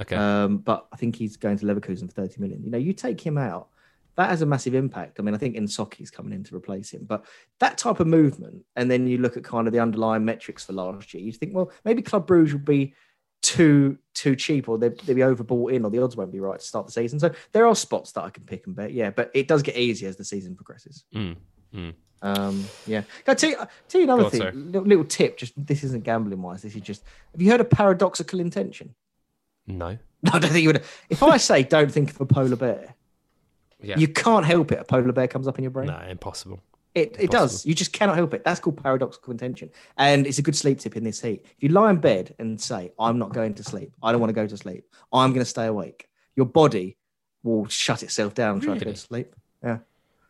Okay, 0.00 0.16
Um, 0.16 0.58
but 0.58 0.88
I 0.92 0.96
think 0.96 1.14
he's 1.14 1.36
going 1.36 1.56
to 1.58 1.66
Leverkusen 1.66 2.08
for 2.12 2.22
30 2.26 2.40
million. 2.40 2.64
You 2.64 2.70
know, 2.72 2.78
you 2.78 2.92
take 2.92 3.20
him 3.20 3.38
out, 3.38 3.68
that 4.16 4.28
has 4.28 4.42
a 4.42 4.46
massive 4.46 4.74
impact. 4.74 5.20
I 5.20 5.22
mean, 5.22 5.36
I 5.36 5.38
think 5.38 5.54
Nsoki's 5.56 6.10
coming 6.10 6.32
in 6.32 6.42
to 6.44 6.56
replace 6.56 6.90
him, 6.90 7.04
but 7.04 7.24
that 7.60 7.78
type 7.78 8.00
of 8.00 8.08
movement, 8.08 8.64
and 8.74 8.90
then 8.90 9.06
you 9.06 9.18
look 9.18 9.36
at 9.36 9.44
kind 9.44 9.68
of 9.68 9.72
the 9.72 9.78
underlying 9.78 10.24
metrics 10.24 10.64
for 10.64 10.72
last 10.72 11.14
year, 11.14 11.22
you 11.22 11.30
think, 11.32 11.54
well, 11.54 11.70
maybe 11.84 12.02
Club 12.02 12.26
Bruges 12.26 12.54
will 12.54 12.60
be 12.60 12.92
too 13.44 13.98
too 14.14 14.34
cheap, 14.34 14.68
or 14.68 14.78
they'd, 14.78 14.98
they'd 15.00 15.14
be 15.14 15.20
overbought 15.20 15.72
in, 15.72 15.84
or 15.84 15.90
the 15.90 16.02
odds 16.02 16.16
won't 16.16 16.32
be 16.32 16.40
right 16.40 16.58
to 16.58 16.64
start 16.64 16.86
the 16.86 16.92
season. 16.92 17.20
So 17.20 17.30
there 17.52 17.66
are 17.66 17.76
spots 17.76 18.12
that 18.12 18.22
I 18.22 18.30
can 18.30 18.44
pick 18.44 18.66
and 18.66 18.74
bet, 18.74 18.92
yeah, 18.92 19.10
but 19.10 19.30
it 19.34 19.46
does 19.46 19.62
get 19.62 19.76
easier 19.76 20.08
as 20.08 20.16
the 20.16 20.24
season 20.24 20.54
progresses. 20.54 21.04
Mm, 21.14 21.36
mm. 21.74 21.94
Um, 22.22 22.64
yeah. 22.86 23.02
Can 23.24 23.32
I 23.32 23.34
tell 23.34 23.50
you, 23.50 23.56
tell 23.88 24.00
you 24.00 24.04
another 24.04 24.22
Go 24.24 24.30
thing, 24.30 24.72
little, 24.72 24.86
little 24.88 25.04
tip. 25.04 25.36
Just 25.36 25.52
this 25.56 25.84
isn't 25.84 26.04
gambling 26.04 26.40
wise. 26.40 26.62
This 26.62 26.74
is 26.74 26.80
just. 26.80 27.04
Have 27.32 27.42
you 27.42 27.50
heard 27.50 27.60
of 27.60 27.68
paradoxical 27.68 28.40
intention? 28.40 28.94
no, 29.66 29.98
No, 30.22 30.30
I 30.32 30.38
don't 30.38 30.50
think 30.50 30.62
you 30.62 30.70
would. 30.70 30.82
If 31.10 31.22
I 31.22 31.36
say 31.36 31.62
don't 31.62 31.92
think 31.92 32.10
of 32.10 32.20
a 32.20 32.26
polar 32.26 32.56
bear, 32.56 32.94
yeah, 33.82 33.98
you 33.98 34.08
can't 34.08 34.46
help 34.46 34.72
it. 34.72 34.78
A 34.80 34.84
polar 34.84 35.12
bear 35.12 35.28
comes 35.28 35.46
up 35.46 35.58
in 35.58 35.64
your 35.64 35.70
brain. 35.70 35.88
no, 35.88 36.00
impossible. 36.08 36.60
It, 36.94 37.16
it 37.18 37.30
does. 37.30 37.66
You 37.66 37.74
just 37.74 37.92
cannot 37.92 38.14
help 38.14 38.34
it. 38.34 38.44
That's 38.44 38.60
called 38.60 38.80
paradoxical 38.80 39.32
intention. 39.32 39.70
And 39.98 40.26
it's 40.26 40.38
a 40.38 40.42
good 40.42 40.54
sleep 40.54 40.78
tip 40.78 40.96
in 40.96 41.02
this 41.02 41.20
heat. 41.20 41.44
If 41.44 41.56
you 41.58 41.70
lie 41.70 41.90
in 41.90 41.96
bed 41.96 42.34
and 42.38 42.60
say, 42.60 42.92
I'm 42.98 43.18
not 43.18 43.32
going 43.32 43.54
to 43.54 43.64
sleep, 43.64 43.92
I 44.00 44.12
don't 44.12 44.20
want 44.20 44.30
to 44.30 44.34
go 44.34 44.46
to 44.46 44.56
sleep, 44.56 44.84
I'm 45.12 45.30
going 45.30 45.40
to 45.40 45.50
stay 45.50 45.66
awake, 45.66 46.08
your 46.36 46.46
body 46.46 46.96
will 47.42 47.66
shut 47.66 48.02
itself 48.02 48.34
down 48.34 48.54
and 48.54 48.62
try 48.62 48.78
to 48.78 48.84
go 48.84 48.92
to 48.92 48.96
sleep. 48.96 49.34
Yeah. 49.62 49.78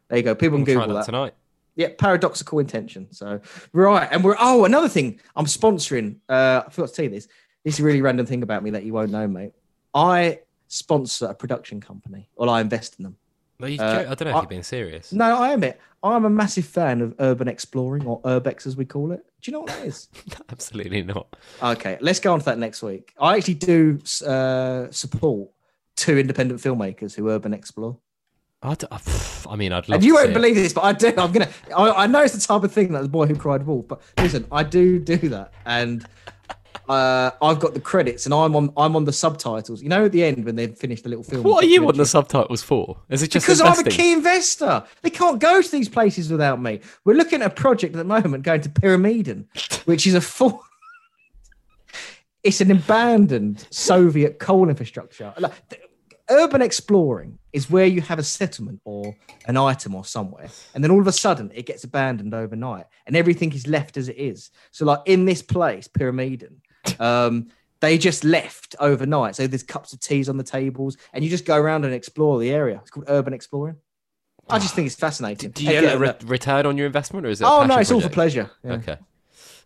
There 0.09 0.18
you 0.18 0.24
go. 0.24 0.35
People 0.35 0.59
can 0.59 0.64
Google 0.64 0.88
that 0.88 0.94
that. 0.94 1.07
tonight. 1.07 1.35
Yeah, 1.77 1.88
paradoxical 1.98 2.61
intention. 2.61 3.09
So 3.11 3.40
right, 3.72 4.09
and 4.12 4.22
we're 4.22 4.37
oh 4.38 4.64
another 4.64 4.88
thing. 4.88 5.20
I'm 5.35 5.46
sponsoring. 5.46 6.16
Uh, 6.29 6.62
I 6.66 6.70
forgot 6.70 6.90
to 6.90 6.94
tell 6.94 7.05
you 7.07 7.11
this. 7.11 7.27
This 7.64 7.74
is 7.74 7.81
a 7.81 7.83
really 7.83 8.00
random 8.00 8.27
thing 8.27 8.42
about 8.42 8.62
me 8.62 8.70
that 8.70 8.85
you 8.85 8.92
won't 8.92 9.11
know, 9.11 9.27
mate. 9.27 9.53
I 9.92 10.40
sponsor 10.68 11.27
a 11.27 11.35
production 11.35 11.81
company, 11.81 12.29
or 12.37 12.48
I 12.48 12.61
invest 12.61 12.96
in 12.98 13.05
them. 13.05 13.16
Uh, 13.64 13.85
I 14.11 14.14
don't 14.14 14.20
know 14.22 14.31
if 14.31 14.37
I- 14.37 14.40
you're 14.40 14.46
being 14.48 14.62
serious. 14.62 15.12
No, 15.12 15.37
I 15.38 15.50
am 15.53 15.62
it. 15.64 15.81
I'm 16.03 16.24
a 16.27 16.31
massive 16.31 16.66
fan 16.66 17.00
of 17.00 17.14
urban 17.18 17.48
exploring, 17.48 18.07
or 18.07 18.20
urbex 18.22 18.66
as 18.66 18.77
we 18.77 18.85
call 18.85 19.11
it. 19.12 19.24
Do 19.40 19.50
you 19.50 19.53
know 19.53 19.61
what 19.61 19.68
that 19.70 19.87
is? 19.87 20.09
Absolutely 20.50 21.03
not. 21.03 21.35
okay, 21.62 21.96
let's 22.00 22.20
go 22.20 22.33
on 22.35 22.40
to 22.40 22.44
that 22.44 22.59
next 22.59 22.83
week. 22.83 23.14
I 23.18 23.37
actually 23.37 23.55
do 23.55 23.98
uh, 24.27 24.90
support 24.90 25.48
two 25.96 26.18
independent 26.18 26.61
filmmakers 26.61 27.14
who 27.14 27.31
urban 27.31 27.55
explore. 27.55 27.98
I 28.62 29.57
mean, 29.57 29.72
I'd 29.72 29.88
love. 29.88 29.96
And 29.96 30.05
you 30.05 30.14
won't 30.14 30.27
see 30.27 30.31
it. 30.31 30.35
believe 30.35 30.55
this, 30.55 30.72
but 30.72 30.85
I 30.85 30.92
do. 30.94 31.09
I'm 31.18 31.33
gonna. 31.33 31.48
I, 31.77 31.90
I 32.05 32.07
know 32.07 32.22
it's 32.22 32.35
the 32.35 32.40
type 32.40 32.64
of 32.64 32.72
thing 32.72 32.92
that 32.92 33.03
the 33.03 33.09
boy 33.09 33.27
who 33.27 33.37
cried 33.37 33.66
wolf. 33.66 33.87
But 33.88 34.00
listen, 34.18 34.46
I 34.50 34.62
do 34.62 34.98
do 34.98 35.16
that, 35.29 35.53
and 35.66 36.07
uh, 36.88 37.30
I've 37.40 37.60
got 37.60 37.74
the 37.74 37.80
credits, 37.80 38.26
and 38.26 38.34
I'm 38.34 38.54
on. 38.56 38.72
I'm 38.76 38.96
on 38.96 39.04
the 39.04 39.12
subtitles. 39.12 39.82
You 39.82 39.88
know, 39.88 40.04
at 40.04 40.12
the 40.12 40.24
end 40.24 40.44
when 40.44 40.56
they've 40.56 40.76
finished 40.76 41.04
the 41.04 41.08
little 41.08 41.24
film. 41.24 41.42
What 41.42 41.64
are 41.64 41.66
you 41.66 41.87
on 41.88 41.96
the 41.96 42.06
subtitles 42.06 42.62
for? 42.62 42.96
Is 43.08 43.22
it 43.22 43.30
just 43.30 43.46
Because 43.46 43.60
I'm 43.60 43.78
a 43.78 43.90
key 43.90 44.12
investor. 44.12 44.84
They 45.02 45.10
can't 45.10 45.40
go 45.40 45.62
to 45.62 45.70
these 45.70 45.88
places 45.88 46.30
without 46.30 46.60
me. 46.60 46.80
We're 47.04 47.16
looking 47.16 47.42
at 47.42 47.52
a 47.52 47.54
project 47.54 47.94
at 47.94 47.98
the 47.98 48.04
moment 48.04 48.42
going 48.42 48.60
to 48.62 48.68
Pyramiden, 48.68 49.46
which 49.84 50.06
is 50.06 50.14
a 50.14 50.20
full. 50.20 50.64
it's 52.42 52.60
an 52.60 52.70
abandoned 52.70 53.66
Soviet 53.70 54.38
coal 54.38 54.68
infrastructure. 54.68 55.32
Like, 55.38 55.52
urban 56.30 56.62
exploring 56.62 57.38
is 57.52 57.70
where 57.70 57.87
you 57.87 58.00
have 58.00 58.18
a 58.18 58.22
settlement 58.22 58.80
or 58.84 59.14
an 59.46 59.56
item 59.56 59.94
or 59.94 60.04
somewhere, 60.04 60.48
and 60.74 60.82
then 60.82 60.90
all 60.90 61.00
of 61.00 61.06
a 61.06 61.12
sudden 61.12 61.50
it 61.54 61.66
gets 61.66 61.84
abandoned 61.84 62.34
overnight, 62.34 62.87
and 63.06 63.16
everything 63.16 63.52
is 63.52 63.66
left 63.66 63.96
as 63.96 64.08
it 64.08 64.16
is. 64.18 64.50
So, 64.70 64.84
like 64.84 65.00
in 65.06 65.24
this 65.24 65.42
place, 65.42 65.88
Pyramiden, 65.88 66.56
um, 67.01 67.49
they 67.81 67.99
just 67.99 68.25
left 68.25 68.75
overnight. 68.81 69.37
So 69.37 69.47
there's 69.47 69.62
cups 69.62 69.92
of 69.92 70.01
teas 70.01 70.29
on 70.29 70.37
the 70.37 70.44
tables, 70.44 70.97
and 71.12 71.23
you 71.25 71.31
just 71.31 71.44
go 71.44 71.57
around 71.57 71.85
and 71.85 71.92
explore 71.94 72.38
the 72.38 72.51
area. 72.51 72.79
It's 72.81 72.90
called 72.90 73.07
urban 73.09 73.33
exploring. 73.35 73.77
I 74.49 74.59
just 74.59 74.75
think 74.75 74.87
it's 74.87 74.97
fascinating. 74.97 75.51
Do 75.53 75.64
you 75.64 75.70
get 75.70 75.94
a 75.94 75.99
re- 75.99 76.14
return 76.25 76.66
on 76.66 76.77
your 76.77 76.87
investment, 76.87 77.27
or 77.27 77.31
is 77.31 77.40
it? 77.40 77.44
a 77.44 77.49
oh 77.49 77.64
no, 77.64 77.79
it's 77.79 77.90
all 77.90 78.01
for 78.01 78.09
pleasure. 78.11 78.51
Yeah. 78.62 78.73
Okay. 78.75 78.99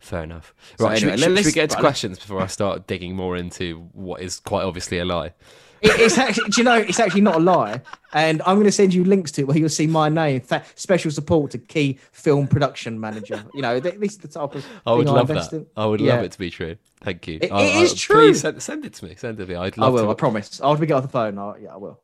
Fair 0.01 0.23
enough. 0.23 0.55
So 0.79 0.85
Right, 0.85 0.99
should, 0.99 1.09
anyway, 1.09 1.17
we, 1.17 1.23
should, 1.23 1.33
let's- 1.35 1.47
we 1.47 1.53
get 1.53 1.63
into 1.65 1.75
right, 1.77 1.81
questions 1.83 2.19
before 2.19 2.41
I 2.41 2.47
start 2.47 2.87
digging 2.87 3.17
more 3.17 3.37
into 3.37 3.89
what 3.93 4.21
is 4.21 4.39
quite 4.39 4.63
obviously 4.63 4.99
a 4.99 5.05
lie? 5.05 5.35
It- 5.81 6.01
it's 6.01 6.19
actually, 6.19 6.51
do 6.51 6.61
you 6.61 6.65
know, 6.65 6.77
it's 6.77 6.99
actually 7.01 7.21
not 7.21 7.37
a 7.37 7.39
lie. 7.41 7.81
And 8.13 8.41
I'm 8.47 8.57
going 8.57 8.65
to 8.67 8.73
send 8.73 8.95
you 8.95 9.05
links 9.05 9.31
to 9.33 9.43
it 9.43 9.47
where 9.49 9.57
you'll 9.59 9.69
see 9.69 9.87
my 9.87 10.09
name, 10.09 10.41
fa- 10.41 10.65
special 10.75 11.11
support 11.11 11.51
to 11.53 11.59
key 11.59 11.99
film 12.13 12.49
production 12.49 12.99
manager. 12.99 13.45
You 13.55 13.63
know, 13.63 13.79
th- 13.81 13.97
this 13.99 14.13
is 14.13 14.19
the 14.19 14.29
type 14.29 14.55
of. 14.55 14.67
I 14.87 14.93
would 14.93 15.07
love 15.07 15.29
invest 15.31 15.51
that. 15.53 15.57
in. 15.59 15.67
I 15.77 15.87
would 15.87 16.01
Yeah. 16.01 16.15
love 16.17 16.25
it 16.25 16.33
to 16.33 16.39
be 16.39 16.51
true. 16.51 16.77
Thank 17.03 17.27
you. 17.29 17.39
It- 17.43 17.53
I- 17.53 17.63
it 17.63 17.77
I- 17.77 17.83
is 17.83 17.95
true. 17.95 18.17
Please 18.29 18.41
send, 18.41 18.63
send 18.63 18.85
it 18.87 18.95
to 18.95 19.05
me. 19.05 19.15
Send 19.17 19.39
it 19.39 19.45
to 19.47 19.51
me. 19.51 19.57
I'd 19.57 19.79
I 19.79 19.89
will. 19.89 20.05
to. 20.05 20.11
I 20.11 20.15
promise. 20.15 20.61
We 20.61 20.87
get 20.87 20.95
off 20.95 21.03
the 21.03 21.09
phone, 21.09 21.39
I'll, 21.39 21.57
yeah, 21.61 21.75
I 21.75 21.77
will. 21.77 22.01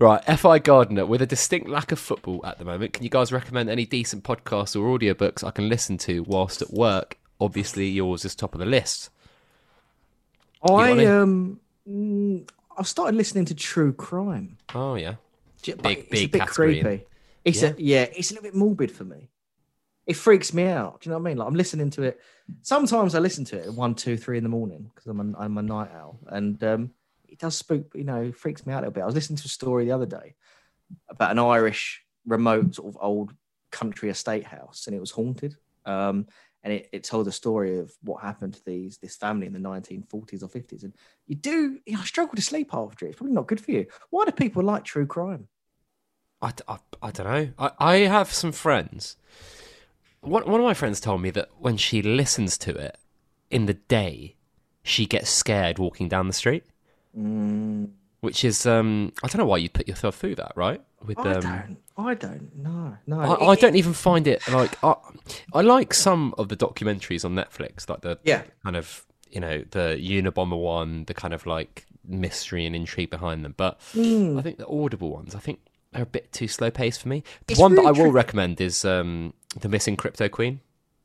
Right, 0.00 0.20
FI 0.36 0.58
Gardner, 0.58 1.06
with 1.06 1.22
a 1.22 1.26
distinct 1.26 1.68
lack 1.68 1.92
of 1.92 1.98
football 2.00 2.44
at 2.44 2.58
the 2.58 2.64
moment, 2.64 2.92
can 2.92 3.04
you 3.04 3.10
guys 3.10 3.30
recommend 3.32 3.70
any 3.70 3.86
decent 3.86 4.24
podcasts 4.24 4.74
or 4.74 4.98
audiobooks 4.98 5.44
I 5.44 5.52
can 5.52 5.68
listen 5.68 5.96
to 5.98 6.24
whilst 6.24 6.60
at 6.60 6.72
work? 6.72 7.18
Obviously, 7.40 7.86
yours 7.88 8.24
is 8.24 8.34
top 8.34 8.52
of 8.54 8.58
the 8.58 8.66
list. 8.66 9.10
I 10.62 11.04
um, 11.06 11.60
mm, 11.88 12.48
I've 12.78 12.86
started 12.88 13.16
listening 13.16 13.44
to 13.46 13.54
true 13.54 13.92
crime. 13.92 14.56
Oh, 14.74 14.94
yeah. 14.94 15.16
But 15.66 15.82
Big- 15.82 15.98
it's 15.98 16.08
big 16.10 16.24
a 16.28 16.32
bit 16.32 16.38
category, 16.40 16.80
creepy. 16.80 17.06
It's 17.44 17.62
Yeah. 17.62 17.68
a 17.70 17.74
yeah, 17.78 18.02
it's 18.16 18.30
a 18.30 18.34
little 18.34 18.44
bit 18.44 18.54
morbid 18.54 18.90
for 18.92 19.04
me. 19.04 19.30
It 20.06 20.14
freaks 20.14 20.54
me 20.54 20.64
out. 20.66 21.00
Do 21.00 21.08
you 21.08 21.12
know 21.12 21.18
what 21.18 21.26
I 21.28 21.30
mean? 21.30 21.38
Like 21.38 21.48
I'm 21.48 21.54
listening 21.54 21.90
to 21.90 22.02
it. 22.02 22.20
Sometimes 22.62 23.14
I 23.14 23.18
listen 23.18 23.44
to 23.46 23.58
it 23.58 23.66
at 23.66 23.74
one, 23.74 23.94
two, 23.94 24.16
three 24.16 24.38
in 24.38 24.42
the 24.44 24.48
morning 24.48 24.90
because 24.94 25.06
I'm 25.08 25.20
a, 25.34 25.38
I'm 25.38 25.58
a 25.58 25.62
night 25.62 25.90
owl, 25.94 26.18
and 26.28 26.62
um, 26.64 26.90
it 27.28 27.38
does 27.38 27.56
spook. 27.56 27.92
You 27.94 28.04
know, 28.04 28.32
freaks 28.32 28.64
me 28.66 28.72
out 28.72 28.78
a 28.78 28.80
little 28.82 28.92
bit. 28.92 29.02
I 29.02 29.06
was 29.06 29.14
listening 29.14 29.36
to 29.38 29.44
a 29.46 29.48
story 29.48 29.84
the 29.86 29.92
other 29.92 30.06
day 30.06 30.34
about 31.10 31.32
an 31.32 31.38
Irish 31.38 32.04
remote 32.26 32.76
sort 32.76 32.88
of 32.94 32.98
old 33.02 33.34
country 33.70 34.08
estate 34.10 34.44
house, 34.44 34.86
and 34.86 34.94
it 34.96 35.00
was 35.00 35.10
haunted. 35.10 35.56
Um, 35.84 36.26
and 36.62 36.72
it, 36.72 36.88
it 36.92 37.04
told 37.04 37.26
the 37.26 37.32
story 37.32 37.78
of 37.78 37.92
what 38.02 38.22
happened 38.22 38.54
to 38.54 38.64
these 38.64 38.98
this 38.98 39.16
family 39.16 39.46
in 39.46 39.52
the 39.52 39.58
1940s 39.58 40.42
or 40.42 40.48
50s. 40.48 40.82
And 40.82 40.92
you 41.26 41.36
do, 41.36 41.78
you 41.86 41.94
know, 41.94 42.00
I 42.00 42.04
struggle 42.04 42.34
to 42.34 42.42
sleep 42.42 42.70
after 42.72 43.06
it. 43.06 43.10
It's 43.10 43.18
probably 43.18 43.34
not 43.34 43.46
good 43.46 43.60
for 43.60 43.70
you. 43.70 43.86
Why 44.10 44.24
do 44.24 44.32
people 44.32 44.62
like 44.62 44.84
true 44.84 45.06
crime? 45.06 45.48
I 46.40 46.52
I 47.02 47.10
don't 47.10 47.26
know. 47.26 47.48
I, 47.58 47.70
I 47.78 47.96
have 47.98 48.32
some 48.32 48.52
friends. 48.52 49.16
One, 50.20 50.48
one 50.50 50.60
of 50.60 50.66
my 50.66 50.74
friends 50.74 51.00
told 51.00 51.22
me 51.22 51.30
that 51.30 51.48
when 51.58 51.76
she 51.76 52.02
listens 52.02 52.58
to 52.58 52.74
it 52.76 52.98
in 53.50 53.66
the 53.66 53.74
day, 53.74 54.36
she 54.82 55.06
gets 55.06 55.30
scared 55.30 55.78
walking 55.78 56.08
down 56.08 56.26
the 56.26 56.32
street, 56.32 56.64
Mm, 57.16 57.90
which 58.20 58.44
is, 58.44 58.66
um, 58.66 59.12
I 59.22 59.28
don't 59.28 59.38
know 59.38 59.46
why 59.46 59.56
you'd 59.58 59.72
put 59.72 59.88
yourself 59.88 60.16
through 60.16 60.36
that, 60.36 60.52
right? 60.54 60.80
With 61.04 61.18
I 61.18 61.32
um, 61.34 61.40
don't. 61.40 61.76
I 61.96 62.14
don't. 62.14 62.56
know. 62.56 62.96
no. 63.06 63.20
I, 63.20 63.34
It- 63.34 63.48
I 63.48 63.54
don't 63.56 63.76
even 63.76 63.92
find 63.92 64.26
it 64.26 64.46
like 64.48 64.82
I, 64.84 64.94
I 65.54 65.60
like 65.62 65.94
some 65.94 66.34
of 66.38 66.48
the 66.48 66.56
documentaries 66.56 67.24
on 67.24 67.34
Netflix, 67.34 67.88
like 67.88 68.00
the 68.02 68.18
Yeah. 68.24 68.42
kind 68.64 68.76
of 68.76 69.04
you 69.30 69.40
know 69.40 69.64
the 69.70 69.96
Unabomber 70.00 70.60
one, 70.60 71.04
the 71.04 71.14
kind 71.14 71.34
of 71.34 71.46
like 71.46 71.86
mystery 72.06 72.64
and 72.66 72.74
intrigue 72.74 73.10
behind 73.10 73.44
them. 73.44 73.54
But 73.56 73.78
Mm. 73.94 74.38
I 74.38 74.42
think 74.42 74.58
the 74.58 74.66
Audible 74.68 75.10
ones, 75.10 75.34
I 75.34 75.38
think 75.38 75.60
they're 75.92 76.02
a 76.02 76.06
bit 76.06 76.32
too 76.32 76.48
slow 76.48 76.70
paced 76.70 77.00
for 77.02 77.08
me. 77.08 77.22
The 77.46 77.52
It's 77.52 77.60
one 77.60 77.74
that 77.76 77.84
I 77.86 77.90
will 77.92 78.10
recommend 78.12 78.60
is 78.60 78.84
um, 78.84 79.34
the 79.58 79.68
Missing 79.68 79.96
Crypto 79.96 80.28
Queen. 80.28 80.60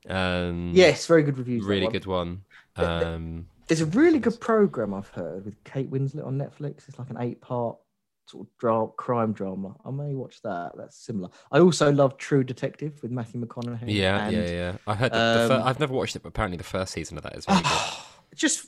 Um, 0.09 0.71
Yes, 0.73 1.05
very 1.07 1.23
good 1.23 1.37
reviews. 1.37 1.65
really 1.65 1.83
one. 1.83 1.91
good 1.91 2.05
one. 2.05 2.43
Um, 2.75 3.47
There's 3.67 3.81
a 3.81 3.85
really 3.85 4.19
good 4.19 4.39
program 4.41 4.93
I've 4.93 5.07
heard 5.09 5.45
with 5.45 5.63
Kate 5.63 5.89
Winslet 5.89 6.25
on 6.25 6.37
Netflix. 6.37 6.87
It's 6.89 6.99
like 6.99 7.09
an 7.09 7.17
eight-part 7.19 7.77
sort 8.25 8.47
of 8.47 8.57
dra- 8.57 8.87
crime 8.97 9.33
drama. 9.33 9.75
I 9.85 9.91
may 9.91 10.13
watch 10.15 10.41
that. 10.43 10.71
That's 10.75 10.97
similar. 10.97 11.29
I 11.51 11.59
also 11.59 11.91
love 11.91 12.17
True 12.17 12.43
Detective 12.43 13.01
with 13.01 13.11
Matthew 13.11 13.45
McConaughey. 13.45 13.83
yeah, 13.87 14.25
and 14.27 14.35
yeah, 14.35 14.49
yeah. 14.49 14.75
I 14.87 14.95
heard 14.95 15.11
that 15.11 15.41
the 15.41 15.47
fir- 15.49 15.61
um, 15.61 15.67
I've 15.67 15.79
never 15.79 15.93
watched 15.93 16.15
it, 16.15 16.23
but 16.23 16.29
apparently 16.29 16.57
the 16.57 16.63
first 16.63 16.93
season 16.93 17.17
of 17.17 17.23
that 17.23 17.35
is 17.35 17.45
very 17.45 17.61
good. 17.61 17.71
Just 18.35 18.67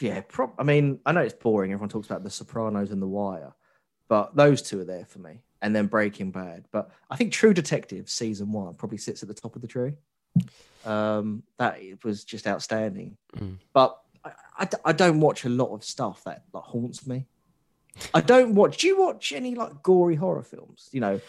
yeah. 0.00 0.22
I 0.58 0.62
mean, 0.62 1.00
I 1.06 1.12
know 1.12 1.20
it's 1.20 1.34
boring. 1.34 1.72
Everyone 1.72 1.88
talks 1.88 2.06
about 2.06 2.22
The 2.22 2.30
Sopranos 2.30 2.90
and 2.90 3.00
The 3.00 3.06
Wire, 3.06 3.52
but 4.08 4.36
those 4.36 4.62
two 4.62 4.80
are 4.80 4.84
there 4.84 5.06
for 5.06 5.18
me. 5.20 5.40
and 5.62 5.74
then 5.74 5.86
Breaking 5.86 6.30
Bad. 6.30 6.66
But 6.70 6.90
I 7.10 7.16
think 7.16 7.32
True 7.32 7.54
Detective 7.54 8.08
season 8.10 8.52
one 8.52 8.74
probably 8.74 8.98
sits 8.98 9.22
at 9.22 9.28
the 9.28 9.34
top 9.34 9.56
of 9.56 9.62
the 9.62 9.68
tree. 9.68 9.94
Um, 10.84 11.42
that 11.58 11.78
was 12.04 12.24
just 12.24 12.46
outstanding. 12.46 13.16
Mm. 13.36 13.56
But 13.72 13.98
I, 14.24 14.32
I, 14.58 14.68
I 14.86 14.92
don't 14.92 15.20
watch 15.20 15.44
a 15.44 15.48
lot 15.48 15.74
of 15.74 15.82
stuff 15.82 16.22
that 16.24 16.44
like 16.52 16.62
haunts 16.64 17.06
me. 17.06 17.26
I 18.14 18.20
don't 18.20 18.54
watch. 18.54 18.78
Do 18.78 18.86
you 18.86 18.98
watch 18.98 19.32
any 19.32 19.54
like 19.54 19.82
gory 19.82 20.16
horror 20.16 20.42
films? 20.42 20.88
You 20.92 21.00
know, 21.00 21.20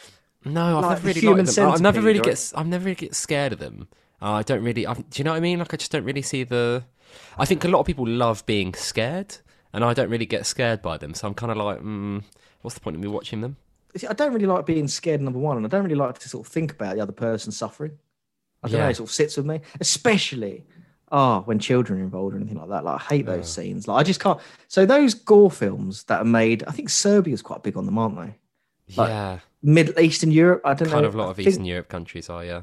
No, 0.46 0.78
I've 0.78 0.84
Like 0.84 0.90
never 0.92 1.08
really 1.08 1.22
Human 1.22 1.46
liked 1.46 1.56
them. 1.56 1.70
I- 1.70 1.72
I've 1.74 1.82
never 1.82 2.02
really 2.02 2.20
or- 2.20 2.24
get. 2.24 2.54
I've 2.56 2.68
never 2.68 2.86
really 2.86 2.96
get 2.96 3.16
scared 3.16 3.54
of 3.54 3.60
them. 3.60 3.88
Uh, 4.22 4.32
I 4.32 4.44
don't 4.44 4.64
really. 4.64 4.88
i 4.88 4.94
do 4.94 5.04
you 5.16 5.24
know 5.24 5.32
what 5.32 5.38
I 5.38 5.42
mean? 5.42 5.60
Like, 5.60 5.74
I 5.74 5.78
just 5.78 5.92
don't 5.92 6.04
really 6.04 6.22
see 6.22 6.44
the. 6.44 6.84
I 7.38 7.46
think 7.46 7.64
a 7.64 7.68
lot 7.68 7.80
of 7.80 7.86
people 7.86 8.08
love 8.08 8.46
being 8.46 8.74
scared, 8.74 9.38
and 9.74 9.84
I 9.84 9.94
don't 9.94 10.10
really 10.10 10.26
get 10.26 10.46
scared 10.46 10.82
by 10.82 10.98
them. 10.98 11.14
So 11.14 11.28
I'm 11.28 11.34
kind 11.34 11.52
of 11.52 11.58
like, 11.58 11.80
mm, 11.80 12.24
what's 12.62 12.74
the 12.74 12.82
point 12.82 12.96
of 12.96 13.02
me 13.02 13.08
watching 13.08 13.42
them? 13.42 13.58
See, 13.96 14.08
I 14.08 14.14
don't 14.14 14.34
really 14.34 14.46
like 14.46 14.66
being 14.66 14.88
scared. 14.88 15.22
Number 15.22 15.40
one, 15.40 15.58
and 15.58 15.66
I 15.66 15.70
don't 15.70 15.84
really 15.84 15.96
like 15.96 16.20
to 16.20 16.30
sort 16.30 16.48
of 16.48 16.52
think 16.52 16.72
about 16.72 16.96
the 16.96 17.02
other 17.02 17.12
person 17.14 17.52
suffering. 17.52 17.98
I 18.64 18.70
don't 18.70 18.80
know. 18.82 18.90
It 18.90 18.96
sort 18.98 19.10
of 19.10 19.14
sits 19.14 19.38
with 19.38 19.46
me, 19.46 19.62
especially 19.80 20.66
oh 21.12 21.42
when 21.42 21.60
children 21.60 22.00
are 22.00 22.04
involved 22.04 22.34
or 22.34 22.38
anything 22.38 22.58
like 22.58 22.70
that. 22.70 22.84
Like 22.84 23.02
I 23.02 23.04
hate 23.04 23.26
those 23.26 23.52
scenes. 23.52 23.88
Like 23.88 24.00
I 24.00 24.04
just 24.04 24.20
can't. 24.20 24.40
So 24.68 24.86
those 24.86 25.14
gore 25.14 25.52
films 25.52 26.04
that 26.06 26.22
are 26.22 26.26
made, 26.26 26.64
I 26.68 26.72
think 26.72 26.90
Serbia's 26.90 27.42
quite 27.42 27.64
big 27.64 27.78
on 27.78 27.86
them, 27.86 27.98
aren't 27.98 28.16
they? 28.18 28.36
Like, 28.96 29.10
yeah, 29.10 29.40
Middle 29.62 30.00
Eastern 30.00 30.32
Europe. 30.32 30.62
I 30.66 30.74
don't 30.74 30.90
kind 30.90 31.02
know. 31.02 31.08
of 31.08 31.16
a 31.16 31.18
lot 31.18 31.28
I 31.28 31.32
of 31.32 31.40
Eastern 31.40 31.66
Europe 31.66 31.90
countries 31.90 32.30
are. 32.30 32.44
Yeah. 32.44 32.62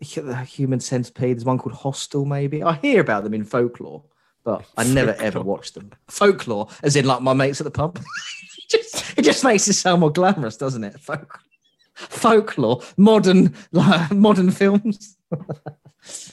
the 0.00 0.44
Human 0.44 0.80
Centipede. 0.80 1.36
There's 1.36 1.44
one 1.44 1.58
called 1.58 1.74
Hostel. 1.74 2.24
Maybe 2.24 2.62
I 2.62 2.74
hear 2.74 3.00
about 3.00 3.24
them 3.24 3.34
in 3.34 3.44
folklore, 3.44 4.02
but 4.44 4.64
I 4.76 4.84
never 4.84 5.12
ever 5.20 5.40
watched 5.40 5.74
them. 5.74 5.92
Folklore, 6.08 6.68
as 6.82 6.96
in 6.96 7.04
like 7.04 7.22
my 7.22 7.32
mates 7.32 7.60
at 7.60 7.64
the 7.64 7.70
pub. 7.70 7.96
it, 8.58 8.68
just, 8.68 9.18
it 9.18 9.22
just 9.22 9.44
makes 9.44 9.68
it 9.68 9.74
sound 9.74 10.00
more 10.00 10.10
glamorous, 10.10 10.56
doesn't 10.56 10.84
it? 10.84 10.98
Folk, 10.98 11.40
folklore, 11.94 12.82
modern, 12.96 13.54
like 13.70 14.10
modern 14.14 14.50
films. 14.50 15.16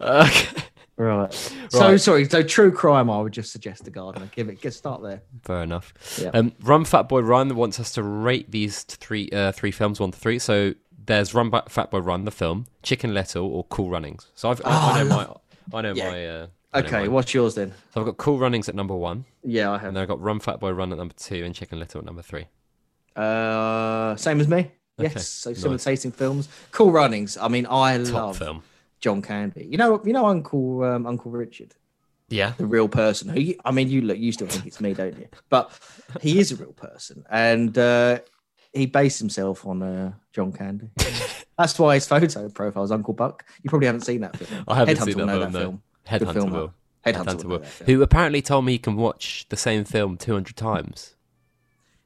Okay. 0.00 0.62
Right. 0.98 1.32
So 1.70 1.80
Right. 1.80 2.00
sorry. 2.00 2.24
So 2.28 2.42
true 2.42 2.70
crime. 2.70 3.08
I 3.10 3.20
would 3.20 3.32
just 3.32 3.50
suggest 3.50 3.84
the 3.84 3.90
gardener. 3.90 4.28
Give 4.34 4.48
it. 4.48 4.60
Get 4.60 4.74
start 4.74 5.02
there. 5.02 5.22
Fair 5.42 5.62
enough. 5.62 5.92
Yeah. 6.20 6.30
Um, 6.34 6.52
Run 6.62 6.84
Fat 6.84 7.08
Boy 7.08 7.20
Run 7.20 7.54
wants 7.56 7.80
us 7.80 7.92
to 7.92 8.02
rate 8.02 8.50
these 8.50 8.82
three 8.82 9.28
uh, 9.32 9.52
three 9.52 9.70
films 9.70 9.98
one 10.00 10.10
to 10.12 10.18
three. 10.18 10.38
So 10.38 10.74
there's 11.06 11.34
Run 11.34 11.50
Fat 11.68 11.90
Boy 11.90 11.98
Run 11.98 12.24
the 12.26 12.30
film, 12.30 12.66
Chicken 12.82 13.14
Little, 13.14 13.46
or 13.46 13.64
Cool 13.64 13.88
Runnings. 13.90 14.28
So 14.34 14.50
I've, 14.50 14.60
Oh, 14.60 14.70
I 14.70 15.00
I 15.00 15.02
know 15.02 15.08
my 15.08 15.76
I 15.78 15.80
know 15.82 15.94
Yeah. 15.94 16.10
my. 16.10 16.26
Uh, 16.26 16.46
I 16.74 16.78
Okay. 16.80 17.08
What's 17.08 17.34
yours 17.34 17.54
then? 17.54 17.72
So 17.94 18.00
I've 18.00 18.06
got 18.06 18.16
Cool 18.18 18.38
Runnings 18.38 18.68
at 18.68 18.74
number 18.74 18.94
one, 18.94 19.24
Yeah, 19.42 19.70
I 19.70 19.74
and 19.74 19.82
have. 19.82 19.94
then 19.94 20.02
I've 20.02 20.08
got 20.08 20.20
Run 20.20 20.40
Fat 20.40 20.60
Boy 20.60 20.70
Run 20.70 20.92
at 20.92 20.98
number 20.98 21.14
two, 21.16 21.42
and 21.44 21.54
Chicken 21.54 21.78
Little 21.78 22.00
at 22.00 22.04
number 22.04 22.22
three. 22.22 22.46
Uh, 23.16 24.14
same 24.16 24.40
as 24.40 24.48
me. 24.48 24.70
Yes. 24.98 25.12
Okay, 25.12 25.20
So 25.20 25.52
similar 25.54 25.74
nice. 25.74 25.84
tasting 25.84 26.12
films. 26.12 26.48
Cool 26.70 26.92
runnings. 26.92 27.36
I 27.36 27.48
mean, 27.48 27.66
I 27.66 27.96
Top 28.04 28.12
love 28.14 28.38
film. 28.38 28.62
John 29.02 29.20
Candy. 29.20 29.66
You 29.70 29.76
know. 29.76 30.00
You 30.04 30.14
know 30.14 30.24
Uncle 30.26 30.82
um, 30.84 31.06
Uncle 31.06 31.30
Richard. 31.30 31.74
Yeah. 32.30 32.54
the 32.56 32.64
real 32.64 32.88
person 32.88 33.28
who 33.28 33.38
you, 33.38 33.56
I 33.62 33.72
mean 33.72 33.90
you 33.90 34.00
look 34.00 34.16
you 34.16 34.32
still 34.32 34.46
think 34.46 34.64
it's 34.64 34.80
me 34.80 34.94
don't 34.94 35.18
you 35.18 35.28
but 35.50 35.70
he 36.22 36.38
is 36.38 36.50
a 36.50 36.56
real 36.56 36.72
person 36.72 37.24
and 37.28 37.76
uh 37.76 38.20
he 38.72 38.86
based 38.86 39.18
himself 39.18 39.66
on 39.66 39.82
uh 39.82 40.12
John 40.32 40.50
Candy 40.50 40.88
that's 41.58 41.78
why 41.78 41.92
his 41.96 42.06
photo 42.06 42.48
profile 42.48 42.84
is 42.84 42.90
Uncle 42.90 43.12
Buck 43.12 43.44
you 43.62 43.68
probably 43.68 43.84
haven't 43.84 44.00
seen 44.00 44.22
that 44.22 44.34
film 44.34 44.64
I 44.66 44.76
haven't 44.76 44.96
Headhunter 44.96 45.04
seen 45.04 45.16
will 45.18 45.26
that 45.26 45.52
know 45.52 45.60
film, 45.60 45.82
that 46.06 46.18
film 46.20 46.30
Headhunter 46.30 46.32
film, 46.32 46.50
will. 46.52 46.74
Headhunter, 47.04 47.24
Headhunter 47.26 47.44
will 47.44 47.58
will. 47.58 47.66
Who 47.84 48.02
apparently 48.02 48.40
told 48.40 48.64
me 48.64 48.72
he 48.72 48.78
can 48.78 48.96
watch 48.96 49.44
the 49.50 49.56
same 49.58 49.84
film 49.84 50.16
200 50.16 50.56
times. 50.56 51.14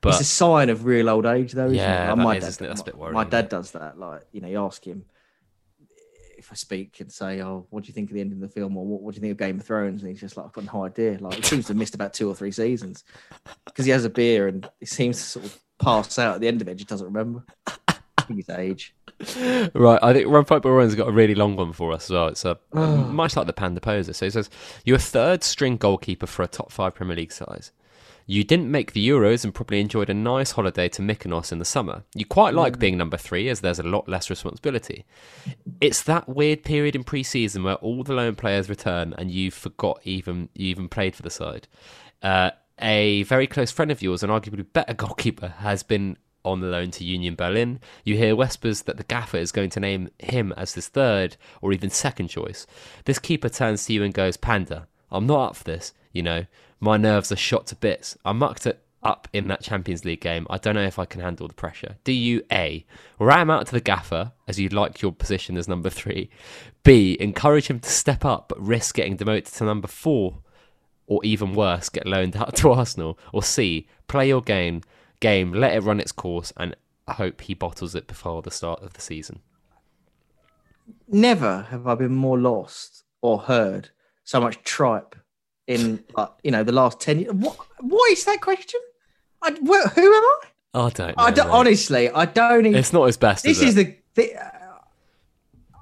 But 0.01 0.09
it's 0.15 0.23
a 0.23 0.25
sign 0.25 0.71
of 0.71 0.85
real 0.87 1.09
old 1.09 1.27
age 1.27 1.53
though 1.53 1.67
isn't 1.67 1.77
Yeah, 1.77 2.13
it? 2.13 2.17
that 2.17 2.19
my 2.19 2.37
is, 2.37 2.43
dad, 2.43 2.49
isn't 2.49 2.65
it? 2.65 2.69
That's 2.71 2.81
a 2.81 2.85
bit 2.85 2.99
worrying, 2.99 3.15
my 3.15 3.25
dad 3.25 3.49
does 3.49 3.71
that 3.73 3.97
like 3.97 4.23
you 4.33 4.41
know 4.41 4.49
you 4.49 4.59
ask 4.65 4.85
him 4.85 5.05
if 6.47 6.53
I 6.53 6.55
speak 6.55 7.01
and 7.01 7.11
say, 7.11 7.43
"Oh, 7.43 7.67
what 7.71 7.83
do 7.83 7.89
you 7.89 7.93
think 7.93 8.09
of 8.09 8.15
the 8.15 8.21
end 8.21 8.33
of 8.33 8.39
the 8.39 8.49
film?" 8.49 8.77
or 8.77 8.87
"What, 8.87 9.03
what 9.03 9.15
do 9.15 9.17
you 9.17 9.21
think 9.21 9.33
of 9.33 9.39
Game 9.39 9.59
of 9.59 9.67
Thrones?" 9.67 10.03
and 10.03 10.09
he's 10.11 10.21
just 10.21 10.37
like, 10.37 10.47
"I've 10.47 10.53
got 10.53 10.73
no 10.73 10.85
idea." 10.85 11.19
Like, 11.21 11.35
he 11.35 11.43
seems 11.43 11.67
to 11.67 11.73
have 11.73 11.77
missed 11.77 11.97
about 11.97 12.15
two 12.15 12.29
or 12.29 12.35
three 12.37 12.53
seasons 12.53 13.03
because 13.65 13.85
he 13.85 13.91
has 13.91 14.05
a 14.05 14.11
beer 14.11 14.47
and 14.47 14.69
he 14.79 14.87
seems 14.87 15.17
to 15.19 15.23
sort 15.25 15.45
of 15.47 15.59
pass 15.81 16.19
out 16.21 16.37
at 16.37 16.41
the 16.41 16.47
end 16.49 16.63
of 16.63 16.69
it. 16.69 16.77
Just 16.77 16.89
doesn't 16.89 17.07
remember. 17.07 17.45
His 18.29 18.49
age. 18.49 18.95
Right, 19.75 19.99
I 20.03 20.13
think 20.13 20.29
Run 20.29 20.45
Fight 20.45 20.63
Boy 20.63 20.71
Run's 20.71 20.95
got 20.95 21.09
a 21.09 21.13
really 21.13 21.35
long 21.35 21.57
one 21.57 21.73
for 21.73 21.93
us 21.93 22.05
as 22.05 22.11
well. 22.11 22.29
It's 22.29 22.45
a, 22.45 22.59
Oh. 22.73 22.83
Uh, 22.83 22.97
much 23.13 23.37
like 23.37 23.47
the 23.47 23.53
Panda 23.53 23.81
Poser. 23.81 24.13
So 24.13 24.27
he 24.27 24.31
says, 24.31 24.51
You're 24.85 24.97
a 24.97 25.01
third 25.01 25.43
string 25.43 25.77
goalkeeper 25.77 26.27
for 26.27 26.43
a 26.43 26.49
top 26.49 26.71
five 26.73 26.95
Premier 26.95 27.17
League 27.17 27.33
size. 27.33 27.73
You 28.29 28.43
didn't 28.43 28.71
make 28.71 28.93
the 28.93 29.09
Euros 29.09 29.45
and 29.45 29.55
probably 29.55 29.81
enjoyed 29.81 30.11
a 30.11 30.15
nice 30.15 30.51
holiday 30.53 30.89
to 30.91 31.03
Mykonos 31.03 31.53
in 31.53 31.59
the 31.61 31.65
summer. 31.65 32.03
You 32.15 32.27
quite 32.27 32.55
Mm. 32.55 32.57
like 32.59 32.79
being 32.79 32.99
number 32.99 33.17
three 33.17 33.49
as 33.49 33.61
there's 33.61 33.79
a 33.79 33.85
lot 33.85 34.09
less 34.09 34.29
responsibility. 34.29 35.05
It's 35.81 36.03
that 36.03 36.29
weird 36.29 36.65
period 36.65 36.97
in 36.97 37.05
pre 37.05 37.23
season 37.23 37.63
where 37.63 37.77
all 37.77 38.03
the 38.03 38.15
loan 38.15 38.35
players 38.35 38.69
return 38.69 39.15
and 39.17 39.31
you 39.31 39.51
forgot 39.51 40.01
even 40.05 40.49
you 40.55 40.67
even 40.69 40.89
played 40.89 41.15
for 41.15 41.23
the 41.23 41.31
side. 41.31 41.69
Uh, 42.23 42.51
a 42.81 43.23
very 43.23 43.47
close 43.47 43.71
friend 43.71 43.91
of 43.91 44.03
yours, 44.03 44.23
an 44.23 44.31
arguably 44.31 44.67
better 44.73 44.93
goalkeeper, 45.05 45.49
has 45.59 45.83
been 45.83 46.17
on 46.45 46.61
the 46.61 46.67
loan 46.67 46.91
to 46.93 47.05
Union 47.05 47.35
Berlin. 47.35 47.81
You 48.05 48.17
hear 48.17 48.37
whispers 48.37 48.83
that 48.83 48.97
the 48.97 49.05
gaffer 49.05 49.37
is 49.39 49.51
going 49.53 49.71
to 49.71 49.81
name 49.81 50.11
him 50.19 50.53
as 50.57 50.75
his 50.75 50.89
third 50.89 51.37
or 51.63 51.73
even 51.73 51.91
second 51.91 52.29
choice. 52.29 52.67
This 53.05 53.19
keeper 53.19 53.49
turns 53.49 53.85
to 53.87 53.93
you 53.93 54.03
and 54.05 54.13
goes, 54.15 54.37
Panda, 54.37 54.87
I'm 55.11 55.27
not 55.27 55.51
up 55.51 55.57
for 55.57 55.65
this. 55.65 55.93
You 56.13 56.23
know, 56.23 56.47
my 56.81 56.97
nerves 56.97 57.33
are 57.33 57.37
shot 57.37 57.67
to 57.69 57.77
bits. 57.77 58.17
I 58.25 58.33
mucked 58.33 58.67
it 58.67 58.83
up 59.03 59.29
in 59.33 59.49
that 59.49 59.63
Champions 59.63 60.05
League 60.05 60.21
game. 60.21 60.47
I 60.51 60.59
don't 60.59 60.75
know 60.75 60.83
if 60.83 60.99
I 60.99 61.05
can 61.05 61.21
handle 61.21 61.47
the 61.49 61.55
pressure. 61.55 61.97
Do 62.05 62.13
you 62.13 62.43
A, 62.51 62.85
ram 63.19 63.51
out 63.51 63.67
to 63.67 63.73
the 63.73 63.81
gaffer 63.81 64.33
as 64.49 64.59
you'd 64.59 64.73
like 64.73 65.01
your 65.01 65.13
position 65.13 65.57
as 65.57 65.69
number 65.69 65.91
three? 65.91 66.31
B, 66.83 67.17
encourage 67.21 67.69
him 67.69 67.81
to 67.81 67.91
step 67.91 68.25
up 68.25 68.49
but 68.49 68.61
risk 68.61 68.97
getting 68.97 69.17
demoted 69.17 69.47
to 69.47 69.65
number 69.65 69.89
four? 69.89 70.39
or 71.07 71.25
even 71.25 71.55
worse, 71.55 71.89
get 71.89 72.07
loaned 72.07 72.37
out 72.37 72.55
to 72.57 72.71
Arsenal? 72.71 73.19
Or 73.33 73.43
C, 73.43 73.87
play 74.09 74.29
your 74.29 74.43
game, 74.43 74.83
game, 75.21 75.53
let 75.53 75.75
it 75.75 75.83
run 75.83 76.01
its 76.01 76.13
course, 76.13 76.53
and 76.57 76.77
hope 77.09 77.43
he 77.43 77.55
bottles 77.55 77.95
it 77.95 78.07
before 78.07 78.43
the 78.43 78.51
start 78.51 78.83
of 78.83 78.95
the 78.95 79.01
season? 79.01 79.41
Never 81.09 81.63
have 81.71 81.87
I 81.87 81.95
been 81.95 82.15
more 82.15 82.39
lost 82.39 83.05
or 83.21 83.41
heard 83.41 83.91
so 84.25 84.41
much 84.41 84.63
tripe 84.63 85.17
in, 85.67 86.03
like, 86.17 86.29
you 86.43 86.51
know, 86.51 86.63
the 86.65 86.73
last 86.73 87.01
ten 87.01 87.21
years. 87.21 87.33
What? 87.33 87.57
What 87.81 88.11
is 88.13 88.25
that 88.25 88.41
question? 88.41 88.81
I, 89.43 89.51
wh- 89.53 89.93
who 89.95 90.15
am 90.15 90.23
I? 90.25 90.41
I 90.75 90.91
don't 90.91 90.99
know. 90.99 91.15
I 91.17 91.31
don't, 91.31 91.47
mate. 91.49 91.53
honestly, 91.55 92.11
I 92.11 92.25
don't. 92.27 92.67
Even, 92.67 92.79
it's 92.79 92.93
not 92.93 93.05
his 93.07 93.17
best. 93.17 93.45
this 93.45 93.59
is, 93.61 93.69
is 93.71 93.75
the. 93.77 93.97
the 94.15 94.35
uh, 94.37 94.51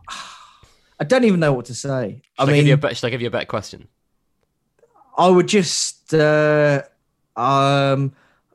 I 1.00 1.04
don't 1.04 1.24
even 1.24 1.40
know 1.40 1.52
what 1.52 1.66
to 1.66 1.74
say. 1.74 1.88
I 1.88 1.98
Should 1.98 2.22
I, 2.38 2.44
give 2.46 2.52
mean, 2.52 2.66
you 2.66 2.74
a 2.74 2.76
bet- 2.76 2.96
should 2.96 3.06
I 3.06 3.10
give 3.10 3.20
you 3.20 3.28
a 3.28 3.30
better 3.30 3.46
question? 3.46 3.88
I 5.16 5.28
would 5.28 5.46
just, 5.48 6.12
uh, 6.14 6.82
um, 7.36 8.12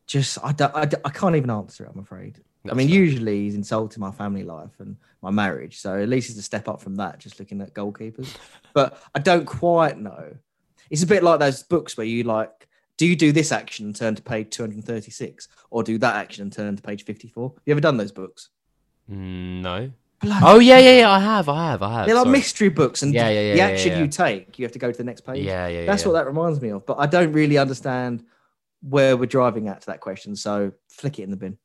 just 0.07 0.37
I, 0.43 0.51
don't, 0.51 0.75
I, 0.75 0.85
don't- 0.85 1.01
I 1.05 1.09
can't 1.09 1.35
even 1.35 1.49
answer 1.49 1.85
it. 1.85 1.91
I'm 1.93 1.99
afraid. 2.01 2.41
I 2.69 2.73
mean, 2.73 2.89
fair. 2.89 2.97
usually 2.97 3.43
he's 3.43 3.55
insulting 3.55 4.01
my 4.01 4.11
family 4.11 4.43
life 4.43 4.71
and 4.79 4.97
my 5.21 5.31
marriage, 5.31 5.79
so 5.79 5.97
at 6.01 6.09
least 6.09 6.27
he's 6.27 6.37
a 6.37 6.41
step 6.41 6.67
up 6.67 6.81
from 6.81 6.95
that. 6.95 7.17
Just 7.19 7.39
looking 7.39 7.61
at 7.61 7.73
goalkeepers, 7.73 8.35
but 8.73 9.01
I 9.15 9.19
don't 9.19 9.45
quite 9.45 9.97
know. 9.97 10.35
It's 10.89 11.03
a 11.03 11.07
bit 11.07 11.23
like 11.23 11.39
those 11.39 11.63
books 11.63 11.97
where 11.97 12.05
you 12.05 12.23
like, 12.23 12.67
do 12.97 13.05
you 13.05 13.15
do 13.15 13.31
this 13.31 13.51
action 13.51 13.85
and 13.87 13.95
turn 13.95 14.15
to 14.15 14.21
page 14.21 14.49
236, 14.49 15.47
or 15.69 15.83
do 15.83 15.97
that 15.99 16.15
action 16.15 16.43
and 16.43 16.51
turn 16.51 16.75
to 16.75 16.81
page 16.81 17.05
54? 17.05 17.53
You 17.65 17.71
ever 17.71 17.79
done 17.81 17.97
those 17.97 18.11
books? 18.11 18.49
Mm, 19.09 19.61
no. 19.61 19.91
Bloody 20.21 20.45
Oh 20.45 20.59
yeah, 20.59 20.79
yeah, 20.79 20.99
yeah. 20.99 21.09
I 21.11 21.19
have, 21.19 21.47
I 21.47 21.71
have, 21.71 21.81
I 21.81 21.93
have. 21.93 22.05
They're 22.05 22.15
like 22.15 22.25
sorry. 22.25 22.37
mystery 22.37 22.69
books, 22.69 23.01
and 23.03 23.13
Yeah, 23.13 23.29
yeah, 23.29 23.41
yeah, 23.41 23.53
the 23.53 23.61
action 23.61 23.91
yeah. 23.93 23.99
you 23.99 24.07
take, 24.09 24.59
you 24.59 24.65
have 24.65 24.73
to 24.73 24.79
go 24.79 24.91
to 24.91 24.97
the 24.97 25.03
next 25.03 25.21
page. 25.21 25.45
Yeah, 25.45 25.67
yeah, 25.67 25.85
That's 25.85 26.01
yeah. 26.03 26.09
what 26.09 26.13
that 26.15 26.25
reminds 26.27 26.61
me 26.61 26.69
of. 26.69 26.85
But 26.85 26.97
I 26.99 27.05
don't 27.05 27.31
really 27.31 27.57
understand 27.57 28.25
where 28.81 29.15
we're 29.15 29.25
driving 29.27 29.67
at 29.69 29.81
to 29.81 29.87
that 29.87 30.01
question. 30.01 30.35
So 30.35 30.73
flick 30.89 31.19
it 31.19 31.23
in 31.23 31.31
the 31.31 31.37
bin. 31.37 31.57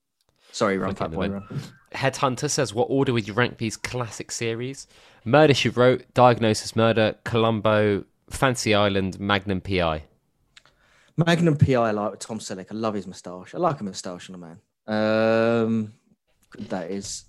Sorry, 0.52 0.78
run 0.78 0.94
Flick 0.94 1.00
it 1.00 1.14
in 1.14 1.20
fat 1.20 1.20
the 1.20 1.28
boy, 1.28 1.34
run. 1.34 1.60
Headhunter 1.92 2.48
says, 2.48 2.72
"What 2.72 2.86
order 2.90 3.12
would 3.12 3.26
you 3.26 3.34
rank 3.34 3.58
these 3.58 3.76
classic 3.76 4.30
series? 4.30 4.86
Murder 5.24 5.54
She 5.54 5.68
Wrote, 5.68 6.04
Diagnosis 6.14 6.76
Murder, 6.76 7.16
Columbo, 7.24 8.04
Fantasy 8.36 8.74
Island, 8.74 9.18
Magnum 9.20 9.60
PI." 9.60 10.04
Magnum 11.16 11.56
PI, 11.56 11.74
I 11.74 11.90
like 11.92 12.10
with 12.10 12.20
Tom 12.20 12.38
Selleck. 12.38 12.66
I 12.70 12.74
love 12.74 12.94
his 12.94 13.06
moustache. 13.06 13.54
I 13.54 13.58
like 13.58 13.80
a 13.80 13.84
moustache 13.84 14.28
on 14.30 14.34
a 14.34 14.38
man. 14.38 14.58
Um, 14.86 15.92
good 16.50 16.68
that 16.70 16.90
is. 16.90 17.24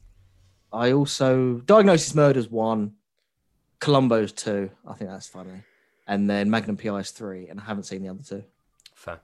I 0.74 0.92
also 0.92 1.62
Diagnosis 1.66 2.16
Murders 2.16 2.50
one, 2.50 2.94
Columbo's 3.80 4.32
two. 4.32 4.72
I 4.88 4.94
think 4.94 5.10
that's 5.10 5.28
funny, 5.28 5.64
and 6.08 6.30
then 6.30 6.50
Magnum 6.50 6.78
PI 6.78 7.00
is 7.00 7.12
three, 7.12 7.48
and 7.48 7.60
I 7.60 7.64
haven't 7.64 7.84
seen 7.84 8.02
the 8.02 8.10
other 8.10 8.24
two. 8.24 8.44
Fair. 8.96 9.20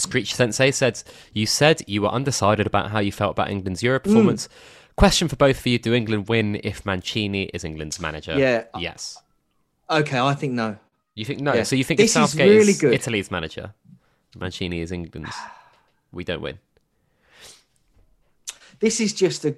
Screech 0.00 0.34
Sensei 0.34 0.70
said, 0.70 1.02
You 1.32 1.46
said 1.46 1.82
you 1.88 2.02
were 2.02 2.08
undecided 2.08 2.66
about 2.66 2.90
how 2.90 3.00
you 3.00 3.10
felt 3.10 3.32
about 3.32 3.50
England's 3.50 3.82
Euro 3.82 3.98
performance. 3.98 4.48
Question 4.96 5.28
for 5.28 5.36
both 5.36 5.58
of 5.58 5.66
you 5.66 5.78
Do 5.78 5.94
England 5.94 6.28
win 6.28 6.60
if 6.62 6.86
Mancini 6.86 7.44
is 7.54 7.64
England's 7.64 7.98
manager? 7.98 8.38
Yeah. 8.38 8.64
Yes. 8.78 9.16
Okay, 9.90 10.18
I 10.18 10.34
think 10.34 10.52
no. 10.52 10.76
You 11.18 11.24
think 11.24 11.40
no? 11.40 11.52
Yeah. 11.52 11.64
So 11.64 11.74
you 11.74 11.82
think 11.82 11.98
This 11.98 12.14
if 12.14 12.22
is 12.22 12.30
Southgate 12.30 12.48
really 12.48 12.70
is 12.70 12.80
good. 12.80 12.94
Italy's 12.94 13.28
manager, 13.28 13.74
Mancini 14.38 14.80
is 14.82 14.92
England's, 14.92 15.34
we 16.12 16.22
don't 16.22 16.40
win. 16.40 16.60
this 18.78 19.00
is 19.00 19.12
just 19.12 19.44
a. 19.44 19.56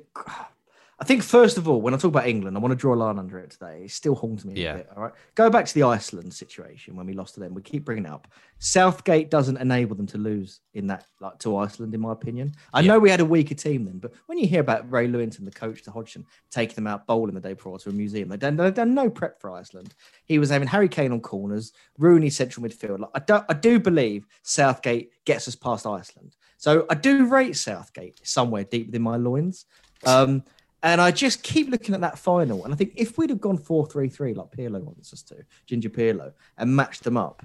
I 1.01 1.05
think 1.05 1.23
first 1.23 1.57
of 1.57 1.67
all, 1.67 1.81
when 1.81 1.95
I 1.95 1.97
talk 1.97 2.11
about 2.11 2.27
England, 2.27 2.59
I 2.59 2.61
want 2.61 2.73
to 2.73 2.77
draw 2.77 2.93
a 2.93 2.97
line 2.97 3.19
under 3.19 3.39
it 3.39 3.53
today. 3.53 3.85
It 3.85 3.91
still 3.91 4.15
haunts 4.15 4.45
me 4.45 4.53
Yeah. 4.61 4.75
a 4.75 4.77
bit. 4.77 4.89
All 4.95 5.03
right, 5.03 5.13
go 5.35 5.49
back 5.49 5.65
to 5.65 5.73
the 5.73 5.83
Iceland 5.85 6.35
situation 6.35 6.95
when 6.95 7.07
we 7.07 7.15
lost 7.15 7.35
to 7.35 7.41
them. 7.41 7.55
We 7.55 7.63
keep 7.63 7.87
bringing 7.87 8.05
it 8.05 8.11
up. 8.11 8.29
Southgate 8.59 9.31
doesn't 9.31 9.57
enable 9.57 9.97
them 9.97 10.07
to 10.09 10.19
lose 10.19 10.61
in 10.75 10.87
that 10.89 11.07
like 11.21 11.39
to 11.39 11.57
Iceland, 11.57 11.95
in 11.95 12.01
my 12.03 12.13
opinion. 12.13 12.53
I 12.75 12.83
know 12.83 12.99
we 12.99 13.09
had 13.09 13.21
a 13.21 13.25
weaker 13.25 13.55
team 13.55 13.87
then, 13.87 13.99
but 13.99 14.13
when 14.27 14.37
you 14.37 14.47
hear 14.47 14.61
about 14.61 14.91
Ray 14.93 15.09
Lewington, 15.09 15.47
the 15.47 15.51
coach 15.51 15.83
to 15.85 15.91
Hodgson, 15.91 16.27
taking 16.51 16.75
them 16.75 16.87
out 16.87 17.07
bowling 17.07 17.35
the 17.35 17.41
day 17.41 17.55
before 17.55 17.79
to 17.79 17.89
a 17.89 17.93
museum, 17.93 18.29
they've 18.29 18.39
done, 18.39 18.57
they've 18.57 18.75
done 18.75 18.93
no 18.95 19.09
prep 19.09 19.41
for 19.41 19.51
Iceland. 19.53 19.95
He 20.27 20.39
was 20.39 20.51
having 20.51 20.69
Harry 20.69 20.89
Kane 20.89 21.13
on 21.13 21.21
corners, 21.21 21.73
Rooney 21.97 22.29
central 22.29 22.67
midfield. 22.67 23.01
Like, 23.01 23.11
I 23.15 23.21
do, 23.21 23.45
I 23.49 23.55
do 23.55 23.81
believe 23.81 24.27
Southgate 24.43 25.13
gets 25.25 25.49
us 25.49 25.55
past 25.57 25.87
Iceland. 25.87 26.37
So 26.59 26.85
I 26.91 26.95
do 26.95 27.25
rate 27.25 27.57
Southgate 27.57 28.21
somewhere 28.23 28.65
deep 28.65 28.89
within 28.89 29.01
my 29.01 29.17
loins. 29.17 29.65
Um, 30.05 30.45
and 30.83 31.01
I 31.01 31.11
just 31.11 31.43
keep 31.43 31.69
looking 31.69 31.95
at 31.95 32.01
that 32.01 32.19
final. 32.19 32.65
And 32.65 32.73
I 32.73 32.77
think 32.77 32.93
if 32.97 33.19
we'd 33.19 33.31
have 33.31 33.41
gone 33.41 33.59
4 33.59 33.87
3 33.87 34.09
3 34.09 34.35
like 34.35 34.51
Pirlo 34.51 34.83
wants 34.83 35.13
us 35.13 35.23
to, 35.25 35.45
Ginger 35.67 35.91
Pirlo, 35.91 36.33
and 36.57 36.75
matched 36.75 37.05
them 37.05 37.17
up, 37.17 37.43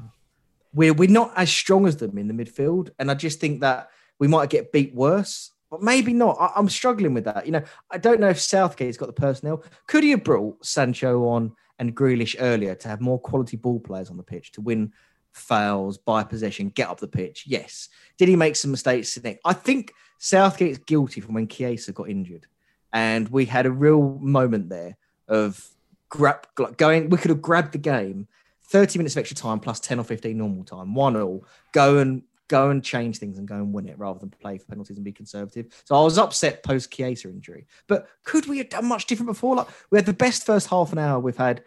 we're, 0.73 0.93
we're 0.93 1.09
not 1.09 1.33
as 1.35 1.49
strong 1.49 1.87
as 1.87 1.97
them 1.97 2.17
in 2.17 2.27
the 2.27 2.33
midfield. 2.33 2.91
And 2.99 3.11
I 3.11 3.13
just 3.15 3.39
think 3.39 3.61
that 3.61 3.89
we 4.19 4.27
might 4.27 4.49
get 4.49 4.71
beat 4.71 4.93
worse, 4.93 5.51
but 5.69 5.81
maybe 5.81 6.13
not. 6.13 6.37
I, 6.39 6.51
I'm 6.55 6.69
struggling 6.69 7.13
with 7.13 7.25
that. 7.25 7.45
You 7.45 7.53
know, 7.53 7.63
I 7.91 7.97
don't 7.97 8.19
know 8.19 8.29
if 8.29 8.39
Southgate's 8.39 8.97
got 8.97 9.07
the 9.07 9.13
personnel. 9.13 9.63
Could 9.87 10.03
he 10.03 10.11
have 10.11 10.23
brought 10.23 10.65
Sancho 10.65 11.27
on 11.27 11.53
and 11.77 11.95
Grealish 11.95 12.35
earlier 12.39 12.75
to 12.75 12.87
have 12.87 13.01
more 13.01 13.19
quality 13.19 13.57
ball 13.57 13.79
players 13.79 14.09
on 14.09 14.17
the 14.17 14.23
pitch 14.23 14.53
to 14.53 14.61
win 14.61 14.93
fouls, 15.33 15.97
buy 15.97 16.23
possession, 16.23 16.69
get 16.69 16.89
up 16.89 17.01
the 17.01 17.07
pitch? 17.07 17.43
Yes. 17.45 17.89
Did 18.17 18.29
he 18.29 18.37
make 18.37 18.55
some 18.55 18.71
mistakes? 18.71 19.17
I 19.43 19.53
think 19.53 19.93
Southgate's 20.19 20.77
guilty 20.77 21.19
from 21.19 21.35
when 21.35 21.49
Chiesa 21.49 21.91
got 21.91 22.09
injured 22.09 22.47
and 22.95 23.27
we 23.27 23.43
had 23.43 23.65
a 23.65 23.71
real 23.71 24.17
moment 24.21 24.69
there 24.69 24.97
of 25.27 25.67
grab 26.07 26.47
going. 26.77 27.09
We 27.09 27.17
could 27.17 27.29
have 27.29 27.41
grabbed 27.41 27.73
the 27.73 27.77
game, 27.77 28.27
thirty 28.63 28.97
minutes 28.97 29.15
of 29.15 29.19
extra 29.19 29.35
time 29.35 29.59
plus 29.59 29.81
ten 29.81 29.99
or 29.99 30.05
fifteen 30.05 30.37
normal 30.37 30.63
time, 30.63 30.95
one 30.95 31.17
all. 31.17 31.45
Go 31.73 31.97
and 31.97 32.23
go 32.47 32.69
and 32.69 32.83
change 32.83 33.17
things 33.17 33.37
and 33.37 33.47
go 33.47 33.55
and 33.55 33.73
win 33.73 33.89
it 33.89 33.99
rather 33.99 34.19
than 34.19 34.29
play 34.29 34.57
for 34.57 34.65
penalties 34.67 34.95
and 34.95 35.03
be 35.03 35.11
conservative. 35.11 35.67
So 35.83 35.95
I 35.95 36.03
was 36.03 36.17
upset 36.17 36.63
post 36.63 36.91
Chiesa 36.91 37.27
injury, 37.27 37.67
but 37.87 38.07
could 38.23 38.47
we 38.47 38.59
have 38.59 38.69
done 38.69 38.85
much 38.85 39.07
different 39.07 39.27
before? 39.27 39.57
Like 39.57 39.67
we 39.91 39.97
had 39.97 40.05
the 40.05 40.13
best 40.13 40.45
first 40.45 40.67
half 40.69 40.93
an 40.93 40.97
hour 40.97 41.19
we've 41.19 41.37
had. 41.37 41.63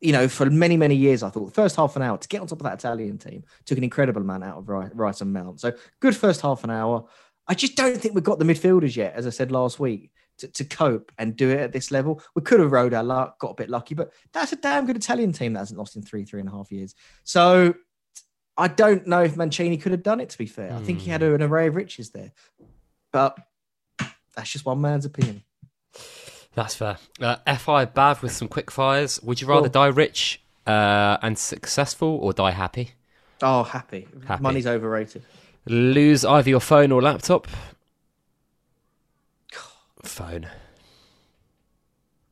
You 0.00 0.12
know, 0.12 0.28
for 0.28 0.50
many, 0.50 0.76
many 0.76 0.94
years, 0.94 1.22
I 1.22 1.30
thought 1.30 1.46
the 1.46 1.52
first 1.52 1.76
half 1.76 1.96
an 1.96 2.02
hour 2.02 2.18
to 2.18 2.28
get 2.28 2.42
on 2.42 2.46
top 2.46 2.60
of 2.60 2.64
that 2.64 2.74
Italian 2.74 3.16
team 3.16 3.42
took 3.64 3.78
an 3.78 3.84
incredible 3.84 4.20
amount 4.20 4.44
out 4.44 4.58
of 4.58 4.68
Rice 4.68 5.22
and 5.22 5.32
Mount. 5.32 5.60
So 5.60 5.72
good 6.00 6.14
first 6.14 6.42
half 6.42 6.62
an 6.62 6.70
hour. 6.70 7.06
I 7.46 7.54
just 7.54 7.74
don't 7.74 7.96
think 7.96 8.14
we've 8.14 8.24
got 8.24 8.38
the 8.38 8.44
midfielders 8.44 8.96
yet, 8.96 9.14
as 9.14 9.26
I 9.26 9.30
said 9.30 9.50
last 9.50 9.80
week 9.80 10.10
to, 10.38 10.48
to 10.48 10.64
cope 10.64 11.12
and 11.18 11.36
do 11.36 11.50
it 11.50 11.60
at 11.60 11.72
this 11.72 11.90
level. 11.90 12.22
We 12.34 12.42
could 12.42 12.60
have 12.60 12.72
rode 12.72 12.94
our 12.94 13.04
luck, 13.04 13.38
got 13.38 13.50
a 13.50 13.54
bit 13.54 13.70
lucky, 13.70 13.94
but 13.94 14.12
that's 14.32 14.52
a 14.52 14.56
damn 14.56 14.86
good 14.86 14.96
Italian 14.96 15.32
team 15.32 15.52
that 15.54 15.60
hasn't 15.60 15.78
lost 15.78 15.96
in 15.96 16.02
three, 16.02 16.24
three 16.24 16.40
and 16.40 16.48
a 16.48 16.52
half 16.52 16.72
years. 16.72 16.94
So 17.22 17.74
I 18.56 18.68
don't 18.68 19.06
know 19.06 19.22
if 19.22 19.36
Mancini 19.36 19.76
could 19.76 19.92
have 19.92 20.02
done 20.02 20.20
it, 20.20 20.30
to 20.30 20.38
be 20.38 20.46
fair. 20.46 20.72
I 20.72 20.80
think 20.80 21.00
he 21.00 21.10
had 21.10 21.22
an 21.22 21.42
array 21.42 21.66
of 21.68 21.74
riches 21.76 22.10
there. 22.10 22.32
But 23.12 23.36
that's 24.36 24.50
just 24.50 24.64
one 24.64 24.80
man's 24.80 25.04
opinion. 25.04 25.42
That's 26.54 26.74
fair. 26.76 26.98
Uh, 27.20 27.36
Fi 27.56 27.86
Bav 27.86 28.22
with 28.22 28.32
some 28.32 28.48
quick 28.48 28.70
fires. 28.70 29.20
Would 29.22 29.40
you 29.40 29.46
rather 29.48 29.68
Cool. 29.68 29.82
die 29.82 29.86
rich 29.88 30.40
uh, 30.66 31.18
and 31.22 31.36
successful 31.38 32.18
or 32.22 32.32
die 32.32 32.52
happy? 32.52 32.92
Oh, 33.42 33.64
happy. 33.64 34.06
Happy. 34.26 34.42
Money's 34.42 34.66
overrated. 34.66 35.24
Lose 35.66 36.24
either 36.24 36.50
your 36.50 36.60
phone 36.60 36.92
or 36.92 37.02
laptop. 37.02 37.48
Phone. 40.06 40.46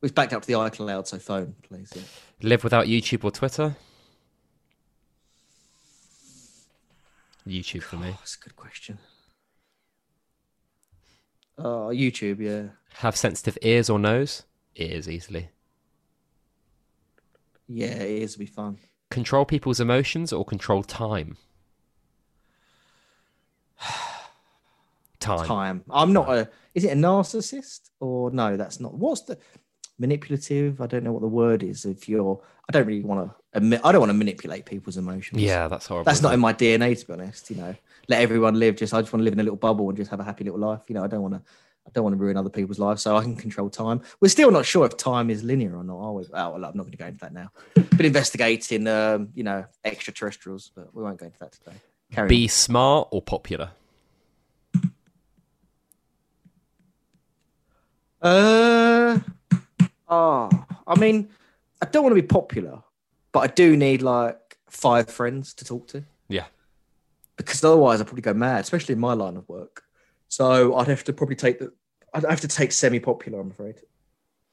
We've 0.01 0.13
backed 0.13 0.33
up 0.33 0.41
to 0.41 0.47
the 0.47 0.53
iCloud, 0.53 1.07
so 1.07 1.17
phone, 1.17 1.55
please. 1.63 1.91
Yeah. 1.95 2.01
Live 2.41 2.63
without 2.63 2.87
YouTube 2.87 3.23
or 3.23 3.31
Twitter. 3.31 3.75
YouTube 7.47 7.83
for 7.83 7.97
me. 7.97 8.09
Oh, 8.09 8.17
that's 8.19 8.35
a 8.35 8.43
good 8.43 8.55
question. 8.55 8.99
Oh, 11.57 11.91
YouTube, 11.93 12.39
yeah. 12.39 12.69
Have 12.95 13.15
sensitive 13.15 13.57
ears 13.61 13.89
or 13.89 13.99
nose. 13.99 14.43
Ears 14.75 15.09
easily. 15.09 15.49
Yeah, 17.67 17.87
is 17.87 18.33
to 18.33 18.39
be 18.39 18.45
fun. 18.45 18.77
Control 19.09 19.45
people's 19.45 19.79
emotions 19.79 20.33
or 20.33 20.43
control 20.43 20.83
time. 20.83 21.37
Time. 25.23 25.47
time. 25.47 25.83
I'm 25.89 26.13
not 26.13 26.29
a. 26.29 26.49
Is 26.73 26.83
it 26.85 26.89
a 26.89 26.95
narcissist 26.95 27.89
or 27.99 28.31
no? 28.31 28.57
That's 28.57 28.79
not. 28.79 28.93
What's 28.93 29.21
the 29.21 29.37
manipulative? 29.99 30.81
I 30.81 30.87
don't 30.87 31.03
know 31.03 31.11
what 31.11 31.21
the 31.21 31.27
word 31.27 31.63
is. 31.63 31.85
If 31.85 32.09
you're, 32.09 32.41
I 32.69 32.71
don't 32.71 32.85
really 32.85 33.03
want 33.03 33.29
to 33.29 33.35
admit. 33.53 33.81
I 33.83 33.91
don't 33.91 34.01
want 34.01 34.09
to 34.09 34.17
manipulate 34.17 34.65
people's 34.65 34.97
emotions. 34.97 35.41
Yeah, 35.41 35.67
that's 35.67 35.87
horrible. 35.87 36.05
that's 36.05 36.21
not 36.21 36.33
in 36.33 36.39
my 36.39 36.53
DNA 36.53 36.99
to 36.99 37.07
be 37.07 37.13
honest. 37.13 37.49
You 37.49 37.57
know, 37.57 37.75
let 38.07 38.21
everyone 38.21 38.59
live. 38.59 38.75
Just 38.75 38.93
I 38.93 39.01
just 39.01 39.13
want 39.13 39.21
to 39.21 39.23
live 39.23 39.33
in 39.33 39.39
a 39.39 39.43
little 39.43 39.57
bubble 39.57 39.89
and 39.89 39.97
just 39.97 40.11
have 40.11 40.19
a 40.19 40.23
happy 40.23 40.43
little 40.43 40.59
life. 40.59 40.81
You 40.87 40.95
know, 40.95 41.03
I 41.03 41.07
don't 41.07 41.21
want 41.21 41.35
to. 41.35 41.41
I 41.85 41.89
don't 41.91 42.05
want 42.05 42.13
to 42.13 42.17
ruin 42.17 42.37
other 42.37 42.49
people's 42.49 42.79
lives, 42.79 43.01
so 43.01 43.17
I 43.17 43.23
can 43.23 43.35
control 43.35 43.69
time. 43.69 44.01
We're 44.21 44.29
still 44.29 44.51
not 44.51 44.65
sure 44.65 44.85
if 44.85 44.95
time 44.95 45.29
is 45.29 45.43
linear 45.43 45.75
or 45.75 45.83
not. 45.83 45.97
Are 45.97 46.13
we? 46.13 46.23
Oh, 46.23 46.51
well, 46.51 46.55
I'm 46.55 46.61
not 46.61 46.83
going 46.83 46.91
to 46.91 46.97
go 46.97 47.07
into 47.07 47.19
that 47.19 47.33
now. 47.33 47.51
Been 47.75 48.05
investigating, 48.05 48.87
um, 48.87 49.29
you 49.35 49.43
know, 49.43 49.65
extraterrestrials, 49.83 50.71
but 50.73 50.95
we 50.95 51.03
won't 51.03 51.17
go 51.17 51.25
into 51.25 51.39
that 51.39 51.51
today. 51.51 51.75
Carry? 52.13 52.29
Be 52.29 52.47
smart 52.47 53.09
or 53.11 53.21
popular. 53.21 53.71
Uh, 58.23 59.19
oh, 60.07 60.49
I 60.87 60.97
mean, 60.97 61.29
I 61.81 61.85
don't 61.85 62.03
want 62.03 62.15
to 62.15 62.21
be 62.21 62.27
popular, 62.27 62.81
but 63.33 63.39
I 63.41 63.47
do 63.47 63.75
need 63.75 64.01
like 64.01 64.57
five 64.69 65.09
friends 65.09 65.53
to 65.55 65.65
talk 65.65 65.87
to 65.89 66.03
Yeah. 66.29 66.45
because 67.35 67.63
otherwise 67.63 67.99
I'd 67.99 68.07
probably 68.07 68.21
go 68.21 68.33
mad, 68.33 68.61
especially 68.61 68.93
in 68.93 68.99
my 68.99 69.13
line 69.13 69.35
of 69.37 69.47
work. 69.49 69.83
So 70.29 70.75
I'd 70.75 70.87
have 70.87 71.03
to 71.03 71.13
probably 71.13 71.35
take 71.35 71.59
the, 71.59 71.73
I'd 72.13 72.23
have 72.23 72.41
to 72.41 72.47
take 72.47 72.71
semi-popular. 72.71 73.39
I'm 73.39 73.51
afraid. 73.51 73.75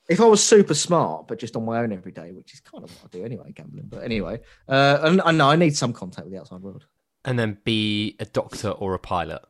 If 0.09 0.21
I 0.21 0.25
was 0.25 0.43
super 0.43 0.75
smart, 0.75 1.29
but 1.29 1.39
just 1.39 1.55
on 1.55 1.65
my 1.65 1.79
own 1.79 1.93
every 1.93 2.11
day, 2.11 2.33
which 2.33 2.53
is 2.53 2.61
kind 2.61 2.83
of 2.83 2.91
what 2.91 3.15
I 3.15 3.19
do 3.19 3.25
anyway, 3.25 3.53
gambling. 3.55 3.87
But 3.89 4.03
anyway, 4.03 4.41
uh, 4.69 4.99
and 5.03 5.23
I 5.23 5.31
know 5.31 5.49
I 5.49 5.57
need 5.57 5.77
some 5.77 5.93
contact 5.93 6.27
with 6.27 6.35
the 6.35 6.41
outside 6.41 6.61
world. 6.61 6.85
And 7.25 7.39
then 7.39 7.59
be 7.65 8.17
a 8.19 8.25
doctor 8.25 8.71
or 8.71 8.95
a 8.95 8.99
pilot. 8.99 9.43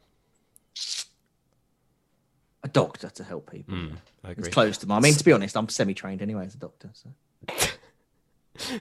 A 2.62 2.68
doctor 2.68 3.08
to 3.08 3.24
help 3.24 3.50
people. 3.50 3.74
Mm, 3.74 3.96
It's 4.36 4.48
close 4.48 4.76
to 4.78 4.86
my. 4.86 4.96
I 4.96 5.00
mean, 5.00 5.14
to 5.14 5.24
be 5.24 5.32
honest, 5.32 5.56
I'm 5.56 5.68
semi-trained 5.68 6.20
anyway 6.20 6.44
as 6.46 6.54
a 6.54 6.58
doctor. 6.58 6.90
So. 6.92 7.10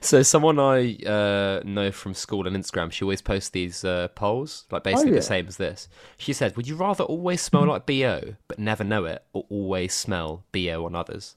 So 0.02 0.22
someone 0.22 0.58
I 0.58 0.96
uh, 1.06 1.62
know 1.64 1.90
from 1.90 2.12
school 2.12 2.46
and 2.46 2.54
Instagram, 2.54 2.92
she 2.92 3.02
always 3.02 3.22
posts 3.22 3.48
these 3.48 3.82
uh, 3.82 4.08
polls, 4.08 4.66
like 4.70 4.84
basically 4.84 5.12
Oh, 5.12 5.14
yeah. 5.14 5.20
the 5.20 5.24
same 5.24 5.46
as 5.46 5.56
this. 5.56 5.88
She 6.18 6.34
said, 6.34 6.54
"Would 6.56 6.68
you 6.68 6.76
rather 6.76 7.02
always 7.04 7.40
smell 7.40 7.64
like 7.66 7.86
bo 7.86 8.34
but 8.46 8.58
never 8.58 8.84
know 8.84 9.06
it, 9.06 9.24
or 9.32 9.46
always 9.48 9.94
smell 9.94 10.44
bo 10.52 10.84
on 10.84 10.94
others?" 10.94 11.34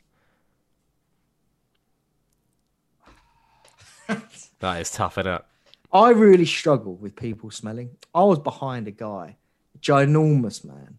that 4.59 4.81
is 4.81 4.91
tough, 4.91 5.17
isn't 5.17 5.31
it? 5.31 5.41
I 5.93 6.09
really 6.09 6.45
struggle 6.45 6.95
with 6.95 7.15
people 7.15 7.51
smelling. 7.51 7.91
I 8.13 8.23
was 8.23 8.39
behind 8.39 8.87
a 8.87 8.91
guy, 8.91 9.37
ginormous 9.79 10.65
man, 10.65 10.97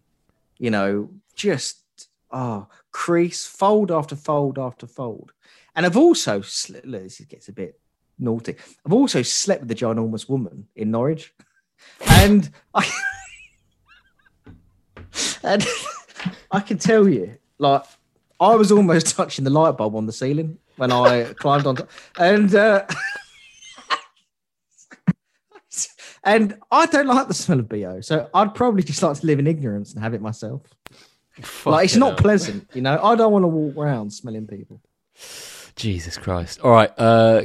you 0.57 0.71
know, 0.71 1.09
just 1.35 1.85
oh, 2.31 2.67
crease, 2.91 3.45
fold 3.45 3.91
after 3.91 4.15
fold 4.15 4.59
after 4.59 4.87
fold. 4.87 5.31
And 5.75 5.85
I've 5.85 5.97
also 5.97 6.41
slept, 6.41 6.85
look, 6.85 7.03
this 7.03 7.19
gets 7.21 7.47
a 7.49 7.53
bit 7.53 7.79
naughty. 8.17 8.55
I've 8.85 8.93
also 8.93 9.21
slept 9.21 9.61
with 9.61 9.71
a 9.71 9.75
ginormous 9.75 10.29
woman 10.29 10.67
in 10.75 10.91
Norwich. 10.91 11.33
And 12.07 12.49
I 12.73 12.89
and 15.43 15.63
I 16.49 16.59
can 16.61 16.77
tell 16.79 17.07
you, 17.07 17.37
like, 17.59 17.83
I 18.39 18.55
was 18.55 18.71
almost 18.71 19.15
touching 19.15 19.43
the 19.43 19.51
light 19.51 19.77
bulb 19.77 19.95
on 19.95 20.05
the 20.05 20.13
ceiling 20.13 20.57
when 20.77 20.91
I 20.91 21.33
climbed 21.39 21.67
on 21.67 21.75
top. 21.75 21.89
And 22.17 22.55
uh 22.55 22.85
And 26.23 26.57
I 26.71 26.87
don't 26.87 27.05
like 27.05 27.27
the 27.27 27.35
smell 27.35 27.59
of 27.59 27.69
BO. 27.69 28.01
So 28.01 28.29
I'd 28.33 28.55
probably 28.55 28.81
just 28.81 29.03
like 29.03 29.17
to 29.19 29.25
live 29.27 29.37
in 29.37 29.45
ignorance 29.45 29.93
and 29.93 30.01
have 30.01 30.15
it 30.15 30.21
myself. 30.21 30.63
Like 31.65 31.85
it's 31.85 31.95
not 31.95 32.11
hell. 32.11 32.17
pleasant, 32.17 32.69
you 32.73 32.81
know. 32.81 32.99
I 33.01 33.15
don't 33.15 33.31
want 33.31 33.43
to 33.43 33.47
walk 33.47 33.75
around 33.77 34.11
smelling 34.11 34.47
people. 34.47 34.81
Jesus 35.75 36.17
Christ! 36.17 36.59
All 36.61 36.71
right, 36.71 36.91
uh, 36.97 37.43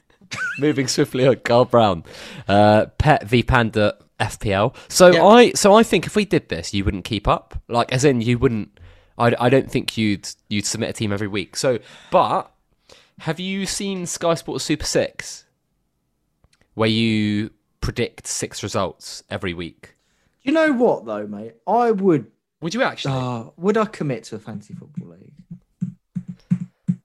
moving 0.58 0.86
swiftly 0.88 1.26
on. 1.26 1.36
Carl 1.36 1.64
Brown, 1.64 2.04
uh, 2.48 2.86
Pet 2.98 3.24
v 3.24 3.42
Panda 3.42 3.96
FPL. 4.20 4.74
So 4.88 5.08
Yeah. 5.12 5.24
I, 5.24 5.52
so 5.52 5.74
I 5.74 5.82
think 5.82 6.06
if 6.06 6.16
we 6.16 6.24
did 6.24 6.48
this, 6.48 6.72
you 6.72 6.84
wouldn't 6.84 7.04
keep 7.04 7.26
up. 7.26 7.60
Like, 7.68 7.92
as 7.92 8.04
in, 8.04 8.20
you 8.20 8.38
wouldn't. 8.38 8.78
I, 9.18 9.34
I 9.38 9.48
don't 9.48 9.70
think 9.70 9.96
you'd 9.96 10.28
you'd 10.48 10.66
submit 10.66 10.90
a 10.90 10.92
team 10.92 11.12
every 11.12 11.28
week. 11.28 11.56
So, 11.56 11.78
but 12.10 12.50
have 13.20 13.38
you 13.40 13.66
seen 13.66 14.06
Sky 14.06 14.34
Sports 14.34 14.64
Super 14.64 14.84
Six, 14.86 15.44
where 16.74 16.88
you 16.88 17.50
predict 17.80 18.26
six 18.26 18.62
results 18.62 19.22
every 19.30 19.54
week? 19.54 19.94
You 20.42 20.52
know 20.52 20.72
what 20.72 21.04
though, 21.06 21.26
mate? 21.26 21.54
I 21.66 21.90
would 21.90 22.26
Would 22.64 22.72
you 22.72 22.82
actually? 22.82 23.12
Oh, 23.12 23.52
would 23.58 23.76
I 23.76 23.84
commit 23.84 24.24
to 24.24 24.36
a 24.36 24.38
fantasy 24.38 24.72
football 24.72 25.08
league? 25.10 25.34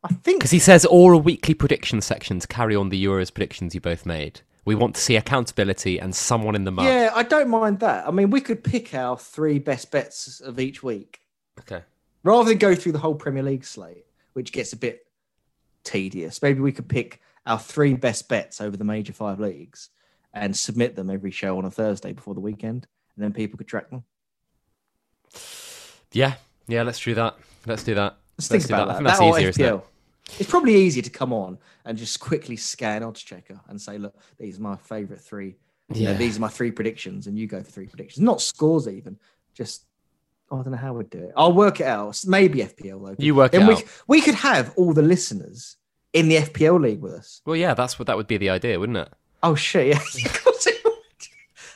I 0.02 0.08
think 0.24 0.40
Because 0.40 0.52
he 0.52 0.60
says 0.60 0.86
all 0.86 1.14
a 1.14 1.18
weekly 1.18 1.54
prediction 1.54 2.00
sections 2.00 2.46
carry 2.46 2.78
on 2.78 2.88
the 2.88 3.04
Euros 3.04 3.34
predictions 3.34 3.76
you 3.76 3.82
both 3.82 4.06
made. 4.06 4.40
We 4.64 4.74
want 4.74 4.96
to 4.96 5.02
see 5.02 5.18
accountability 5.18 6.00
and 6.00 6.16
someone 6.16 6.56
in 6.56 6.64
the 6.64 6.72
mud. 6.72 6.86
Yeah, 6.86 7.12
I 7.14 7.24
don't 7.24 7.50
mind 7.50 7.82
that. 7.82 8.08
I 8.08 8.12
mean, 8.12 8.30
we 8.30 8.40
could 8.40 8.64
pick 8.64 8.94
our 8.94 9.18
three 9.18 9.60
best 9.60 9.92
bets 9.92 10.40
of 10.40 10.62
each 10.62 10.82
week 10.82 11.20
Okay. 11.60 11.82
rather 12.24 12.48
than 12.48 12.58
go 12.58 12.74
through 12.74 12.94
the 12.94 13.00
whole 13.00 13.16
Premier 13.16 13.44
League 13.44 13.66
slate, 13.66 14.06
which 14.32 14.54
gets 14.54 14.72
a 14.72 14.78
bit 14.78 15.08
tedious. 15.84 16.42
Maybe 16.42 16.62
we 16.62 16.72
could 16.72 16.88
pick 16.88 17.20
our 17.46 17.60
three 17.60 17.96
best 17.96 18.30
bets 18.30 18.62
over 18.62 18.78
the 18.78 18.86
major 18.86 19.12
five 19.12 19.42
leagues 19.42 19.90
and 20.34 20.56
submit 20.56 20.96
them 20.96 21.10
every 21.10 21.32
show 21.32 21.58
on 21.58 21.66
a 21.66 21.72
Thursday 21.72 22.14
before 22.14 22.34
the 22.34 22.40
weekend, 22.40 22.88
and 23.18 23.26
then 23.26 23.34
people 23.34 23.58
could 23.58 23.68
track 23.68 23.90
them. 23.90 24.06
Yeah. 26.12 26.36
Yeah. 26.68 26.84
Let's 26.84 27.00
do 27.00 27.14
that. 27.16 27.36
Let's 27.66 27.84
do 27.84 27.96
that. 27.96 28.18
Let's 28.38 28.48
think 28.48 28.66
about 28.66 28.88
that. 28.88 28.98
That, 28.98 29.04
that's 29.04 29.20
or 29.22 29.38
easier, 29.38 29.50
isn't 29.50 29.66
it? 29.66 29.82
It's 30.40 30.50
probably 30.50 30.76
easier 30.76 31.04
to 31.04 31.10
come 31.10 31.34
on 31.34 31.58
and 31.86 31.98
just 31.98 32.20
quickly 32.20 32.56
scan 32.56 33.02
Oddschecker 33.02 33.60
and 33.68 33.82
say, 33.82 33.98
look, 33.98 34.16
these 34.40 34.60
are 34.60 34.62
my 34.62 34.76
favourite 34.76 35.22
three. 35.22 35.56
You 35.94 36.06
know, 36.06 36.12
Yeah. 36.12 36.18
these 36.18 36.38
are 36.38 36.42
my 36.42 36.48
three 36.50 36.70
predictions, 36.72 37.26
and 37.26 37.38
you 37.38 37.48
go 37.48 37.64
for 37.64 37.72
three 37.72 37.88
predictions. 37.88 38.24
Not 38.24 38.42
scores 38.42 38.88
even. 38.88 39.18
Just 39.56 39.86
oh, 40.52 40.60
I 40.60 40.64
don't 40.64 40.72
know 40.72 40.78
how 40.78 40.94
we'd 40.94 41.10
do 41.10 41.18
it. 41.18 41.34
I'll 41.36 41.54
work 41.54 41.80
it 41.80 41.88
out. 41.88 42.22
Maybe 42.28 42.60
FPL 42.60 43.08
though. 43.08 43.16
You 43.18 43.34
work 43.34 43.52
then 43.54 43.64
it 43.64 43.68
we 43.68 43.74
out. 43.74 43.84
we 44.08 44.22
could 44.22 44.36
have 44.36 44.72
all 44.78 44.94
the 44.94 45.02
listeners 45.02 45.78
in 46.14 46.30
the 46.30 46.38
FPL 46.38 46.80
league 46.80 47.02
with 47.02 47.14
us. 47.14 47.42
Well, 47.46 47.56
yeah. 47.56 47.74
That's 47.74 47.98
what 47.98 48.06
that 48.06 48.16
would 48.18 48.28
be 48.28 48.38
the 48.38 48.52
idea, 48.52 48.80
wouldn't 48.80 49.00
it? 49.00 49.10
Oh 49.42 49.56
shit! 49.56 49.88
Yeah. 49.88 50.00
Of 50.26 50.44
course 50.44 50.68
it 50.68 50.80
would. 50.84 50.94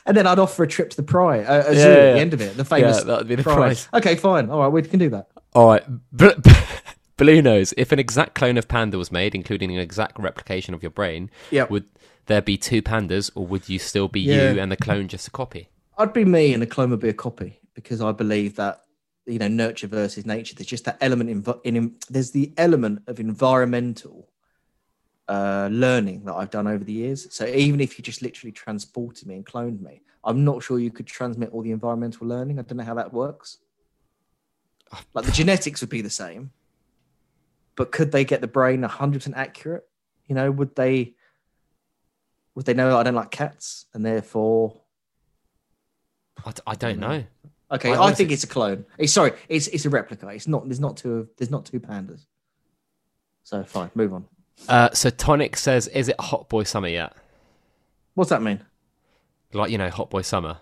And 0.06 0.16
then 0.16 0.26
I'd 0.26 0.38
offer 0.38 0.62
a 0.64 0.68
trip 0.68 0.90
to 0.90 0.96
the 0.96 1.02
prize, 1.02 1.46
uh, 1.46 1.64
a 1.66 1.74
zoo 1.74 1.80
Yeah, 1.80 1.86
at 1.94 2.12
the 2.14 2.20
end 2.20 2.34
of 2.34 2.40
it, 2.40 2.56
the 2.56 2.64
famous 2.64 3.02
that 3.02 3.18
would 3.18 3.28
be 3.28 3.34
the 3.36 3.42
prize. 3.42 3.88
Okay, 3.94 4.16
fine. 4.16 4.50
All 4.50 4.60
right, 4.60 4.68
we 4.68 4.82
can 4.82 4.98
do 4.98 5.10
that. 5.10 5.28
All 5.54 5.68
right. 5.68 5.84
Bl- 6.12 6.28
Blue 7.16 7.40
knows 7.40 7.72
if 7.76 7.92
an 7.92 7.98
exact 8.00 8.34
clone 8.34 8.58
of 8.58 8.66
Panda 8.66 8.98
was 8.98 9.12
made, 9.12 9.34
including 9.36 9.70
an 9.72 9.78
exact 9.78 10.18
replication 10.18 10.74
of 10.74 10.82
your 10.82 10.90
brain, 10.90 11.30
Yep. 11.52 11.70
would 11.70 11.84
there 12.26 12.42
be 12.42 12.56
two 12.56 12.82
pandas, 12.82 13.30
or 13.36 13.46
would 13.46 13.68
you 13.68 13.78
still 13.78 14.08
be 14.08 14.20
Yeah. 14.20 14.50
you 14.52 14.60
and 14.60 14.72
the 14.72 14.76
clone 14.76 15.06
just 15.08 15.28
a 15.28 15.30
copy? 15.30 15.68
I'd 15.96 16.12
be 16.12 16.24
me 16.24 16.52
and 16.52 16.60
the 16.60 16.66
clone 16.66 16.90
would 16.90 16.98
be 17.00 17.08
a 17.08 17.14
copy 17.14 17.60
because 17.74 18.00
I 18.00 18.10
believe 18.12 18.56
that 18.56 18.80
you 19.26 19.38
know 19.38 19.46
nurture 19.48 19.86
versus 19.86 20.26
nature. 20.26 20.54
There's 20.56 20.66
just 20.66 20.84
that 20.86 20.98
element 21.00 21.30
in, 21.30 21.44
in 21.76 21.94
there's 22.10 22.32
the 22.32 22.52
element 22.56 23.02
of 23.06 23.20
environmental 23.20 24.28
uh, 25.28 25.68
learning 25.70 26.24
that 26.24 26.34
I've 26.34 26.50
done 26.50 26.66
over 26.66 26.84
the 26.84 26.92
years. 26.92 27.32
So 27.34 27.46
even 27.46 27.80
if 27.80 27.98
you 27.98 28.02
just 28.02 28.22
literally 28.22 28.52
transported 28.52 29.26
me 29.26 29.36
and 29.36 29.46
cloned 29.46 29.80
me, 29.80 30.02
I'm 30.22 30.44
not 30.44 30.62
sure 30.62 30.78
you 30.78 30.90
could 30.90 31.06
transmit 31.06 31.50
all 31.52 31.62
the 31.62 31.70
environmental 31.70 32.26
learning. 32.26 32.58
I 32.58 32.62
don't 32.62 32.78
know 32.78 32.84
how 32.84 32.94
that 32.94 33.12
works. 33.12 33.58
Like 35.12 35.24
the 35.24 35.32
genetics 35.42 35.80
would 35.80 35.90
be 35.90 36.02
the 36.02 36.10
same, 36.10 36.50
but 37.76 37.92
could 37.92 38.12
they 38.12 38.24
get 38.24 38.40
the 38.40 38.46
brain 38.46 38.82
100% 38.82 39.32
accurate? 39.34 39.88
You 40.26 40.34
know, 40.34 40.50
would 40.50 40.74
they? 40.74 41.14
Would 42.54 42.66
they 42.66 42.74
know 42.74 42.96
I 42.96 43.02
don't 43.02 43.16
like 43.16 43.32
cats 43.32 43.86
and 43.94 44.06
therefore 44.06 44.80
I, 46.46 46.50
d- 46.52 46.62
I 46.66 46.74
don't 46.74 46.98
know. 47.00 47.24
Okay, 47.70 47.92
I 47.92 48.04
I, 48.04 48.12
think 48.12 48.30
it's 48.30 48.44
a 48.44 48.46
clone. 48.46 48.84
It's, 48.98 49.12
sorry, 49.12 49.32
it's 49.48 49.66
it's 49.68 49.84
a 49.84 49.90
replica. 49.90 50.28
It's 50.28 50.46
not. 50.46 50.64
There's 50.66 50.80
not 50.80 50.96
two. 50.96 51.28
There's 51.36 51.50
not 51.50 51.64
two 51.64 51.80
pandas. 51.80 52.26
So 53.42 53.64
fine, 53.64 53.90
move 53.94 54.12
on. 54.12 54.26
Uh, 54.68 54.90
so 54.92 55.10
Tonic 55.10 55.56
says, 55.56 55.88
"Is 55.88 56.08
it 56.08 56.18
Hot 56.20 56.48
Boy 56.48 56.62
Summer 56.64 56.88
yet? 56.88 57.12
What's 58.14 58.30
that 58.30 58.42
mean? 58.42 58.60
Like 59.52 59.70
you 59.70 59.78
know, 59.78 59.90
Hot 59.90 60.10
Boy 60.10 60.22
Summer. 60.22 60.58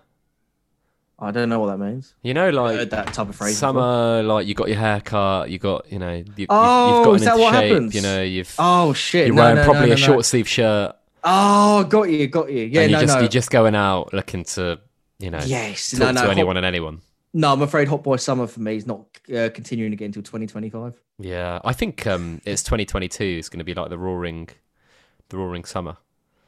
I 1.19 1.31
don't 1.31 1.47
know 1.47 1.59
what 1.59 1.67
that 1.67 1.77
means. 1.77 2.15
You 2.21 2.33
know, 2.33 2.49
like 2.49 2.75
heard 2.75 2.89
that 2.89 3.13
type 3.13 3.29
of 3.29 3.35
phrase. 3.35 3.55
before. 3.55 3.69
summer, 3.69 4.23
like 4.23 4.45
you 4.45 4.55
got 4.55 4.67
your 4.67 4.77
hair 4.77 4.99
cut, 4.99 5.49
you 5.49 5.57
got 5.59 5.89
you 5.91 5.99
know, 5.99 6.13
you, 6.15 6.25
you've, 6.35 6.47
Oh, 6.49 7.13
is 7.13 7.23
that 7.23 7.37
what 7.37 7.53
shape. 7.53 7.71
happens? 7.71 7.95
You 7.95 8.01
know, 8.01 8.21
you've 8.23 8.53
Oh 8.59 8.91
shit! 8.93 9.27
you're 9.27 9.35
no, 9.35 9.41
wearing 9.43 9.55
no, 9.57 9.63
probably 9.63 9.81
no, 9.87 9.93
a 9.93 9.95
no, 9.95 9.95
short 9.95 10.17
no. 10.17 10.21
sleeve 10.23 10.47
shirt, 10.49 10.95
Oh, 11.23 11.85
got 11.85 12.03
you, 12.09 12.27
got 12.27 12.51
you. 12.51 12.63
Yeah, 12.65 12.81
and 12.81 12.91
no, 12.91 12.97
you're 12.97 13.05
just 13.07 13.15
no. 13.15 13.21
you're 13.21 13.29
just 13.29 13.51
going 13.51 13.75
out 13.75 14.13
looking 14.13 14.43
to 14.45 14.79
you 15.19 15.29
know 15.29 15.39
yes, 15.45 15.91
talk 15.91 15.99
no, 15.99 16.05
no. 16.07 16.13
to 16.13 16.19
Hot- 16.21 16.29
anyone 16.31 16.57
and 16.57 16.65
anyone. 16.65 16.99
No, 17.33 17.51
I'm 17.51 17.61
afraid 17.61 17.87
Hot 17.87 18.03
Boy 18.03 18.17
Summer 18.17 18.47
for 18.47 18.59
me 18.59 18.75
is 18.75 18.85
not 18.85 19.05
uh, 19.35 19.49
continuing 19.53 19.93
again 19.93 20.07
until 20.07 20.21
2025. 20.21 20.99
Yeah, 21.19 21.59
I 21.63 21.73
think 21.73 22.05
um, 22.05 22.41
it's 22.45 22.63
2022. 22.63 23.23
It's 23.23 23.49
going 23.49 23.59
to 23.59 23.65
be 23.65 23.73
like 23.73 23.89
the 23.89 23.97
roaring, 23.97 24.49
the 25.29 25.37
roaring 25.37 25.63
summer. 25.65 25.97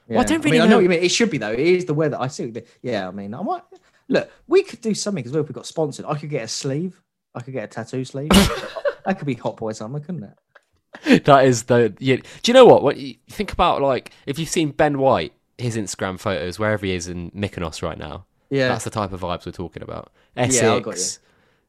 Yeah. 0.07 0.17
Well, 0.17 0.19
I 0.21 0.27
don't 0.27 0.43
really 0.43 0.57
mean, 0.57 0.61
I 0.61 0.65
know- 0.65 0.69
know 0.71 0.75
what 0.77 0.83
you 0.83 0.89
mean. 0.89 1.03
It 1.03 1.09
should 1.11 1.31
be 1.31 1.39
though. 1.39 1.51
It 1.51 1.59
is 1.59 1.86
the 1.86 1.93
weather. 1.93 2.17
I 2.19 2.27
see. 2.27 2.51
The, 2.51 2.63
yeah, 2.81 3.07
I 3.07 3.11
mean, 3.11 3.33
I 3.33 3.41
might 3.41 3.63
look. 4.07 4.29
We 4.47 4.63
could 4.63 4.81
do 4.81 4.93
something 4.93 5.25
as 5.25 5.31
well 5.31 5.41
if 5.41 5.49
we 5.49 5.53
got 5.53 5.65
sponsored. 5.65 6.05
I 6.05 6.15
could 6.15 6.29
get 6.29 6.43
a 6.43 6.47
sleeve. 6.47 7.01
I 7.33 7.41
could 7.41 7.53
get 7.53 7.63
a 7.63 7.67
tattoo 7.67 8.05
sleeve. 8.05 8.29
that 9.05 9.15
could 9.17 9.25
be 9.25 9.33
Hot 9.36 9.57
Boy 9.57 9.71
Summer, 9.71 9.99
couldn't 9.99 10.23
it? 10.23 11.25
that 11.25 11.45
is 11.45 11.63
the. 11.63 11.95
Yeah. 11.99 12.17
Do 12.17 12.51
you 12.51 12.53
know 12.53 12.65
what? 12.65 12.83
What 12.83 12.97
you 12.97 13.15
think 13.29 13.51
about 13.51 13.81
like 13.81 14.11
if 14.27 14.38
you've 14.38 14.49
seen 14.49 14.69
Ben 14.69 14.99
White, 14.99 15.33
his 15.57 15.77
Instagram 15.77 16.19
photos 16.19 16.59
wherever 16.59 16.86
he 16.86 16.93
is 16.93 17.07
in 17.07 17.31
Mykonos 17.31 17.81
right 17.81 17.97
now. 17.97 18.25
Yeah. 18.49 18.67
That's 18.67 18.83
the 18.83 18.89
type 18.91 19.11
of 19.11 19.21
vibes 19.21 19.45
we're 19.45 19.51
talking 19.51 19.81
about. 19.83 20.11
I 20.38 20.47
got 20.79 20.93
Essex, 20.93 21.19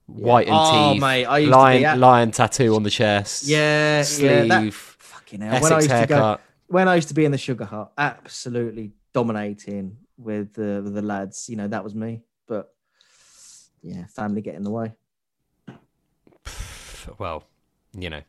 white 0.06 0.46
and 0.48 0.56
Oh, 0.58 0.92
teeth, 0.92 1.00
mate, 1.00 1.24
I 1.26 1.38
used 1.38 1.52
to 1.52 1.56
lion, 1.58 1.84
at- 1.84 1.98
lion 1.98 2.30
tattoo 2.30 2.74
on 2.74 2.82
the 2.82 2.90
chest. 2.90 3.44
Yeah, 3.44 4.02
sleeve, 4.02 4.30
yeah. 4.30 4.44
That, 4.44 4.72
fucking 4.72 5.40
hell. 5.40 5.60
When 5.60 5.72
I 5.72 5.76
Essex 5.76 5.84
used 5.84 5.88
to 6.02 6.06
go, 6.06 6.14
haircut. 6.16 6.40
when 6.68 6.88
I 6.88 6.94
used 6.96 7.08
to 7.08 7.14
be 7.14 7.24
in 7.24 7.32
the 7.32 7.38
Sugar 7.38 7.64
Hut, 7.64 7.92
absolutely 7.98 8.92
dominating 9.12 9.96
with 10.18 10.54
the 10.54 10.80
with 10.84 10.94
the 10.94 11.02
lads. 11.02 11.48
You 11.48 11.56
know, 11.56 11.68
that 11.68 11.82
was 11.84 11.94
me. 11.94 12.22
But 12.46 12.72
yeah, 13.82 14.06
family 14.06 14.40
get 14.42 14.54
in 14.54 14.62
the 14.62 14.70
way. 14.70 14.92
well, 17.18 17.44
you 17.98 18.10
know, 18.10 18.20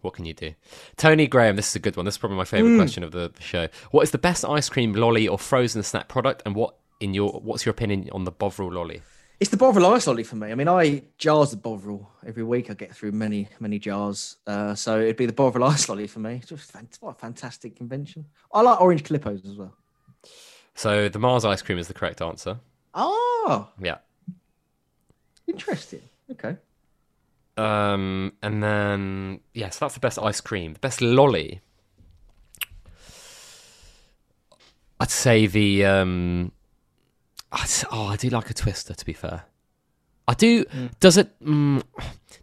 what 0.00 0.14
can 0.14 0.24
you 0.24 0.34
do? 0.34 0.54
Tony 0.96 1.26
Graham, 1.26 1.56
this 1.56 1.68
is 1.68 1.76
a 1.76 1.78
good 1.78 1.96
one. 1.96 2.04
This 2.04 2.14
is 2.14 2.18
probably 2.18 2.36
my 2.38 2.44
favourite 2.44 2.72
Mm. 2.74 2.78
question 2.78 3.04
of 3.04 3.12
the, 3.12 3.30
the 3.34 3.42
show. 3.42 3.68
What 3.90 4.02
is 4.02 4.10
the 4.10 4.18
best 4.18 4.44
ice 4.44 4.68
cream, 4.68 4.92
lolly, 4.94 5.28
or 5.28 5.38
frozen 5.38 5.82
snack 5.82 6.08
product, 6.08 6.42
and 6.44 6.54
what 6.54 6.76
in 7.00 7.14
your 7.14 7.32
what's 7.32 7.64
your 7.66 7.70
opinion 7.70 8.08
on 8.12 8.24
the 8.24 8.32
Bovril 8.32 8.72
lolly? 8.72 9.02
It's 9.42 9.50
the 9.50 9.56
Bovril 9.56 9.86
ice 9.86 10.06
lolly 10.06 10.22
for 10.22 10.36
me. 10.36 10.52
I 10.52 10.54
mean, 10.54 10.68
I 10.68 11.02
jars 11.18 11.52
of 11.52 11.60
Bovril 11.62 12.08
every 12.24 12.44
week. 12.44 12.70
I 12.70 12.74
get 12.74 12.94
through 12.94 13.10
many, 13.10 13.48
many 13.58 13.80
jars. 13.80 14.36
Uh, 14.46 14.72
so 14.76 15.00
it'd 15.00 15.16
be 15.16 15.26
the 15.26 15.32
Bovril 15.32 15.64
ice 15.64 15.88
lolly 15.88 16.06
for 16.06 16.20
me. 16.20 16.40
Just 16.46 16.70
fan- 16.70 16.86
what 17.00 17.10
a 17.10 17.14
fantastic 17.18 17.80
invention. 17.80 18.24
I 18.54 18.60
like 18.62 18.80
orange 18.80 19.02
Calippos 19.02 19.44
as 19.44 19.56
well. 19.56 19.74
So 20.76 21.08
the 21.08 21.18
Mars 21.18 21.44
ice 21.44 21.60
cream 21.60 21.76
is 21.76 21.88
the 21.88 21.92
correct 21.94 22.22
answer. 22.22 22.60
Oh, 22.94 23.68
Yeah. 23.82 23.96
interesting. 25.48 26.02
Okay. 26.30 26.56
Um, 27.56 28.34
and 28.44 28.62
then 28.62 29.40
yes, 29.54 29.76
that's 29.76 29.94
the 29.94 30.00
best 30.00 30.20
ice 30.20 30.40
cream. 30.40 30.74
The 30.74 30.78
best 30.78 31.00
lolly. 31.00 31.62
I'd 35.00 35.10
say 35.10 35.48
the 35.48 35.84
um. 35.84 36.52
I'd, 37.52 37.68
oh, 37.90 38.06
I 38.06 38.16
do 38.16 38.28
like 38.30 38.50
a 38.50 38.54
twister. 38.54 38.94
To 38.94 39.04
be 39.04 39.12
fair, 39.12 39.44
I 40.26 40.34
do. 40.34 40.64
Does 41.00 41.16
it? 41.16 41.38
Mm, 41.40 41.82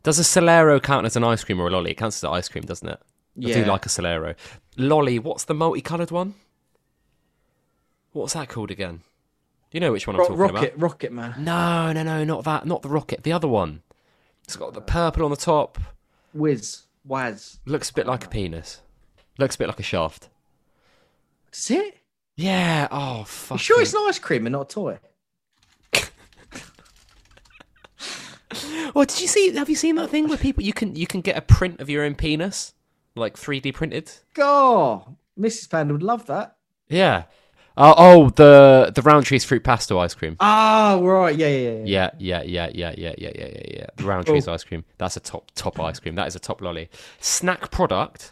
does 0.03 0.19
a 0.19 0.23
Solero 0.23 0.81
count 0.81 1.05
as 1.05 1.15
an 1.15 1.23
ice 1.23 1.43
cream 1.43 1.59
or 1.59 1.67
a 1.67 1.71
lolly? 1.71 1.91
It 1.91 1.95
counts 1.95 2.17
as 2.17 2.23
an 2.23 2.33
ice 2.33 2.47
cream, 2.47 2.63
doesn't 2.63 2.87
it? 2.87 2.99
I 3.37 3.53
do 3.53 3.65
like 3.65 3.85
a 3.85 3.89
Solero. 3.89 4.35
Lolly. 4.77 5.17
What's 5.19 5.45
the 5.45 5.53
multicolored 5.53 6.11
one? 6.11 6.35
What's 8.11 8.33
that 8.33 8.49
called 8.49 8.71
again? 8.71 9.01
You 9.71 9.79
know 9.79 9.91
which 9.91 10.07
one 10.07 10.15
I'm 10.15 10.23
talking 10.23 10.37
rocket, 10.37 10.51
about? 10.51 10.61
rocket 10.61 10.77
Rocket 10.77 11.11
man. 11.11 11.35
No, 11.43 11.93
no, 11.93 12.03
no, 12.03 12.23
not 12.23 12.43
that. 12.43 12.65
Not 12.65 12.81
the 12.81 12.89
rocket. 12.89 13.23
The 13.23 13.31
other 13.31 13.47
one. 13.47 13.81
It's 14.43 14.55
got 14.55 14.73
the 14.73 14.81
purple 14.81 15.23
on 15.23 15.31
the 15.31 15.37
top. 15.37 15.77
Whiz, 16.33 16.83
Waz. 17.05 17.59
Looks 17.65 17.91
a 17.91 17.93
bit 17.93 18.07
like 18.07 18.25
a 18.25 18.29
penis. 18.29 18.81
Looks 19.37 19.55
a 19.55 19.59
bit 19.59 19.67
like 19.67 19.79
a 19.79 19.83
shaft. 19.83 20.29
That's 21.45 21.69
it. 21.71 21.98
Yeah. 22.39 22.87
Oh, 22.89 23.23
fuck. 23.25 23.57
You 23.57 23.63
sure 23.63 23.81
it's 23.81 23.93
an 23.93 23.99
ice 24.07 24.17
cream 24.17 24.45
and 24.45 24.53
not 24.53 24.71
a 24.71 24.73
toy? 24.73 24.99
Well, 28.95 29.05
did 29.05 29.21
you 29.21 29.27
see? 29.27 29.53
Have 29.55 29.69
you 29.69 29.75
seen 29.75 29.95
that 29.97 30.09
thing 30.09 30.27
where 30.27 30.37
people 30.37 30.63
you 30.63 30.73
can 30.73 30.95
you 30.95 31.05
can 31.05 31.21
get 31.21 31.37
a 31.37 31.41
print 31.41 31.79
of 31.79 31.89
your 31.89 32.03
own 32.03 32.15
penis, 32.15 32.73
like 33.15 33.35
3D 33.37 33.73
printed? 33.73 34.11
God, 34.33 35.15
Mrs. 35.39 35.69
Panda 35.69 35.93
would 35.93 36.01
love 36.01 36.25
that. 36.25 36.55
Yeah. 36.87 37.25
Oh, 37.77 37.93
oh, 37.95 38.29
the 38.31 38.91
the 38.95 39.01
Rowntree's 39.01 39.45
fruit 39.45 39.63
pasto 39.63 39.99
ice 39.99 40.15
cream. 40.15 40.35
Oh, 40.39 41.03
right. 41.03 41.35
Yeah, 41.37 41.47
yeah, 41.47 41.69
yeah. 41.69 41.83
Yeah, 41.85 42.09
yeah, 42.17 42.41
yeah, 42.41 42.69
yeah, 42.73 42.93
yeah, 42.97 43.13
yeah, 43.17 43.31
yeah, 43.35 43.47
yeah, 43.47 43.63
yeah. 43.67 43.85
The 43.95 44.03
Rowntree's 44.03 44.47
ice 44.47 44.63
cream. 44.63 44.83
That's 44.97 45.15
a 45.15 45.19
top 45.19 45.51
top 45.53 45.79
ice 45.79 45.99
cream. 45.99 46.15
That 46.15 46.27
is 46.27 46.35
a 46.35 46.39
top 46.39 46.59
lolly. 46.59 46.89
Snack 47.19 47.69
product. 47.69 48.31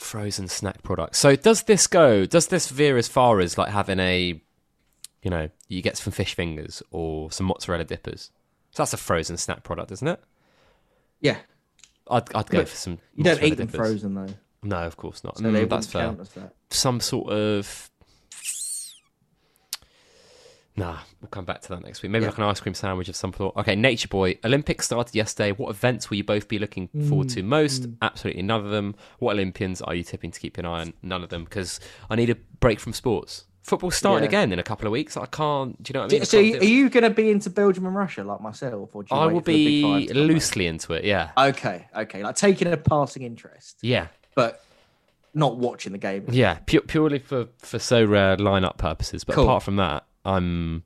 Frozen 0.00 0.48
snack 0.48 0.82
products. 0.82 1.18
So 1.18 1.36
does 1.36 1.64
this 1.64 1.86
go? 1.86 2.24
Does 2.26 2.46
this 2.48 2.70
veer 2.70 2.96
as 2.96 3.06
far 3.06 3.38
as 3.40 3.58
like 3.58 3.70
having 3.70 4.00
a, 4.00 4.40
you 5.22 5.30
know, 5.30 5.50
you 5.68 5.82
get 5.82 5.98
some 5.98 6.12
fish 6.12 6.34
fingers 6.34 6.82
or 6.90 7.30
some 7.30 7.46
mozzarella 7.46 7.84
dippers? 7.84 8.30
So 8.70 8.82
that's 8.82 8.94
a 8.94 8.96
frozen 8.96 9.36
snack 9.36 9.62
product, 9.62 9.92
isn't 9.92 10.08
it? 10.08 10.20
Yeah. 11.20 11.36
I'd 12.10 12.34
I'd 12.34 12.48
go 12.48 12.64
for 12.64 12.76
some. 12.76 12.98
You 13.14 13.24
don't 13.24 13.42
eat 13.42 13.56
them 13.56 13.66
dippers. 13.66 13.78
frozen, 13.78 14.14
though. 14.14 14.34
No, 14.62 14.76
of 14.78 14.96
course 14.96 15.22
not. 15.22 15.36
So 15.38 15.44
Mm, 15.44 15.52
they 15.52 15.64
that's 15.66 15.86
fair. 15.86 16.16
as 16.20 16.30
that. 16.30 16.54
Some 16.70 17.00
sort 17.00 17.30
of. 17.32 17.89
Nah, 20.80 20.96
we'll 21.20 21.28
come 21.28 21.44
back 21.44 21.60
to 21.62 21.68
that 21.68 21.82
next 21.84 22.02
week. 22.02 22.10
Maybe 22.10 22.22
Yeah. 22.24 22.30
like 22.30 22.38
an 22.38 22.44
ice 22.44 22.58
cream 22.60 22.72
sandwich 22.74 23.08
of 23.10 23.16
some 23.16 23.34
sort. 23.34 23.54
Okay, 23.56 23.76
Nature 23.76 24.08
Boy. 24.08 24.38
Olympics 24.44 24.86
started 24.86 25.14
yesterday. 25.14 25.52
What 25.52 25.68
events 25.68 26.08
will 26.08 26.16
you 26.16 26.24
both 26.24 26.48
be 26.48 26.58
looking 26.58 26.88
forward 27.06 27.28
to 27.30 27.42
mm. 27.42 27.46
most? 27.46 27.82
Mm. 27.82 27.96
Absolutely 28.00 28.42
none 28.42 28.64
of 28.64 28.70
them. 28.70 28.94
What 29.18 29.32
Olympians 29.32 29.82
are 29.82 29.94
you 29.94 30.02
tipping 30.02 30.30
to 30.30 30.40
keep 30.40 30.56
an 30.56 30.64
eye 30.64 30.80
on? 30.80 30.94
None 31.02 31.22
of 31.22 31.28
them 31.28 31.44
because 31.44 31.80
I 32.08 32.16
need 32.16 32.30
a 32.30 32.34
break 32.60 32.80
from 32.80 32.94
sports. 32.94 33.44
Football's 33.62 33.94
starting 33.94 34.22
Yeah. 34.24 34.28
again 34.40 34.52
in 34.54 34.58
a 34.58 34.62
couple 34.62 34.86
of 34.86 34.92
weeks. 34.92 35.18
I 35.18 35.26
can't. 35.26 35.80
Do 35.82 35.90
you 35.90 35.94
know 35.94 36.00
what 36.06 36.12
I 36.12 36.14
mean? 36.14 36.22
I 36.22 36.24
So, 36.24 36.42
can't 36.42 36.62
are 36.62 36.64
you 36.64 36.88
going 36.88 37.04
to 37.04 37.10
be 37.10 37.30
into 37.30 37.50
Belgium 37.50 37.84
and 37.84 37.94
Russia 37.94 38.24
like 38.24 38.40
myself, 38.40 38.96
or 38.96 39.04
I 39.10 39.26
will 39.26 39.40
for 39.40 39.44
the 39.52 39.64
Big 39.66 39.82
Five 39.82 40.08
be 40.08 40.14
loosely 40.14 40.66
into 40.66 40.94
it. 40.94 41.04
Yeah, 41.04 41.30
Okay, 41.36 41.86
okay, 41.94 42.22
like 42.22 42.36
taking 42.36 42.72
a 42.72 42.78
passing 42.78 43.22
interest, 43.22 43.76
yeah, 43.82 44.06
but 44.34 44.64
not 45.34 45.58
watching 45.58 45.92
the 45.92 45.98
game. 45.98 46.24
yeah. 46.30 46.54
Pu- 46.66 46.80
purely 46.80 47.18
for 47.18 47.48
for 47.58 47.76
Sorare 47.76 48.38
lineup 48.38 48.78
purposes. 48.78 49.24
But 49.24 49.34
Cool. 49.34 49.44
apart 49.44 49.62
from 49.62 49.76
that, 49.76 50.04
I'm 50.24 50.84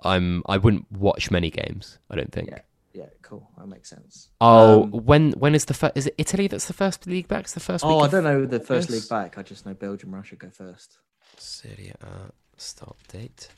I'm 0.00 0.42
I 0.46 0.58
wouldn't 0.58 0.90
watch 0.92 1.30
many 1.30 1.50
games. 1.50 1.98
I 2.10 2.16
don't 2.16 2.32
think. 2.32 2.50
Yeah, 2.50 2.60
yeah, 2.92 3.06
cool. 3.22 3.50
That 3.58 3.66
makes 3.66 3.90
sense. 3.90 4.30
Oh, 4.40 4.84
Um, 4.84 4.90
when 4.90 5.32
when 5.32 5.54
is 5.54 5.64
the 5.66 5.74
first? 5.74 5.96
Is 5.96 6.06
it 6.06 6.14
Italy 6.18 6.46
that's 6.48 6.66
the 6.66 6.72
first 6.72 7.06
league 7.06 7.28
back? 7.28 7.44
It's 7.44 7.54
the 7.54 7.60
first. 7.60 7.84
oh, 7.84 7.96
week 7.98 8.04
I 8.08 8.10
don't 8.10 8.24
know 8.24 8.44
the 8.46 8.60
first 8.60 8.90
league 8.90 9.08
back. 9.08 9.38
I 9.38 9.42
just 9.42 9.66
know 9.66 9.74
Belgium, 9.74 10.14
Russia 10.14 10.36
go 10.36 10.50
first. 10.50 10.98
Serie 11.38 11.92
A 12.00 12.30
start 12.56 12.96
date. 13.08 13.48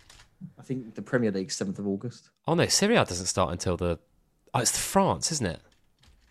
I 0.58 0.62
think 0.62 0.94
the 0.94 1.02
Premier 1.02 1.30
League 1.30 1.50
seventh 1.52 1.78
of 1.78 1.86
August. 1.86 2.30
Oh 2.46 2.54
no, 2.54 2.66
Serie 2.66 2.96
A 2.96 3.04
doesn't 3.04 3.26
start 3.26 3.52
until 3.52 3.76
the. 3.76 3.98
Oh, 4.52 4.60
it's 4.60 4.76
France, 4.78 5.32
isn't 5.32 5.46
it? 5.46 5.60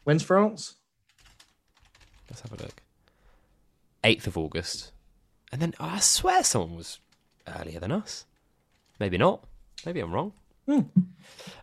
When's 0.03 0.23
France? 0.23 0.75
Let's 2.29 2.41
have 2.41 2.53
a 2.53 2.63
look. 2.63 2.81
Eighth 4.03 4.27
of 4.27 4.37
August, 4.37 4.91
and 5.51 5.61
then 5.61 5.73
oh, 5.79 5.85
I 5.85 5.99
swear 5.99 6.43
someone 6.43 6.75
was 6.75 6.99
earlier 7.47 7.79
than 7.79 7.91
us. 7.91 8.25
Maybe 8.99 9.17
not. 9.17 9.43
Maybe 9.85 9.99
I'm 9.99 10.13
wrong. 10.13 10.33
Hmm. 10.67 10.79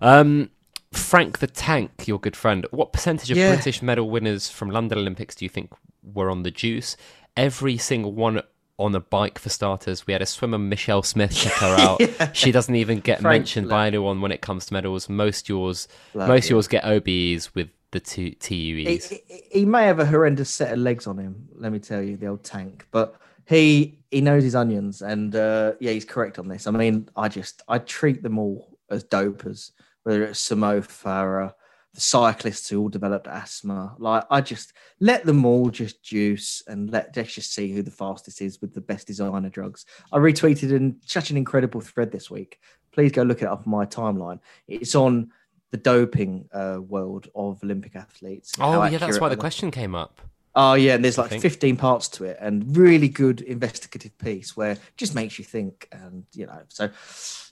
Um, 0.00 0.50
Frank 0.92 1.38
the 1.38 1.46
Tank, 1.46 2.06
your 2.06 2.18
good 2.18 2.36
friend. 2.36 2.66
What 2.70 2.92
percentage 2.92 3.30
of 3.30 3.36
Yeah. 3.36 3.54
British 3.54 3.80
medal 3.82 4.10
winners 4.10 4.48
from 4.48 4.70
London 4.70 4.98
Olympics 4.98 5.34
do 5.34 5.44
you 5.44 5.48
think 5.48 5.72
were 6.02 6.30
on 6.30 6.42
the 6.42 6.50
juice? 6.50 6.96
Every 7.36 7.78
single 7.78 8.12
one 8.12 8.42
on 8.78 8.94
a 8.94 9.00
bike 9.00 9.38
for 9.38 9.50
starters. 9.50 10.06
We 10.06 10.12
had 10.14 10.22
a 10.22 10.26
swimmer, 10.26 10.58
Michelle 10.58 11.02
Smith. 11.02 11.34
Check 11.34 11.52
her 11.54 11.76
out. 12.20 12.36
She 12.36 12.50
doesn't 12.50 12.74
even 12.74 13.00
get 13.00 13.20
Frank 13.20 13.40
mentioned 13.42 13.68
by 13.68 13.86
anyone 13.86 14.20
when 14.20 14.32
it 14.32 14.40
comes 14.40 14.66
to 14.66 14.72
medals. 14.72 15.08
Most 15.08 15.48
yours, 15.48 15.86
most 16.14 16.46
yeah. 16.46 16.54
yours 16.54 16.66
get 16.66 16.84
OBEs 16.84 17.54
with 17.54 17.68
the 17.92 18.00
two 18.00 18.34
He, 18.42 18.84
TUEs. 18.86 19.08
he, 19.10 19.20
he 19.50 19.64
may 19.64 19.84
have 19.84 19.98
a 20.00 20.06
horrendous 20.06 20.48
set 20.50 20.72
of 20.72 20.78
legs 20.78 21.06
on 21.06 21.18
him. 21.18 21.48
Let 21.56 21.72
me 21.72 21.78
tell 21.78 22.00
you, 22.02 22.16
the 22.16 22.26
old 22.28 22.42
tank. 22.42 22.86
But 22.90 23.16
he 23.50 23.98
he 24.12 24.20
knows 24.20 24.44
his 24.44 24.54
onions, 24.54 25.02
and 25.02 25.34
uh, 25.34 25.72
yeah, 25.80 25.90
he's 25.90 26.04
correct 26.04 26.38
on 26.38 26.46
this. 26.46 26.68
I 26.68 26.70
mean, 26.70 27.08
I 27.16 27.28
just 27.28 27.62
I 27.68 27.78
treat 27.78 28.22
them 28.22 28.38
all 28.38 28.78
as 28.88 29.02
dopers, 29.04 29.72
whether 30.04 30.22
it's 30.22 30.38
Sir 30.38 30.54
Mo 30.54 30.80
Farah, 30.80 31.52
the 31.92 32.00
cyclists 32.00 32.68
who 32.68 32.80
all 32.80 32.88
developed 32.88 33.26
asthma. 33.26 33.96
Like 33.98 34.24
I 34.30 34.40
just 34.40 34.72
let 35.00 35.26
them 35.26 35.44
all 35.44 35.68
just 35.68 36.00
juice 36.02 36.62
and 36.68 36.90
let 36.90 37.16
let's 37.16 37.34
just 37.34 37.52
see 37.52 37.72
who 37.72 37.82
the 37.82 37.90
fastest 37.90 38.40
is 38.40 38.60
with 38.60 38.72
the 38.72 38.80
best 38.80 39.08
designer 39.08 39.50
drugs. 39.50 39.84
I 40.12 40.18
retweeted 40.18 40.70
in 40.70 41.00
such 41.04 41.30
an 41.30 41.36
incredible 41.36 41.80
thread 41.80 42.12
this 42.12 42.30
week. 42.30 42.60
Please 42.92 43.10
go 43.10 43.24
look 43.24 43.42
it 43.42 43.48
up 43.48 43.66
on 43.66 43.70
my 43.70 43.84
timeline. 43.84 44.38
It's 44.68 44.94
on 44.94 45.32
the 45.72 45.76
doping 45.76 46.48
uh, 46.52 46.78
world 46.80 47.28
of 47.34 47.62
Olympic 47.64 47.96
athletes. 47.96 48.52
Oh 48.60 48.84
yeah, 48.84 48.98
that's 48.98 49.18
why 49.18 49.28
the 49.28 49.36
question 49.36 49.72
came 49.72 49.96
up. 49.96 50.20
Oh 50.54 50.74
yeah, 50.74 50.94
and 50.94 51.04
there's 51.04 51.16
like 51.18 51.30
15 51.40 51.76
parts 51.76 52.08
to 52.08 52.24
it, 52.24 52.36
and 52.40 52.76
really 52.76 53.08
good 53.08 53.40
investigative 53.40 54.16
piece 54.18 54.56
where 54.56 54.72
it 54.72 54.80
just 54.96 55.14
makes 55.14 55.38
you 55.38 55.44
think, 55.44 55.86
and 55.92 56.24
you 56.32 56.46
know, 56.46 56.60
so 56.68 56.90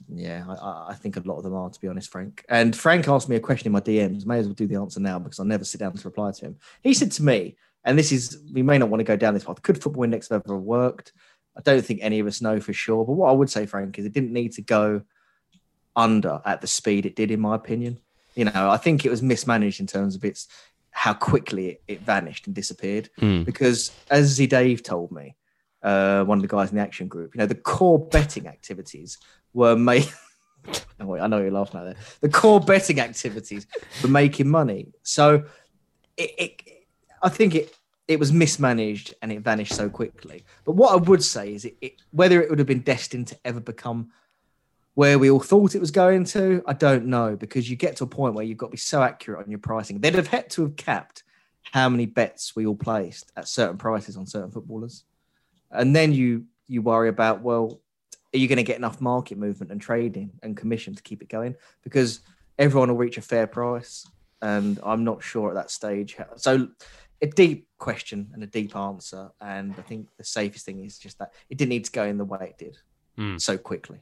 yeah, 0.09 0.43
I- 0.47 0.53
I, 0.53 0.85
I 0.89 0.93
think 0.95 1.15
a 1.15 1.21
lot 1.21 1.37
of 1.37 1.43
them 1.43 1.53
are, 1.53 1.69
to 1.69 1.79
be 1.79 1.87
honest, 1.87 2.11
Frank. 2.11 2.43
And 2.49 2.75
Frank 2.75 3.07
asked 3.07 3.29
me 3.29 3.37
a 3.37 3.39
question 3.39 3.67
in 3.67 3.71
my 3.71 3.79
DMs. 3.79 4.25
May 4.25 4.39
as 4.39 4.47
well 4.47 4.53
do 4.53 4.67
the 4.67 4.75
answer 4.75 4.99
now 4.99 5.17
because 5.17 5.39
I'll 5.39 5.45
never 5.45 5.63
sit 5.63 5.79
down 5.79 5.93
to 5.93 6.07
reply 6.07 6.31
to 6.31 6.45
him. 6.45 6.57
He 6.83 6.93
said 6.93 7.11
to 7.13 7.23
me, 7.23 7.55
and 7.85 7.97
this 7.97 8.11
is 8.11 8.37
we 8.53 8.63
may 8.63 8.77
not 8.77 8.89
want 8.89 8.99
to 8.99 9.05
go 9.05 9.15
down 9.15 9.33
this 9.33 9.45
path. 9.45 9.61
Could 9.61 9.81
football 9.81 10.03
index 10.03 10.27
have 10.27 10.43
ever 10.45 10.57
worked? 10.57 11.13
I 11.57 11.61
don't 11.61 11.83
think 11.85 11.99
any 12.03 12.19
of 12.19 12.27
us 12.27 12.41
know 12.41 12.59
for 12.59 12.73
sure. 12.73 13.05
But 13.05 13.13
what 13.13 13.29
I 13.29 13.33
would 13.33 13.49
say, 13.49 13.65
Frank, 13.65 13.97
is 13.97 14.05
it 14.05 14.13
didn't 14.13 14.33
need 14.33 14.51
to 14.53 14.61
go 14.61 15.03
under 15.95 16.41
at 16.45 16.61
the 16.61 16.67
speed 16.67 17.05
it 17.05 17.15
did, 17.15 17.31
in 17.31 17.39
my 17.39 17.55
opinion. 17.55 17.99
You 18.35 18.45
know, 18.45 18.69
I 18.69 18.77
think 18.77 19.05
it 19.05 19.09
was 19.09 19.21
mismanaged 19.21 19.79
in 19.79 19.87
terms 19.87 20.15
of 20.15 20.23
its 20.23 20.47
how 20.99 21.13
quickly 21.13 21.69
it, 21.69 21.81
it 21.87 22.01
vanished 22.01 22.45
and 22.45 22.53
disappeared. 22.53 23.09
Mm. 23.21 23.45
Because 23.45 23.93
as 24.11 24.25
Z 24.25 24.47
Dave 24.47 24.83
told 24.83 25.13
me, 25.13 25.33
uh, 25.81 26.25
one 26.25 26.39
of 26.39 26.41
the 26.41 26.47
guys 26.49 26.71
in 26.71 26.75
the 26.75 26.81
action 26.81 27.07
group, 27.07 27.33
you 27.33 27.39
know, 27.39 27.45
the 27.45 27.55
core 27.55 27.97
betting 27.97 28.47
activities 28.47 29.17
were 29.53 29.77
made. 29.77 30.09
oh, 30.99 31.05
wait, 31.05 31.21
I 31.21 31.27
know 31.27 31.39
you're 31.39 31.51
laughing 31.51 31.79
at 31.79 31.85
that. 31.85 31.97
The 32.19 32.27
core 32.27 32.59
betting 32.59 32.99
activities 32.99 33.65
were 34.03 34.09
making 34.09 34.49
money. 34.49 34.91
So 35.03 35.45
it, 36.17 36.31
it 36.37 36.85
I 37.23 37.29
think 37.29 37.55
it 37.55 37.73
it 38.09 38.19
was 38.19 38.33
mismanaged 38.33 39.13
and 39.21 39.31
it 39.31 39.39
vanished 39.39 39.75
so 39.75 39.89
quickly. 39.89 40.43
But 40.65 40.73
what 40.73 40.91
I 40.91 40.97
would 40.97 41.23
say 41.23 41.53
is 41.53 41.63
it, 41.63 41.77
it 41.79 41.93
whether 42.11 42.41
it 42.41 42.49
would 42.49 42.59
have 42.59 42.67
been 42.67 42.81
destined 42.81 43.27
to 43.27 43.37
ever 43.45 43.61
become 43.61 44.09
where 44.99 45.17
we 45.17 45.31
all 45.31 45.39
thought 45.39 45.75
it 45.75 45.79
was 45.79 45.91
going 45.91 46.25
to, 46.25 46.61
I 46.67 46.73
don't 46.73 47.05
know, 47.05 47.37
because 47.37 47.69
you 47.69 47.77
get 47.77 47.95
to 47.95 48.03
a 48.03 48.07
point 48.07 48.33
where 48.33 48.43
you've 48.43 48.57
got 48.57 48.65
to 48.65 48.71
be 48.71 48.77
so 48.77 49.01
accurate 49.01 49.41
on 49.41 49.49
your 49.49 49.59
pricing. 49.59 50.01
They'd 50.01 50.13
have 50.15 50.27
had 50.27 50.49
to 50.49 50.63
have 50.63 50.75
capped 50.75 51.23
how 51.61 51.87
many 51.87 52.05
bets 52.05 52.53
we 52.53 52.65
all 52.65 52.75
placed 52.75 53.31
at 53.37 53.47
certain 53.47 53.77
prices 53.77 54.17
on 54.17 54.27
certain 54.27 54.51
footballers. 54.51 55.05
And 55.71 55.95
then 55.95 56.11
you 56.11 56.47
you 56.67 56.81
worry 56.81 57.07
about, 57.07 57.41
well, 57.41 57.79
are 58.33 58.37
you 58.37 58.49
going 58.49 58.57
to 58.57 58.63
get 58.71 58.75
enough 58.75 58.99
market 58.99 59.37
movement 59.37 59.71
and 59.71 59.79
trading 59.79 60.31
and 60.43 60.57
commission 60.57 60.93
to 60.95 61.01
keep 61.01 61.21
it 61.21 61.29
going? 61.29 61.55
Because 61.81 62.19
everyone 62.57 62.89
will 62.89 62.97
reach 62.97 63.17
a 63.17 63.21
fair 63.21 63.47
price. 63.47 64.05
And 64.41 64.81
I'm 64.83 65.05
not 65.05 65.23
sure 65.23 65.47
at 65.47 65.55
that 65.55 65.71
stage. 65.71 66.15
How, 66.17 66.25
so 66.35 66.67
a 67.21 67.27
deep 67.27 67.69
question 67.77 68.31
and 68.33 68.43
a 68.43 68.47
deep 68.47 68.75
answer. 68.75 69.31
And 69.39 69.73
I 69.77 69.81
think 69.81 70.09
the 70.17 70.25
safest 70.25 70.65
thing 70.65 70.83
is 70.83 70.99
just 70.99 71.19
that 71.19 71.31
it 71.49 71.57
didn't 71.57 71.69
need 71.69 71.85
to 71.85 71.91
go 71.93 72.03
in 72.03 72.17
the 72.17 72.25
way 72.25 72.49
it 72.49 72.57
did 72.57 72.77
Mm. 73.17 73.39
so 73.39 73.57
quickly. 73.57 73.99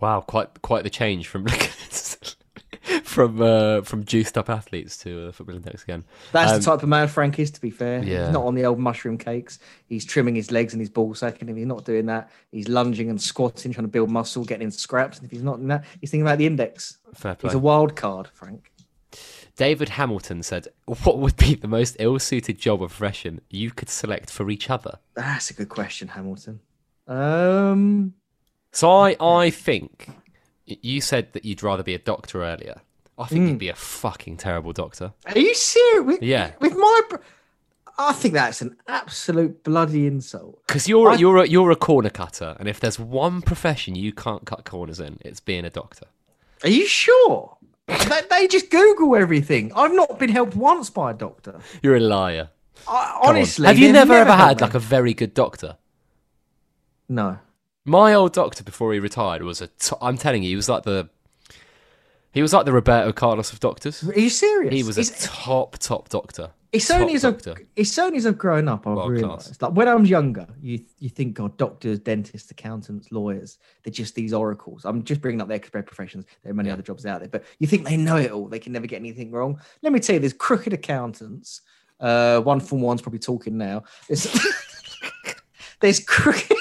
Wow, 0.00 0.20
quite 0.20 0.62
quite 0.62 0.84
the 0.84 0.90
change 0.90 1.26
from 1.28 1.46
from 3.02 3.40
uh, 3.42 3.82
from 3.82 4.04
juiced 4.04 4.38
up 4.38 4.48
athletes 4.48 4.96
to 4.98 5.28
uh, 5.28 5.32
football 5.32 5.56
index 5.56 5.82
again. 5.82 6.04
That's 6.32 6.52
Um, 6.52 6.58
the 6.60 6.64
type 6.64 6.82
of 6.82 6.88
man 6.88 7.08
Frank 7.08 7.38
is, 7.38 7.50
to 7.52 7.60
be 7.60 7.70
fair. 7.70 8.02
Yeah. 8.02 8.26
He's 8.26 8.32
not 8.32 8.44
on 8.44 8.54
the 8.54 8.64
old 8.64 8.78
mushroom 8.78 9.18
cakes. 9.18 9.58
He's 9.86 10.04
trimming 10.04 10.34
his 10.34 10.50
legs 10.50 10.72
and 10.72 10.80
his 10.80 10.90
ball 10.90 11.14
sack. 11.14 11.40
And 11.40 11.50
if 11.50 11.56
he's 11.56 11.66
not 11.66 11.84
doing 11.84 12.06
that, 12.06 12.30
he's 12.52 12.68
lunging 12.68 13.10
and 13.10 13.20
squatting, 13.20 13.72
trying 13.72 13.86
to 13.86 13.90
build 13.90 14.10
muscle, 14.10 14.44
getting 14.44 14.64
in 14.66 14.70
scraps. 14.70 15.18
And 15.18 15.24
if 15.26 15.30
he's 15.32 15.42
not 15.42 15.58
in 15.58 15.68
that, 15.68 15.84
he's 16.00 16.10
thinking 16.10 16.26
about 16.26 16.38
the 16.38 16.46
index. 16.46 16.98
Fair 17.14 17.34
play. 17.34 17.48
He's 17.48 17.54
a 17.54 17.58
wild 17.58 17.96
card, 17.96 18.28
Frank. 18.32 18.70
David 19.56 19.88
Hamilton 19.90 20.42
said, 20.42 20.68
"What 20.84 21.18
would 21.18 21.36
be 21.36 21.54
the 21.54 21.68
most 21.68 21.96
ill-suited 21.98 22.58
job 22.58 22.82
of 22.82 22.90
profession 22.90 23.40
you 23.48 23.70
could 23.70 23.88
select 23.88 24.30
for 24.30 24.50
each 24.50 24.68
other?" 24.68 24.98
That's 25.14 25.50
a 25.50 25.54
good 25.54 25.70
question, 25.70 26.08
Hamilton. 26.08 26.60
Um, 27.08 28.12
So 28.76 28.90
I 28.90 29.16
I 29.20 29.50
think 29.50 30.08
you 30.66 31.00
said 31.00 31.32
that 31.32 31.44
you'd 31.44 31.62
rather 31.62 31.82
be 31.82 31.94
a 31.94 31.98
doctor 31.98 32.44
earlier. 32.44 32.80
I 33.18 33.26
think 33.26 33.42
Hmm. 33.44 33.48
you'd 33.50 33.58
be 33.58 33.68
a 33.70 33.74
fucking 33.74 34.36
terrible 34.36 34.72
doctor. 34.74 35.12
are 35.24 35.38
you 35.38 35.54
serious? 35.54 36.04
With, 36.04 36.22
Yeah. 36.22 36.50
With 36.60 36.76
my, 36.76 37.00
br- 37.08 37.16
I 37.98 38.12
think 38.12 38.34
that's 38.34 38.60
an 38.60 38.76
absolute 38.86 39.64
bloody 39.64 40.06
insult. 40.06 40.60
Because 40.66 40.86
you're 40.86 41.14
you're 41.14 41.38
a, 41.38 41.46
you're 41.48 41.70
a 41.70 41.76
corner 41.76 42.10
cutter, 42.10 42.54
and 42.60 42.68
if 42.68 42.78
there's 42.80 42.98
one 42.98 43.40
profession 43.40 43.94
you 43.94 44.12
can't 44.12 44.44
cut 44.44 44.66
corners 44.66 45.00
in, 45.00 45.16
it's 45.24 45.40
being 45.40 45.64
a 45.64 45.70
doctor. 45.70 46.06
Are 46.62 46.68
you 46.68 46.86
sure? 46.86 47.56
they, 47.88 48.20
they 48.28 48.46
just 48.48 48.68
Google 48.70 49.16
everything. 49.16 49.72
I've 49.74 49.94
not 49.94 50.18
been 50.18 50.28
helped 50.30 50.54
once 50.56 50.90
by 50.90 51.12
a 51.12 51.14
doctor. 51.14 51.60
You're 51.82 51.96
a 51.96 52.00
liar. 52.00 52.50
I, 52.86 52.90
Come 52.90 53.22
on. 53.22 53.28
honestly, 53.36 53.66
have 53.66 53.78
you 53.78 53.86
they've 53.86 53.94
never, 53.94 54.12
ever 54.14 54.32
helped 54.36 54.48
had 54.48 54.56
me. 54.60 54.66
like 54.66 54.74
a 54.74 54.78
very 54.96 55.14
good 55.14 55.32
doctor? 55.32 55.78
no? 57.08 57.38
My 57.86 58.12
old 58.14 58.32
doctor 58.32 58.62
before 58.64 58.92
he 58.92 58.98
retired 58.98 59.42
was 59.42 59.60
a. 59.62 59.68
T- 59.68 59.96
I'm 60.02 60.18
telling 60.18 60.42
you, 60.42 60.50
he 60.50 60.56
was 60.56 60.68
like 60.68 60.82
the. 60.82 61.08
He 62.32 62.42
was 62.42 62.52
like 62.52 62.66
the 62.66 62.72
Roberto 62.72 63.12
Carlos 63.12 63.52
of 63.52 63.60
doctors. 63.60 64.02
Are 64.06 64.18
you 64.18 64.28
serious? 64.28 64.74
He 64.74 64.82
was 64.82 64.98
a 64.98 65.02
It's- 65.02 65.26
top 65.32 65.78
top 65.78 66.08
doctor. 66.10 66.50
It's 66.72 66.90
only 66.90 67.14
as 67.14 67.24
I've, 67.24 67.40
it's 67.74 67.96
only 67.96 68.18
as 68.18 68.26
I've 68.26 68.36
grown 68.36 68.68
up, 68.68 68.86
I've 68.86 68.96
World 68.96 69.10
realised. 69.10 69.46
class. 69.46 69.62
Like 69.62 69.72
when 69.72 69.88
I 69.88 69.94
was 69.94 70.10
younger, 70.10 70.46
you 70.60 70.84
you 70.98 71.08
think, 71.08 71.32
God, 71.34 71.56
doctors, 71.56 72.00
dentists, 72.00 72.50
accountants, 72.50 73.10
lawyers, 73.12 73.56
they're 73.82 73.92
just 73.92 74.14
these 74.14 74.34
oracles. 74.34 74.84
I'm 74.84 75.02
just 75.02 75.22
bringing 75.22 75.40
up 75.40 75.48
their 75.48 75.60
professions. 75.60 76.26
There 76.42 76.50
are 76.50 76.54
many 76.54 76.68
other 76.70 76.82
jobs 76.82 77.06
out 77.06 77.20
there, 77.20 77.28
but 77.30 77.44
you 77.60 77.66
think 77.66 77.86
they 77.86 77.96
know 77.96 78.16
it 78.16 78.30
all. 78.30 78.46
They 78.48 78.58
can 78.58 78.72
never 78.74 78.86
get 78.86 78.96
anything 78.96 79.30
wrong. 79.30 79.58
Let 79.80 79.92
me 79.94 80.00
tell 80.00 80.14
you, 80.14 80.20
there's 80.20 80.34
crooked 80.34 80.74
accountants. 80.74 81.62
Uh, 81.98 82.40
one 82.40 82.60
from 82.60 82.82
one's 82.82 83.00
probably 83.00 83.20
talking 83.20 83.56
now. 83.56 83.84
There's, 84.08 84.26
there's 85.80 86.00
crooked. 86.00 86.56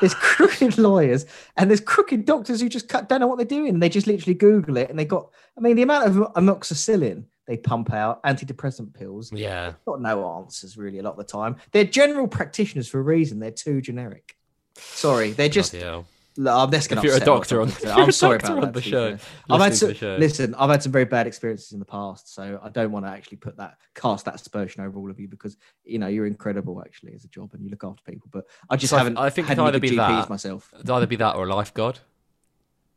There's 0.00 0.14
crooked 0.18 0.78
lawyers 0.78 1.26
and 1.56 1.70
there's 1.70 1.80
crooked 1.80 2.24
doctors 2.24 2.60
who 2.60 2.68
just 2.68 2.88
cut, 2.88 3.08
don't 3.08 3.20
know 3.20 3.26
what 3.26 3.36
they're 3.36 3.46
doing. 3.46 3.78
They 3.78 3.88
just 3.88 4.06
literally 4.06 4.34
Google 4.34 4.76
it 4.76 4.90
and 4.90 4.98
they 4.98 5.04
got, 5.04 5.30
I 5.56 5.60
mean, 5.60 5.76
the 5.76 5.82
amount 5.82 6.06
of 6.08 6.14
amoxicillin 6.34 7.24
they 7.46 7.56
pump 7.58 7.92
out, 7.92 8.22
antidepressant 8.22 8.94
pills, 8.94 9.30
Yeah. 9.32 9.72
got 9.84 10.00
no 10.00 10.38
answers 10.38 10.76
really 10.78 10.98
a 10.98 11.02
lot 11.02 11.10
of 11.12 11.18
the 11.18 11.24
time. 11.24 11.56
They're 11.72 11.84
general 11.84 12.26
practitioners 12.26 12.88
for 12.88 13.00
a 13.00 13.02
reason. 13.02 13.38
They're 13.38 13.50
too 13.50 13.80
generic. 13.82 14.36
Sorry, 14.76 15.32
they're 15.32 15.48
just 15.50 15.72
Bloody 15.72 15.84
hell. 15.84 15.98
Look, 15.98 16.06
I'm 16.36 16.70
just 16.72 16.88
going 16.90 16.98
If 16.98 17.02
to 17.02 17.06
you're 17.08 17.16
a 17.16 17.20
doctor 17.20 17.60
on- 17.60 17.68
you're 17.82 17.92
I'm 17.92 18.10
sorry 18.12 18.38
doctor 18.38 18.54
about 18.54 18.64
on 18.68 18.72
that. 18.72 18.74
the 18.74 18.82
show. 18.82 19.16
I've 19.48 19.60
had 19.60 19.74
some, 19.74 19.88
the 19.90 19.94
show. 19.94 20.16
listen. 20.18 20.54
I've 20.56 20.68
had 20.70 20.82
some 20.82 20.90
very 20.90 21.04
bad 21.04 21.26
experiences 21.28 21.72
in 21.72 21.78
the 21.78 21.84
past, 21.84 22.34
so 22.34 22.58
I 22.62 22.68
don't 22.70 22.90
want 22.90 23.06
to 23.06 23.10
actually 23.12 23.36
put 23.36 23.56
that 23.58 23.76
cast 23.94 24.24
that 24.24 24.34
aspersion 24.34 24.82
over 24.84 24.98
all 24.98 25.10
of 25.10 25.20
you 25.20 25.28
because 25.28 25.56
you 25.84 25.98
know 25.98 26.08
you're 26.08 26.26
incredible 26.26 26.82
actually 26.84 27.14
as 27.14 27.24
a 27.24 27.28
job 27.28 27.50
and 27.54 27.62
you 27.62 27.70
look 27.70 27.84
after 27.84 28.02
people. 28.10 28.28
But 28.32 28.46
I 28.68 28.76
just 28.76 28.90
So 28.90 28.96
haven't. 28.98 29.16
I 29.16 29.30
think 29.30 29.48
it'd 29.48 29.58
either 29.60 29.78
be 29.78 29.90
GPs 29.90 29.96
that- 29.96 30.30
myself. 30.30 30.72
It'd 30.74 30.90
either 30.90 31.06
be 31.06 31.16
that 31.16 31.36
or 31.36 31.46
a 31.46 31.54
lifeguard. 31.54 32.00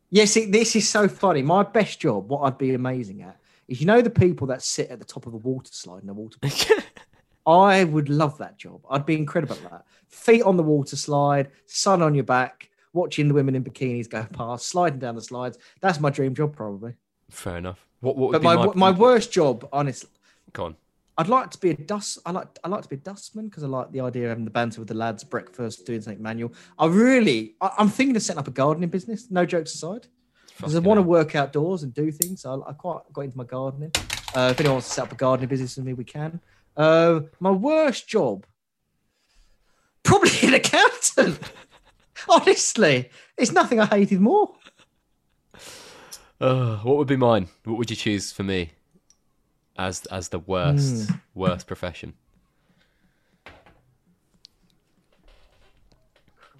Yes, 0.09 0.33
this 0.33 0.75
is 0.75 0.89
so 0.89 1.07
funny. 1.07 1.41
My 1.41 1.63
best 1.63 1.99
job, 1.99 2.29
what 2.29 2.39
I'd 2.41 2.57
be 2.57 2.73
amazing 2.73 3.21
at, 3.23 3.37
is 3.67 3.81
you 3.81 3.85
know 3.87 4.01
the 4.01 4.09
people 4.09 4.47
that 4.47 4.61
sit 4.63 4.89
at 4.89 4.99
the 4.99 5.05
top 5.05 5.27
of 5.27 5.33
a 5.33 5.37
water 5.37 5.69
slide 5.71 6.01
in 6.01 6.09
a 6.09 6.13
water. 6.13 6.39
I 7.45 7.83
would 7.85 8.09
love 8.09 8.37
that 8.39 8.57
job. 8.57 8.81
I'd 8.89 9.05
be 9.05 9.15
incredible 9.15 9.55
at 9.55 9.69
that. 9.71 9.85
Feet 10.09 10.41
on 10.43 10.57
the 10.57 10.63
water 10.63 10.95
slide, 10.95 11.49
sun 11.65 12.01
on 12.01 12.13
your 12.15 12.23
back, 12.25 12.69
watching 12.97 13.27
the 13.27 13.33
women 13.33 13.55
in 13.55 13.63
bikinis 13.63 14.09
go 14.09 14.25
past, 14.33 14.67
sliding 14.67 14.99
down 14.99 15.15
the 15.15 15.21
slides. 15.21 15.57
That's 15.81 15.99
my 15.99 16.09
dream 16.09 16.35
job, 16.35 16.55
probably. 16.55 16.93
Fair 17.29 17.57
enough. 17.57 17.85
What, 18.01 18.17
what 18.17 18.31
But 18.33 18.43
my, 18.43 18.55
my, 18.55 18.73
my 18.73 18.91
worst 18.91 19.31
job, 19.31 19.67
honestly, 19.71 20.09
Go 20.53 20.65
on. 20.65 20.75
I'd 21.19 21.29
like 21.29 21.49
to 21.51 21.57
be 21.57 21.71
a 21.71 21.73
dust. 21.75 22.19
I 22.25 22.31
like 22.31 22.47
I 22.63 22.67
like 22.67 22.83
to 22.83 22.89
be 22.89 22.95
a 22.95 22.99
dustman 22.99 23.47
because 23.47 23.63
I 23.63 23.67
like 23.67 23.91
the 23.91 24.01
idea 24.01 24.23
of 24.23 24.29
having 24.29 24.45
the 24.45 24.51
banter 24.51 24.79
with 24.81 24.87
the 24.87 24.93
lads, 24.93 25.23
breakfast, 25.23 25.85
doing 25.85 26.01
something 26.01 26.21
manual. 26.21 26.53
I 26.77 26.85
really, 26.85 27.55
I, 27.59 27.71
I'm 27.77 27.89
thinking 27.89 28.15
of 28.15 28.21
setting 28.21 28.39
up 28.39 28.47
a 28.47 28.51
gardening 28.51 28.89
business. 28.89 29.31
No 29.31 29.45
jokes 29.45 29.73
aside, 29.73 30.07
because 30.55 30.75
I 30.75 30.79
want 30.79 30.99
to 30.99 31.01
work 31.01 31.35
outdoors 31.35 31.81
and 31.83 31.93
do 31.93 32.11
things. 32.11 32.41
So 32.41 32.63
I, 32.63 32.69
I 32.69 32.73
quite 32.73 33.01
got 33.13 33.21
into 33.21 33.37
my 33.37 33.45
gardening. 33.45 33.91
Uh, 34.35 34.49
if 34.51 34.59
anyone 34.59 34.75
wants 34.75 34.89
to 34.89 34.93
set 34.93 35.05
up 35.05 35.11
a 35.11 35.15
gardening 35.15 35.49
business 35.49 35.75
with 35.75 35.85
me, 35.85 35.93
we 35.93 36.03
can. 36.03 36.39
Uh, 36.75 37.21
my 37.39 37.51
worst 37.51 38.07
job, 38.07 38.45
probably 40.03 40.31
an 40.43 40.53
accountant. 40.53 41.39
Honestly, 42.29 43.09
it's 43.37 43.51
nothing 43.51 43.79
I 43.79 43.85
hated 43.85 44.21
more. 44.21 44.55
Uh, 46.39 46.77
what 46.77 46.97
would 46.97 47.07
be 47.07 47.15
mine? 47.15 47.47
What 47.63 47.77
would 47.77 47.89
you 47.89 47.95
choose 47.95 48.31
for 48.31 48.43
me 48.43 48.71
as 49.77 50.05
as 50.07 50.29
the 50.29 50.39
worst 50.39 51.09
Hmm. 51.09 51.15
worst 51.33 51.67
profession? 51.67 52.13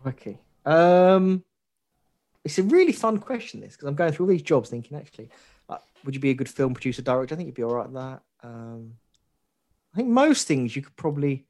Okay. 0.06 0.38
Um, 0.66 1.44
it's 2.44 2.60
a 2.60 2.64
really 2.64 2.94
fun 2.94 3.18
question, 3.18 3.60
this, 3.60 3.74
because 3.74 3.88
I'm 3.88 3.96
going 3.96 4.14
through 4.14 4.26
all 4.26 4.30
these 4.30 4.42
jobs 4.42 4.70
thinking, 4.70 4.98
actually, 4.98 5.30
uh, 5.68 5.78
would 6.06 6.16
you 6.16 6.22
be 6.22 6.30
a 6.30 6.34
good 6.34 6.48
film 6.50 6.74
producer, 6.74 7.02
director? 7.02 7.36
I 7.36 7.38
think 7.38 7.48
you'd 7.48 7.56
be 7.56 7.64
all 7.64 7.76
right 7.76 7.86
at 7.88 7.94
that. 7.94 8.22
Um, 8.42 8.94
I 9.94 9.98
think 9.98 10.10
most 10.10 10.48
things 10.48 10.76
you 10.76 10.82
could 10.82 10.96
probably 10.96 11.46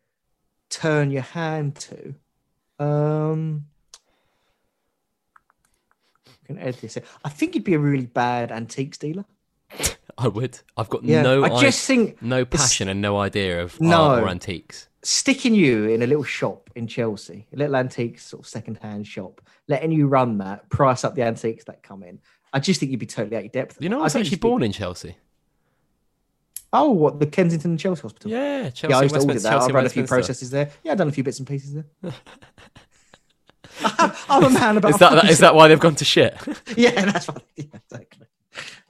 turn 0.69 1.11
your 1.11 1.21
hand 1.23 1.75
to. 1.75 2.15
Um, 2.83 3.65
can 6.47 6.57
edit 6.59 6.81
this. 6.81 6.97
I 7.23 7.29
think 7.29 7.53
you'd 7.55 7.63
be 7.63 7.73
a 7.75 7.79
really 7.79 8.05
bad 8.07 8.51
antiques 8.51 8.97
dealer. 8.97 9.25
I 10.17 10.27
would. 10.27 10.59
I've 10.75 10.89
got 10.89 11.03
Yeah, 11.03 11.21
no 11.21 11.43
I 11.43 11.49
i- 11.53 11.61
just 11.61 11.85
think 11.85 12.21
no 12.21 12.43
passion 12.45 12.87
and 12.87 12.99
no 13.01 13.17
idea 13.19 13.61
of 13.61 13.79
No. 13.79 14.01
art 14.01 14.23
or 14.23 14.29
antiques. 14.29 14.87
sticking 15.03 15.53
you 15.53 15.85
in 15.89 16.01
a 16.01 16.07
little 16.07 16.23
shop 16.23 16.69
in 16.75 16.87
Chelsea, 16.87 17.45
a 17.53 17.57
little 17.57 17.75
antiques 17.75 18.25
sort 18.25 18.43
of 18.43 18.47
second-hand 18.49 19.05
shop, 19.05 19.41
letting 19.67 19.91
you 19.91 20.07
run 20.07 20.39
that, 20.39 20.67
price 20.69 21.03
up 21.03 21.13
the 21.15 21.21
antiques 21.23 21.65
that 21.65 21.83
come 21.83 22.01
in. 22.03 22.19
I 22.51 22.59
just 22.59 22.79
think 22.79 22.89
you'd 22.91 22.99
be 22.99 23.05
totally 23.05 23.37
out 23.37 23.45
of 23.45 23.51
depth. 23.51 23.77
You 23.79 23.89
know, 23.89 23.97
I 23.97 24.01
I 24.01 24.03
was 24.05 24.15
actually 24.15 24.31
you'd 24.31 24.41
be- 24.41 24.47
born 24.49 24.63
in 24.63 24.71
Chelsea. 24.71 25.17
Oh, 26.73 26.91
what 26.91 27.19
the 27.19 27.25
Kensington 27.27 27.71
and 27.71 27.79
Chelsea 27.79 28.01
Hospital? 28.01 28.29
Yeah, 28.31 28.69
Chelsea. 28.71 28.91
yeah, 28.91 28.99
I 28.99 29.03
used 29.03 29.15
to 29.15 29.21
audit 29.21 29.41
that. 29.43 29.49
Chelsea, 29.51 29.69
I've 29.69 29.75
run 29.75 29.85
a 29.85 29.89
few 29.89 30.03
processes 30.03 30.49
there. 30.49 30.69
Yeah, 30.83 30.91
I've 30.93 30.97
done 30.97 31.07
a 31.07 31.11
few 31.13 31.23
bits 31.23 31.39
and 31.39 31.47
pieces 31.47 31.73
there. 31.75 31.85
I'm 34.29 34.43
a 34.43 34.49
man 34.49 34.77
about. 34.77 34.91
Is 34.91 34.97
that, 34.97 35.13
that 35.13 35.29
is 35.29 35.39
that 35.39 35.55
why 35.55 35.67
they've 35.67 35.79
gone 35.79 35.95
to 35.95 36.05
shit? 36.05 36.37
Yeah, 36.77 37.05
that's 37.05 37.27
right. 37.29 37.41
Yeah, 37.55 37.65
exactly. 37.73 38.27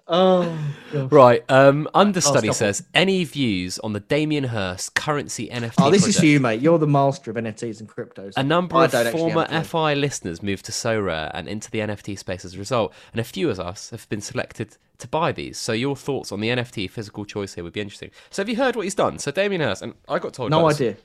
Oh, 0.09 0.57
right. 0.93 1.43
Um, 1.49 1.89
understudy 1.93 2.47
it. 2.49 2.53
says 2.53 2.83
any 2.93 3.25
views 3.25 3.77
on 3.79 3.91
the 3.91 3.99
Damien 3.99 4.45
Hirst 4.45 4.95
currency 4.95 5.49
NFT. 5.49 5.73
oh, 5.79 5.91
this 5.91 6.07
is 6.07 6.15
project? 6.15 6.19
for 6.19 6.25
you, 6.25 6.39
mate. 6.39 6.61
You're 6.61 6.79
the 6.79 6.88
master 6.88 7.29
of 7.29 7.35
NFTs 7.35 7.81
and 7.81 7.89
cryptos. 7.89 8.33
A 8.38 8.43
number 8.43 8.77
I 8.77 8.85
of 8.85 8.91
former 9.11 9.41
have 9.41 9.51
a 9.51 9.55
clue. 9.59 9.63
FI 9.63 9.93
listeners 9.95 10.41
moved 10.41 10.65
to 10.65 10.71
Sorare 10.71 11.29
and 11.33 11.49
into 11.49 11.69
the 11.69 11.79
NFT 11.79 12.17
space 12.17 12.45
as 12.45 12.55
a 12.55 12.57
result, 12.57 12.93
and 13.11 13.19
a 13.19 13.23
few 13.25 13.49
of 13.49 13.59
us 13.59 13.89
have 13.89 14.07
been 14.07 14.21
selected 14.21 14.77
to 14.99 15.07
buy 15.09 15.31
these. 15.33 15.57
So 15.57 15.73
your 15.73 15.95
thoughts 15.95 16.31
on 16.31 16.39
the 16.39 16.49
NFT 16.49 16.89
physical 16.89 17.25
choice 17.25 17.55
here 17.55 17.63
would 17.63 17.73
be 17.73 17.81
interesting. 17.81 18.11
So 18.29 18.41
have 18.41 18.49
you 18.49 18.55
heard 18.55 18.75
what 18.75 18.83
he's 18.83 18.95
done? 18.95 19.19
So 19.19 19.31
Damien 19.31 19.61
Hirst, 19.61 19.81
and 19.81 19.93
I 20.07 20.19
got 20.19 20.33
told 20.33 20.51
No 20.51 20.59
about 20.59 20.69
this 20.69 20.81
idea. 20.81 20.97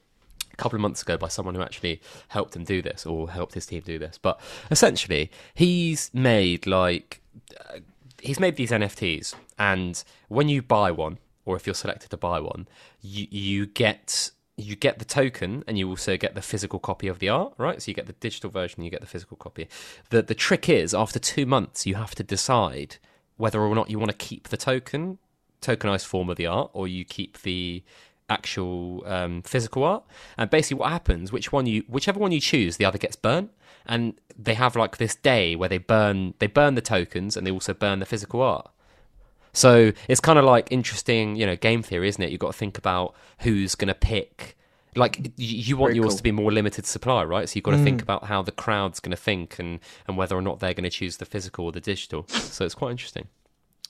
A 0.52 0.56
couple 0.56 0.76
of 0.76 0.80
months 0.80 1.02
ago 1.02 1.16
by 1.16 1.28
someone 1.28 1.54
who 1.54 1.62
actually 1.62 2.00
helped 2.28 2.54
him 2.54 2.64
do 2.64 2.82
this 2.82 3.06
or 3.06 3.30
helped 3.30 3.54
his 3.54 3.66
team 3.66 3.82
do 3.84 3.98
this. 3.98 4.18
But 4.18 4.40
essentially, 4.70 5.30
he's 5.54 6.10
made 6.12 6.66
like 6.66 7.20
uh, 7.58 7.78
he's 8.20 8.40
made 8.40 8.56
these 8.56 8.70
NFTs, 8.70 9.34
and 9.58 10.02
when 10.28 10.48
you 10.48 10.62
buy 10.62 10.90
one, 10.90 11.18
or 11.44 11.56
if 11.56 11.66
you're 11.66 11.74
selected 11.74 12.10
to 12.10 12.16
buy 12.16 12.40
one, 12.40 12.68
you 13.00 13.26
you 13.30 13.66
get 13.66 14.30
you 14.56 14.76
get 14.76 14.98
the 14.98 15.04
token 15.04 15.64
and 15.66 15.78
you 15.78 15.88
also 15.88 16.16
get 16.16 16.34
the 16.34 16.42
physical 16.42 16.78
copy 16.78 17.08
of 17.08 17.18
the 17.18 17.28
art, 17.28 17.54
right? 17.56 17.80
So 17.80 17.90
you 17.90 17.94
get 17.94 18.06
the 18.06 18.12
digital 18.12 18.50
version, 18.50 18.82
you 18.82 18.90
get 18.90 19.00
the 19.00 19.06
physical 19.06 19.36
copy. 19.36 19.68
The 20.10 20.22
the 20.22 20.34
trick 20.34 20.68
is 20.68 20.94
after 20.94 21.18
2 21.18 21.46
months 21.46 21.86
you 21.86 21.94
have 21.94 22.14
to 22.16 22.22
decide 22.22 22.96
whether 23.36 23.60
or 23.60 23.74
not 23.74 23.90
you 23.90 23.98
want 23.98 24.10
to 24.10 24.16
keep 24.16 24.48
the 24.48 24.56
token 24.56 25.18
tokenized 25.60 26.06
form 26.06 26.28
of 26.28 26.36
the 26.36 26.46
art 26.46 26.70
or 26.72 26.86
you 26.88 27.04
keep 27.04 27.42
the 27.42 27.82
actual 28.28 29.02
um, 29.06 29.42
physical 29.42 29.84
art. 29.84 30.04
And 30.38 30.50
basically 30.50 30.78
what 30.78 30.90
happens 30.90 31.32
which 31.32 31.52
one 31.52 31.66
you 31.66 31.84
whichever 31.88 32.18
one 32.18 32.32
you 32.32 32.40
choose 32.40 32.76
the 32.76 32.84
other 32.84 32.98
gets 32.98 33.16
burnt. 33.16 33.50
And 33.86 34.14
they 34.38 34.54
have 34.54 34.76
like 34.76 34.96
this 34.98 35.14
day 35.14 35.56
where 35.56 35.68
they 35.68 35.78
burn 35.78 36.34
they 36.38 36.46
burn 36.46 36.74
the 36.74 36.80
tokens 36.80 37.36
and 37.36 37.46
they 37.46 37.50
also 37.50 37.74
burn 37.74 37.98
the 37.98 38.06
physical 38.06 38.40
art. 38.42 38.70
So 39.52 39.92
it's 40.08 40.20
kind 40.20 40.38
of 40.38 40.44
like 40.44 40.68
interesting 40.70 41.36
you 41.36 41.46
know 41.46 41.56
game 41.56 41.82
theory 41.82 42.08
isn't 42.08 42.22
it? 42.22 42.30
You've 42.30 42.40
got 42.40 42.52
to 42.52 42.58
think 42.58 42.78
about 42.78 43.14
who's 43.40 43.74
going 43.74 43.88
to 43.88 43.94
pick 43.94 44.56
like 44.94 45.32
you 45.36 45.78
want 45.78 45.92
Very 45.92 45.96
yours 45.96 46.12
cool. 46.12 46.16
to 46.18 46.22
be 46.22 46.32
more 46.32 46.52
limited 46.52 46.84
supply 46.84 47.24
right? 47.24 47.48
So 47.48 47.56
you've 47.56 47.64
got 47.64 47.70
to 47.72 47.82
think 47.82 48.02
about 48.02 48.24
how 48.24 48.42
the 48.42 48.52
crowd's 48.52 49.00
going 49.00 49.10
to 49.10 49.16
think 49.16 49.58
and 49.58 49.80
and 50.06 50.16
whether 50.16 50.36
or 50.36 50.42
not 50.42 50.60
they're 50.60 50.74
going 50.74 50.84
to 50.84 50.90
choose 50.90 51.16
the 51.16 51.24
physical 51.24 51.64
or 51.64 51.72
the 51.72 51.80
digital. 51.80 52.26
So 52.28 52.64
it's 52.64 52.74
quite 52.74 52.90
interesting 52.90 53.28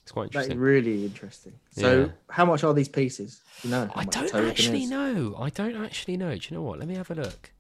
it's 0.03 0.13
quite 0.13 0.33
That 0.33 0.41
is 0.41 0.45
interesting 0.47 0.61
really 0.61 1.05
interesting. 1.05 1.53
So, 1.71 2.01
Yeah. 2.01 2.07
how 2.29 2.45
much 2.45 2.65
are 2.65 2.75
these 2.75 2.89
pieces? 2.89 3.41
Do 3.63 3.69
you 3.69 3.75
know? 3.75 3.91
I 3.95 4.05
don't 4.05 4.35
actually 4.35 4.87
know. 4.87 5.37
I 5.39 5.51
don't 5.51 5.77
actually 5.77 6.17
know. 6.17 6.37
Do 6.37 6.47
you 6.49 6.57
know 6.57 6.63
what? 6.63 6.79
Let 6.79 6.89
me 6.89 6.97
have 6.97 7.11
a 7.11 7.15
look. 7.15 7.53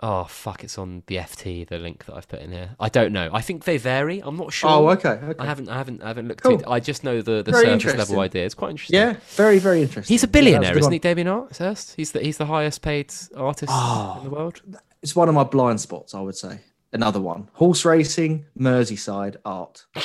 Oh 0.00 0.24
fuck! 0.24 0.62
It's 0.62 0.78
on 0.78 1.02
the 1.06 1.16
FT, 1.16 1.66
the 1.66 1.78
link 1.78 2.04
that 2.04 2.14
I've 2.14 2.28
put 2.28 2.38
in 2.38 2.52
here. 2.52 2.76
I 2.78 2.88
don't 2.88 3.12
know. 3.12 3.30
I 3.32 3.40
think 3.40 3.64
they 3.64 3.78
vary. 3.78 4.20
I'm 4.20 4.36
not 4.36 4.46
oh, 4.46 4.50
sure. 4.50 4.70
Oh, 4.70 4.88
okay. 4.90 5.08
Okay. 5.08 5.34
I 5.40 5.46
haven't, 5.46 5.68
I 5.68 5.76
haven't, 5.76 6.02
I 6.04 6.08
haven't 6.08 6.28
looked. 6.28 6.42
Cool. 6.44 6.58
Too, 6.58 6.64
I 6.68 6.78
just 6.78 7.02
know 7.02 7.20
the 7.20 7.42
the 7.42 7.50
Very 7.50 7.80
surface 7.80 7.98
level 7.98 8.20
idea. 8.20 8.44
It's 8.44 8.54
quite 8.54 8.70
interesting. 8.70 8.94
Yeah, 8.94 9.16
very, 9.30 9.58
very 9.58 9.82
interesting. 9.82 10.14
he's 10.14 10.22
a 10.22 10.28
Yeah, 10.28 10.30
billionaire, 10.30 10.72
good 10.74 10.80
isn't 10.80 10.92
he, 10.92 10.98
Damien 11.00 11.26
Hirst? 11.26 11.96
He's 11.96 12.12
the 12.12 12.20
he's 12.20 12.36
the 12.36 12.46
highest 12.46 12.80
paid 12.80 13.12
artist 13.36 13.72
Oh. 13.74 14.12
in 14.12 14.18
ah. 14.18 14.20
the 14.22 14.30
world. 14.30 14.62
It's 15.02 15.16
one 15.16 15.28
of 15.28 15.34
my 15.34 15.44
blind 15.44 15.80
spots, 15.80 16.14
I 16.14 16.20
would 16.20 16.36
say. 16.36 16.60
Another 16.92 17.20
one. 17.20 17.48
Horse 17.54 17.84
racing, 17.84 18.46
Merseyside 18.56 19.36
art. 19.44 19.84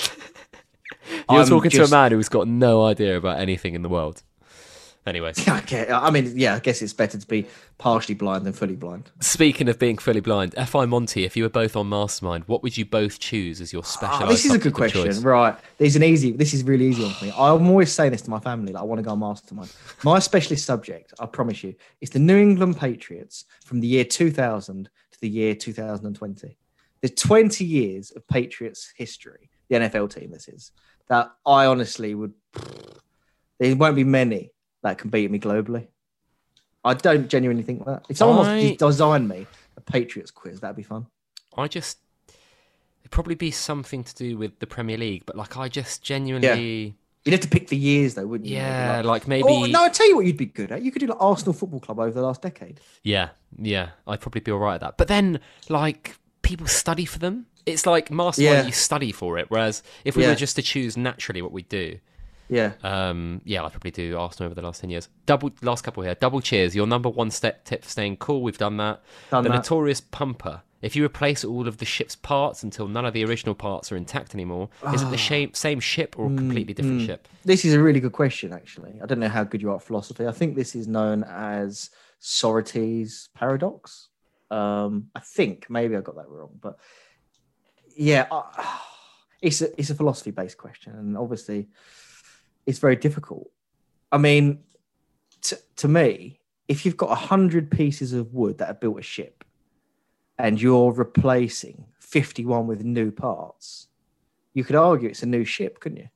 You're 1.29 1.41
I'm 1.41 1.47
talking 1.47 1.71
to 1.71 1.83
a 1.83 1.89
man 1.89 2.11
who's 2.11 2.29
got 2.29 2.47
no 2.47 2.85
idea 2.85 3.17
about 3.17 3.39
anything 3.39 3.75
in 3.75 3.81
the 3.81 3.89
world. 3.89 4.23
Anyway, 5.05 5.33
okay. 5.47 5.91
I 5.91 6.09
mean, 6.11 6.31
yeah, 6.37 6.55
I 6.55 6.59
guess 6.59 6.81
it's 6.81 6.93
better 6.93 7.17
to 7.17 7.27
be 7.27 7.45
partially 7.77 8.15
blind 8.15 8.45
than 8.45 8.53
fully 8.53 8.77
blind. 8.77 9.11
speaking 9.19 9.67
of 9.67 9.77
being 9.77 9.97
fully 9.97 10.21
blind, 10.21 10.53
Fi 10.53 10.85
Monty, 10.85 11.25
if 11.25 11.35
you 11.35 11.43
were 11.43 11.49
both 11.49 11.75
on 11.75 11.89
Mastermind, 11.89 12.45
what 12.47 12.63
would 12.63 12.77
you 12.77 12.85
both 12.85 13.19
choose 13.19 13.59
as 13.59 13.73
your 13.73 13.83
special? 13.83 14.23
Ah, 14.23 14.27
this 14.27 14.45
is 14.45 14.53
a 14.53 14.57
good 14.57 14.73
question, 14.73 15.21
right? 15.21 15.57
There's 15.77 15.97
an 15.97 16.03
easy. 16.03 16.31
This 16.31 16.53
is 16.53 16.63
really 16.63 16.85
easy 16.85 17.03
one 17.03 17.11
for 17.13 17.25
me. 17.25 17.33
I'm 17.35 17.67
always 17.67 17.91
saying 17.91 18.11
this 18.11 18.21
to 18.23 18.29
my 18.29 18.39
family. 18.39 18.71
Like, 18.71 18.81
I 18.81 18.85
want 18.85 18.99
to 18.99 19.03
go 19.03 19.11
on 19.11 19.19
mastermind. 19.19 19.73
My 20.03 20.19
specialist 20.19 20.65
subject, 20.65 21.13
I 21.19 21.25
promise 21.25 21.63
you, 21.63 21.75
is 21.99 22.09
the 22.09 22.19
New 22.19 22.37
England 22.37 22.77
Patriots 22.77 23.43
from 23.65 23.81
the 23.81 23.87
year 23.87 24.05
2000 24.05 24.89
to 25.11 25.19
the 25.19 25.29
year 25.29 25.53
2020. 25.53 26.57
There's 27.01 27.13
20 27.15 27.65
years 27.65 28.11
of 28.11 28.25
Patriots 28.29 28.93
history. 28.95 29.49
The 29.67 29.75
NFL 29.75 30.13
team, 30.13 30.31
this 30.31 30.47
is 30.47 30.71
that 31.09 31.31
I 31.45 31.65
honestly 31.65 32.15
would. 32.15 32.33
There 33.59 33.75
won't 33.75 33.95
be 33.95 34.03
many 34.03 34.51
that 34.81 34.97
can 34.97 35.09
beat 35.09 35.29
me 35.31 35.39
globally. 35.39 35.87
I 36.83 36.93
don't 36.93 37.29
genuinely 37.29 37.63
think 37.63 37.85
that. 37.85 38.05
If 38.09 38.17
someone 38.17 38.37
wants 38.37 38.49
I- 38.65 38.69
to 38.71 38.75
design 38.77 39.27
me 39.27 39.45
a 39.77 39.81
Patriots 39.81 40.31
quiz, 40.31 40.59
that'd 40.59 40.75
be 40.75 40.83
fun. 40.83 41.07
I 41.57 41.67
just 41.67 41.99
it'd 43.01 43.11
probably 43.11 43.35
be 43.35 43.51
something 43.51 44.03
to 44.03 44.15
do 44.15 44.37
with 44.37 44.59
the 44.59 44.67
Premier 44.67 44.97
League, 44.97 45.23
but 45.25 45.35
like 45.35 45.55
I 45.57 45.67
just 45.69 46.01
genuinely 46.03 46.95
You'd 47.25 47.31
have 47.31 47.39
to 47.41 47.47
pick 47.47 47.69
the 47.69 47.77
years, 47.77 48.15
though, 48.15 48.27
wouldn't 48.27 48.49
you? 48.49 48.57
yeah, 48.57 48.97
Like- 48.97 49.05
like, 49.05 49.27
maybe 49.29 49.47
Oh, 49.47 49.65
no, 49.65 49.83
I 49.83 49.87
tell 49.89 50.09
you 50.09 50.17
what 50.17 50.25
you'd 50.25 50.35
be 50.35 50.45
good 50.45 50.73
at. 50.73 50.81
You 50.81 50.91
could 50.91 50.99
do 50.99 51.05
like 51.07 51.21
Arsenal 51.21 51.53
Football 51.53 51.79
Club 51.79 51.99
over 51.99 52.11
the 52.11 52.21
last 52.21 52.41
decade. 52.41 52.81
yeah, 53.01 53.29
yeah, 53.57 53.91
I'd 54.05 54.19
probably 54.19 54.41
be 54.41 54.51
alright 54.51 54.75
at 54.75 54.81
that. 54.81 54.97
But 54.97 55.07
then 55.07 55.39
like 55.69 56.17
people 56.41 56.67
study 56.67 57.05
for 57.05 57.19
them. 57.19 57.45
It's 57.65 57.85
like 57.85 58.11
mastermind 58.11 58.57
Yeah. 58.57 58.65
you 58.65 58.71
study 58.71 59.11
for 59.11 59.37
it. 59.37 59.45
Whereas 59.49 59.83
if 60.05 60.15
we 60.15 60.23
Yeah. 60.23 60.29
were 60.29 60.35
just 60.35 60.55
to 60.57 60.61
choose 60.61 60.97
naturally 60.97 61.41
what 61.41 61.51
we 61.51 61.63
do, 61.63 61.97
Yeah. 62.49 62.73
um, 62.83 63.41
yeah, 63.45 63.63
I'd 63.63 63.71
probably 63.71 63.91
do 63.91 64.17
Arsenal 64.17 64.47
over 64.47 64.55
the 64.55 64.61
last 64.61 64.81
ten 64.81 64.89
years. 64.89 65.07
Double 65.25 65.51
last 65.61 65.83
couple 65.83 66.03
here. 66.03 66.15
Double 66.15 66.41
cheers. 66.41 66.75
Your 66.75 66.87
number 66.87 67.09
one 67.09 67.31
step 67.31 67.63
tip 67.63 67.83
for 67.83 67.89
staying 67.89 68.17
cool. 68.17 68.41
We've 68.41 68.57
done 68.57 68.77
that. 68.77 69.01
Done 69.31 69.43
the 69.43 69.49
that. 69.49 69.55
notorious 69.55 70.01
pumper 70.01 70.61
If 70.81 70.97
you 70.97 71.05
replace 71.05 71.45
all 71.45 71.65
of 71.65 71.77
the 71.77 71.85
ship's 71.85 72.17
parts 72.17 72.61
until 72.61 72.89
none 72.89 73.05
of 73.05 73.13
the 73.13 73.23
original 73.23 73.55
parts 73.55 73.89
are 73.89 73.95
intact 73.95 74.33
anymore, 74.35 74.67
is 74.93 75.01
it 75.01 75.09
the 75.11 75.17
same, 75.17 75.53
same 75.53 75.79
ship 75.79 76.19
or 76.19 76.25
a 76.25 76.35
completely 76.35 76.73
different 76.73 77.03
ship? 77.03 77.25
This 77.45 77.63
is 77.63 77.73
a 77.73 77.81
really 77.81 78.01
good 78.01 78.11
question, 78.11 78.51
actually. 78.51 78.99
I 79.01 79.05
don't 79.05 79.21
know 79.21 79.29
how 79.29 79.45
good 79.45 79.61
you 79.61 79.71
are 79.71 79.77
at 79.77 79.81
philosophy. 79.83 80.27
I 80.27 80.33
think 80.33 80.55
this 80.57 80.75
is 80.75 80.85
known 80.85 81.23
as 81.23 81.89
Sorites 82.19 83.29
paradox. 83.33 84.09
Um, 84.51 85.09
I 85.15 85.21
think 85.21 85.67
maybe 85.69 85.95
I 85.95 86.01
got 86.01 86.15
that 86.17 86.27
wrong, 86.27 86.51
but 86.61 86.77
yeah, 87.95 88.27
uh, 88.31 88.43
I, 88.55 88.79
it's 89.41 89.61
a 89.61 89.77
it's 89.79 89.89
a 89.89 89.95
philosophy 89.95 90.31
based 90.31 90.57
question, 90.57 90.93
and 90.93 91.17
obviously 91.17 91.67
it's 92.65 92.79
very 92.79 92.95
difficult. 92.95 93.49
I 94.11 94.17
mean, 94.17 94.59
t- 95.41 95.57
to 95.77 95.87
me, 95.87 96.39
if 96.67 96.85
you've 96.85 96.97
got 96.97 97.11
a 97.11 97.15
hundred 97.15 97.71
pieces 97.71 98.13
of 98.13 98.33
wood 98.33 98.59
that 98.59 98.67
have 98.67 98.79
built 98.79 98.99
a 98.99 99.03
ship, 99.03 99.43
and 100.37 100.61
you're 100.61 100.91
replacing 100.91 101.85
fifty-one 101.99 102.67
with 102.67 102.83
new 102.83 103.11
parts, 103.11 103.87
you 104.53 104.63
could 104.63 104.75
argue 104.75 105.09
it's 105.09 105.23
a 105.23 105.27
new 105.27 105.45
ship, 105.45 105.79
couldn't 105.79 105.97
you? 105.97 106.09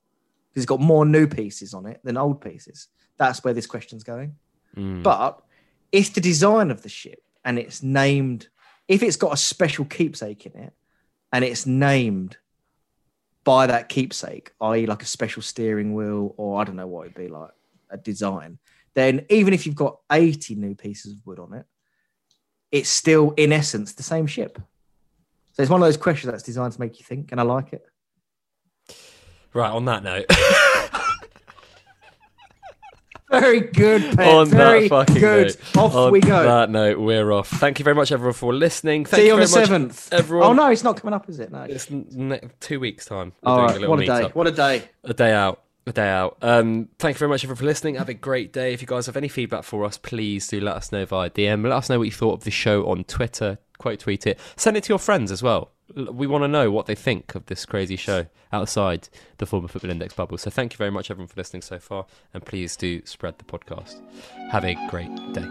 Because 0.49 0.63
it's 0.63 0.69
got 0.69 0.79
more 0.79 1.05
new 1.05 1.27
pieces 1.27 1.73
on 1.73 1.85
it 1.85 1.99
than 2.03 2.17
old 2.17 2.41
pieces. 2.41 2.87
That's 3.17 3.43
where 3.43 3.53
this 3.53 3.65
question's 3.65 4.03
going. 4.03 4.35
Mm. 4.75 5.03
But 5.03 5.41
it's 5.91 6.09
the 6.09 6.21
design 6.21 6.71
of 6.71 6.83
the 6.83 6.89
ship, 6.89 7.21
and 7.43 7.59
it's 7.59 7.83
named. 7.83 8.47
If 8.87 9.03
it's 9.03 9.17
got 9.17 9.33
a 9.33 9.37
special 9.37 9.83
keepsake 9.83 10.45
in 10.45 10.55
it, 10.55 10.73
and 11.31 11.43
it's 11.43 11.65
named 11.65 12.37
by 13.43 13.67
that 13.67 13.89
keepsake, 13.89 14.51
i.e., 14.61 14.85
like 14.85 15.01
a 15.01 15.05
special 15.05 15.41
steering 15.41 15.93
wheel, 15.93 16.33
or 16.37 16.59
I 16.59 16.63
don't 16.63 16.75
know 16.75 16.87
what 16.87 17.03
it'd 17.03 17.15
be 17.15 17.27
like 17.27 17.51
a 17.89 17.97
design, 17.97 18.59
then 18.93 19.25
even 19.29 19.53
if 19.53 19.65
you've 19.65 19.75
got 19.75 19.99
80 20.11 20.55
new 20.55 20.75
pieces 20.75 21.13
of 21.13 21.25
wood 21.25 21.39
on 21.39 21.53
it, 21.53 21.65
it's 22.71 22.89
still 22.89 23.31
in 23.37 23.53
essence 23.53 23.93
the 23.93 24.03
same 24.03 24.27
ship. 24.27 24.59
So 25.53 25.63
it's 25.63 25.69
one 25.69 25.81
of 25.81 25.87
those 25.87 25.97
questions 25.97 26.31
that's 26.31 26.43
designed 26.43 26.73
to 26.73 26.79
make 26.79 26.99
you 26.99 27.05
think, 27.05 27.31
and 27.31 27.39
I 27.39 27.43
like 27.43 27.73
it. 27.73 27.85
Right, 29.53 29.71
on 29.71 29.85
that 29.85 30.03
note. 30.03 30.25
Very 33.39 33.59
good, 33.61 34.19
on 34.19 34.47
Very 34.49 34.81
that 34.87 34.89
fucking 34.89 35.15
good. 35.21 35.47
note. 35.47 35.77
Off 35.77 35.95
on 35.95 36.11
we 36.11 36.19
go. 36.19 36.43
that 36.43 36.69
note, 36.69 36.99
we're 36.99 37.31
off. 37.31 37.49
Thank 37.49 37.79
you 37.79 37.83
very 37.83 37.95
much, 37.95 38.11
everyone, 38.11 38.33
for 38.33 38.53
listening. 38.53 39.05
Thank 39.05 39.21
See 39.21 39.27
you 39.27 39.33
on 39.33 39.39
the 39.39 39.47
seventh. 39.47 40.11
everyone. 40.13 40.47
Oh 40.47 40.53
no, 40.53 40.67
it's 40.71 40.83
not 40.83 40.97
coming 40.99 41.13
up, 41.13 41.29
is 41.29 41.39
it? 41.39 41.51
No. 41.51 41.63
It's 41.63 41.89
ne- 41.89 42.41
two 42.59 42.79
weeks' 42.79 43.05
time. 43.05 43.33
We're 43.43 43.51
All 43.51 43.59
a 43.59 43.87
What 43.89 43.99
a 43.99 44.05
day. 44.05 44.13
meet-up. 44.17 44.35
What 44.35 44.47
a 44.47 44.51
day. 44.51 44.83
a 45.03 45.13
day 45.13 45.33
out 45.33 45.61
a 45.85 45.93
day 45.93 46.09
out 46.09 46.35
um 46.41 46.89
thank 46.99 47.15
you 47.15 47.19
very 47.19 47.29
much 47.29 47.45
everyone 47.45 47.55
for 47.55 47.63
listening 47.63 47.95
have 47.95 48.09
a 48.09 48.13
great 48.13 48.51
day 48.51 48.73
if 48.73 48.81
you 48.81 48.87
guys 48.87 49.05
have 49.05 49.15
any 49.15 49.29
feedback 49.29 49.63
for 49.63 49.85
us 49.85 49.97
please 49.97 50.45
do 50.49 50.59
let 50.59 50.75
us 50.75 50.91
know 50.91 51.05
via 51.05 51.29
dm 51.29 51.63
let 51.63 51.71
us 51.71 51.89
know 51.89 51.97
what 51.97 52.03
you 52.03 52.11
thought 52.11 52.33
of 52.33 52.43
the 52.43 52.51
show 52.51 52.85
on 52.89 53.05
twitter 53.05 53.57
quote 53.77 53.99
tweet 53.99 54.27
it. 54.27 54.39
Send 54.55 54.77
it 54.77 54.83
to 54.83 54.89
your 54.89 54.99
friends 54.99 55.31
as 55.31 55.41
well. 55.43 55.71
We 55.95 56.27
want 56.27 56.43
to 56.43 56.47
know 56.47 56.69
what 56.69 56.85
they 56.85 56.95
think 56.95 57.33
of 57.33 57.45
this 57.45 57.65
crazy 57.65 57.95
show 57.95 58.27
outside 58.51 59.07
the 59.37 59.45
former 59.45 59.67
Football 59.67 59.91
Index 59.91 60.13
bubble. 60.13 60.37
So 60.37 60.49
thank 60.49 60.73
you 60.73 60.77
very 60.77 60.91
much, 60.91 61.09
everyone, 61.09 61.27
for 61.27 61.39
listening 61.39 61.61
so 61.61 61.79
far. 61.79 62.05
And 62.33 62.45
please 62.45 62.75
do 62.75 63.05
spread 63.05 63.37
the 63.37 63.45
podcast. 63.45 64.01
Have 64.51 64.65
a 64.65 64.75
great 64.89 65.33
day. 65.33 65.47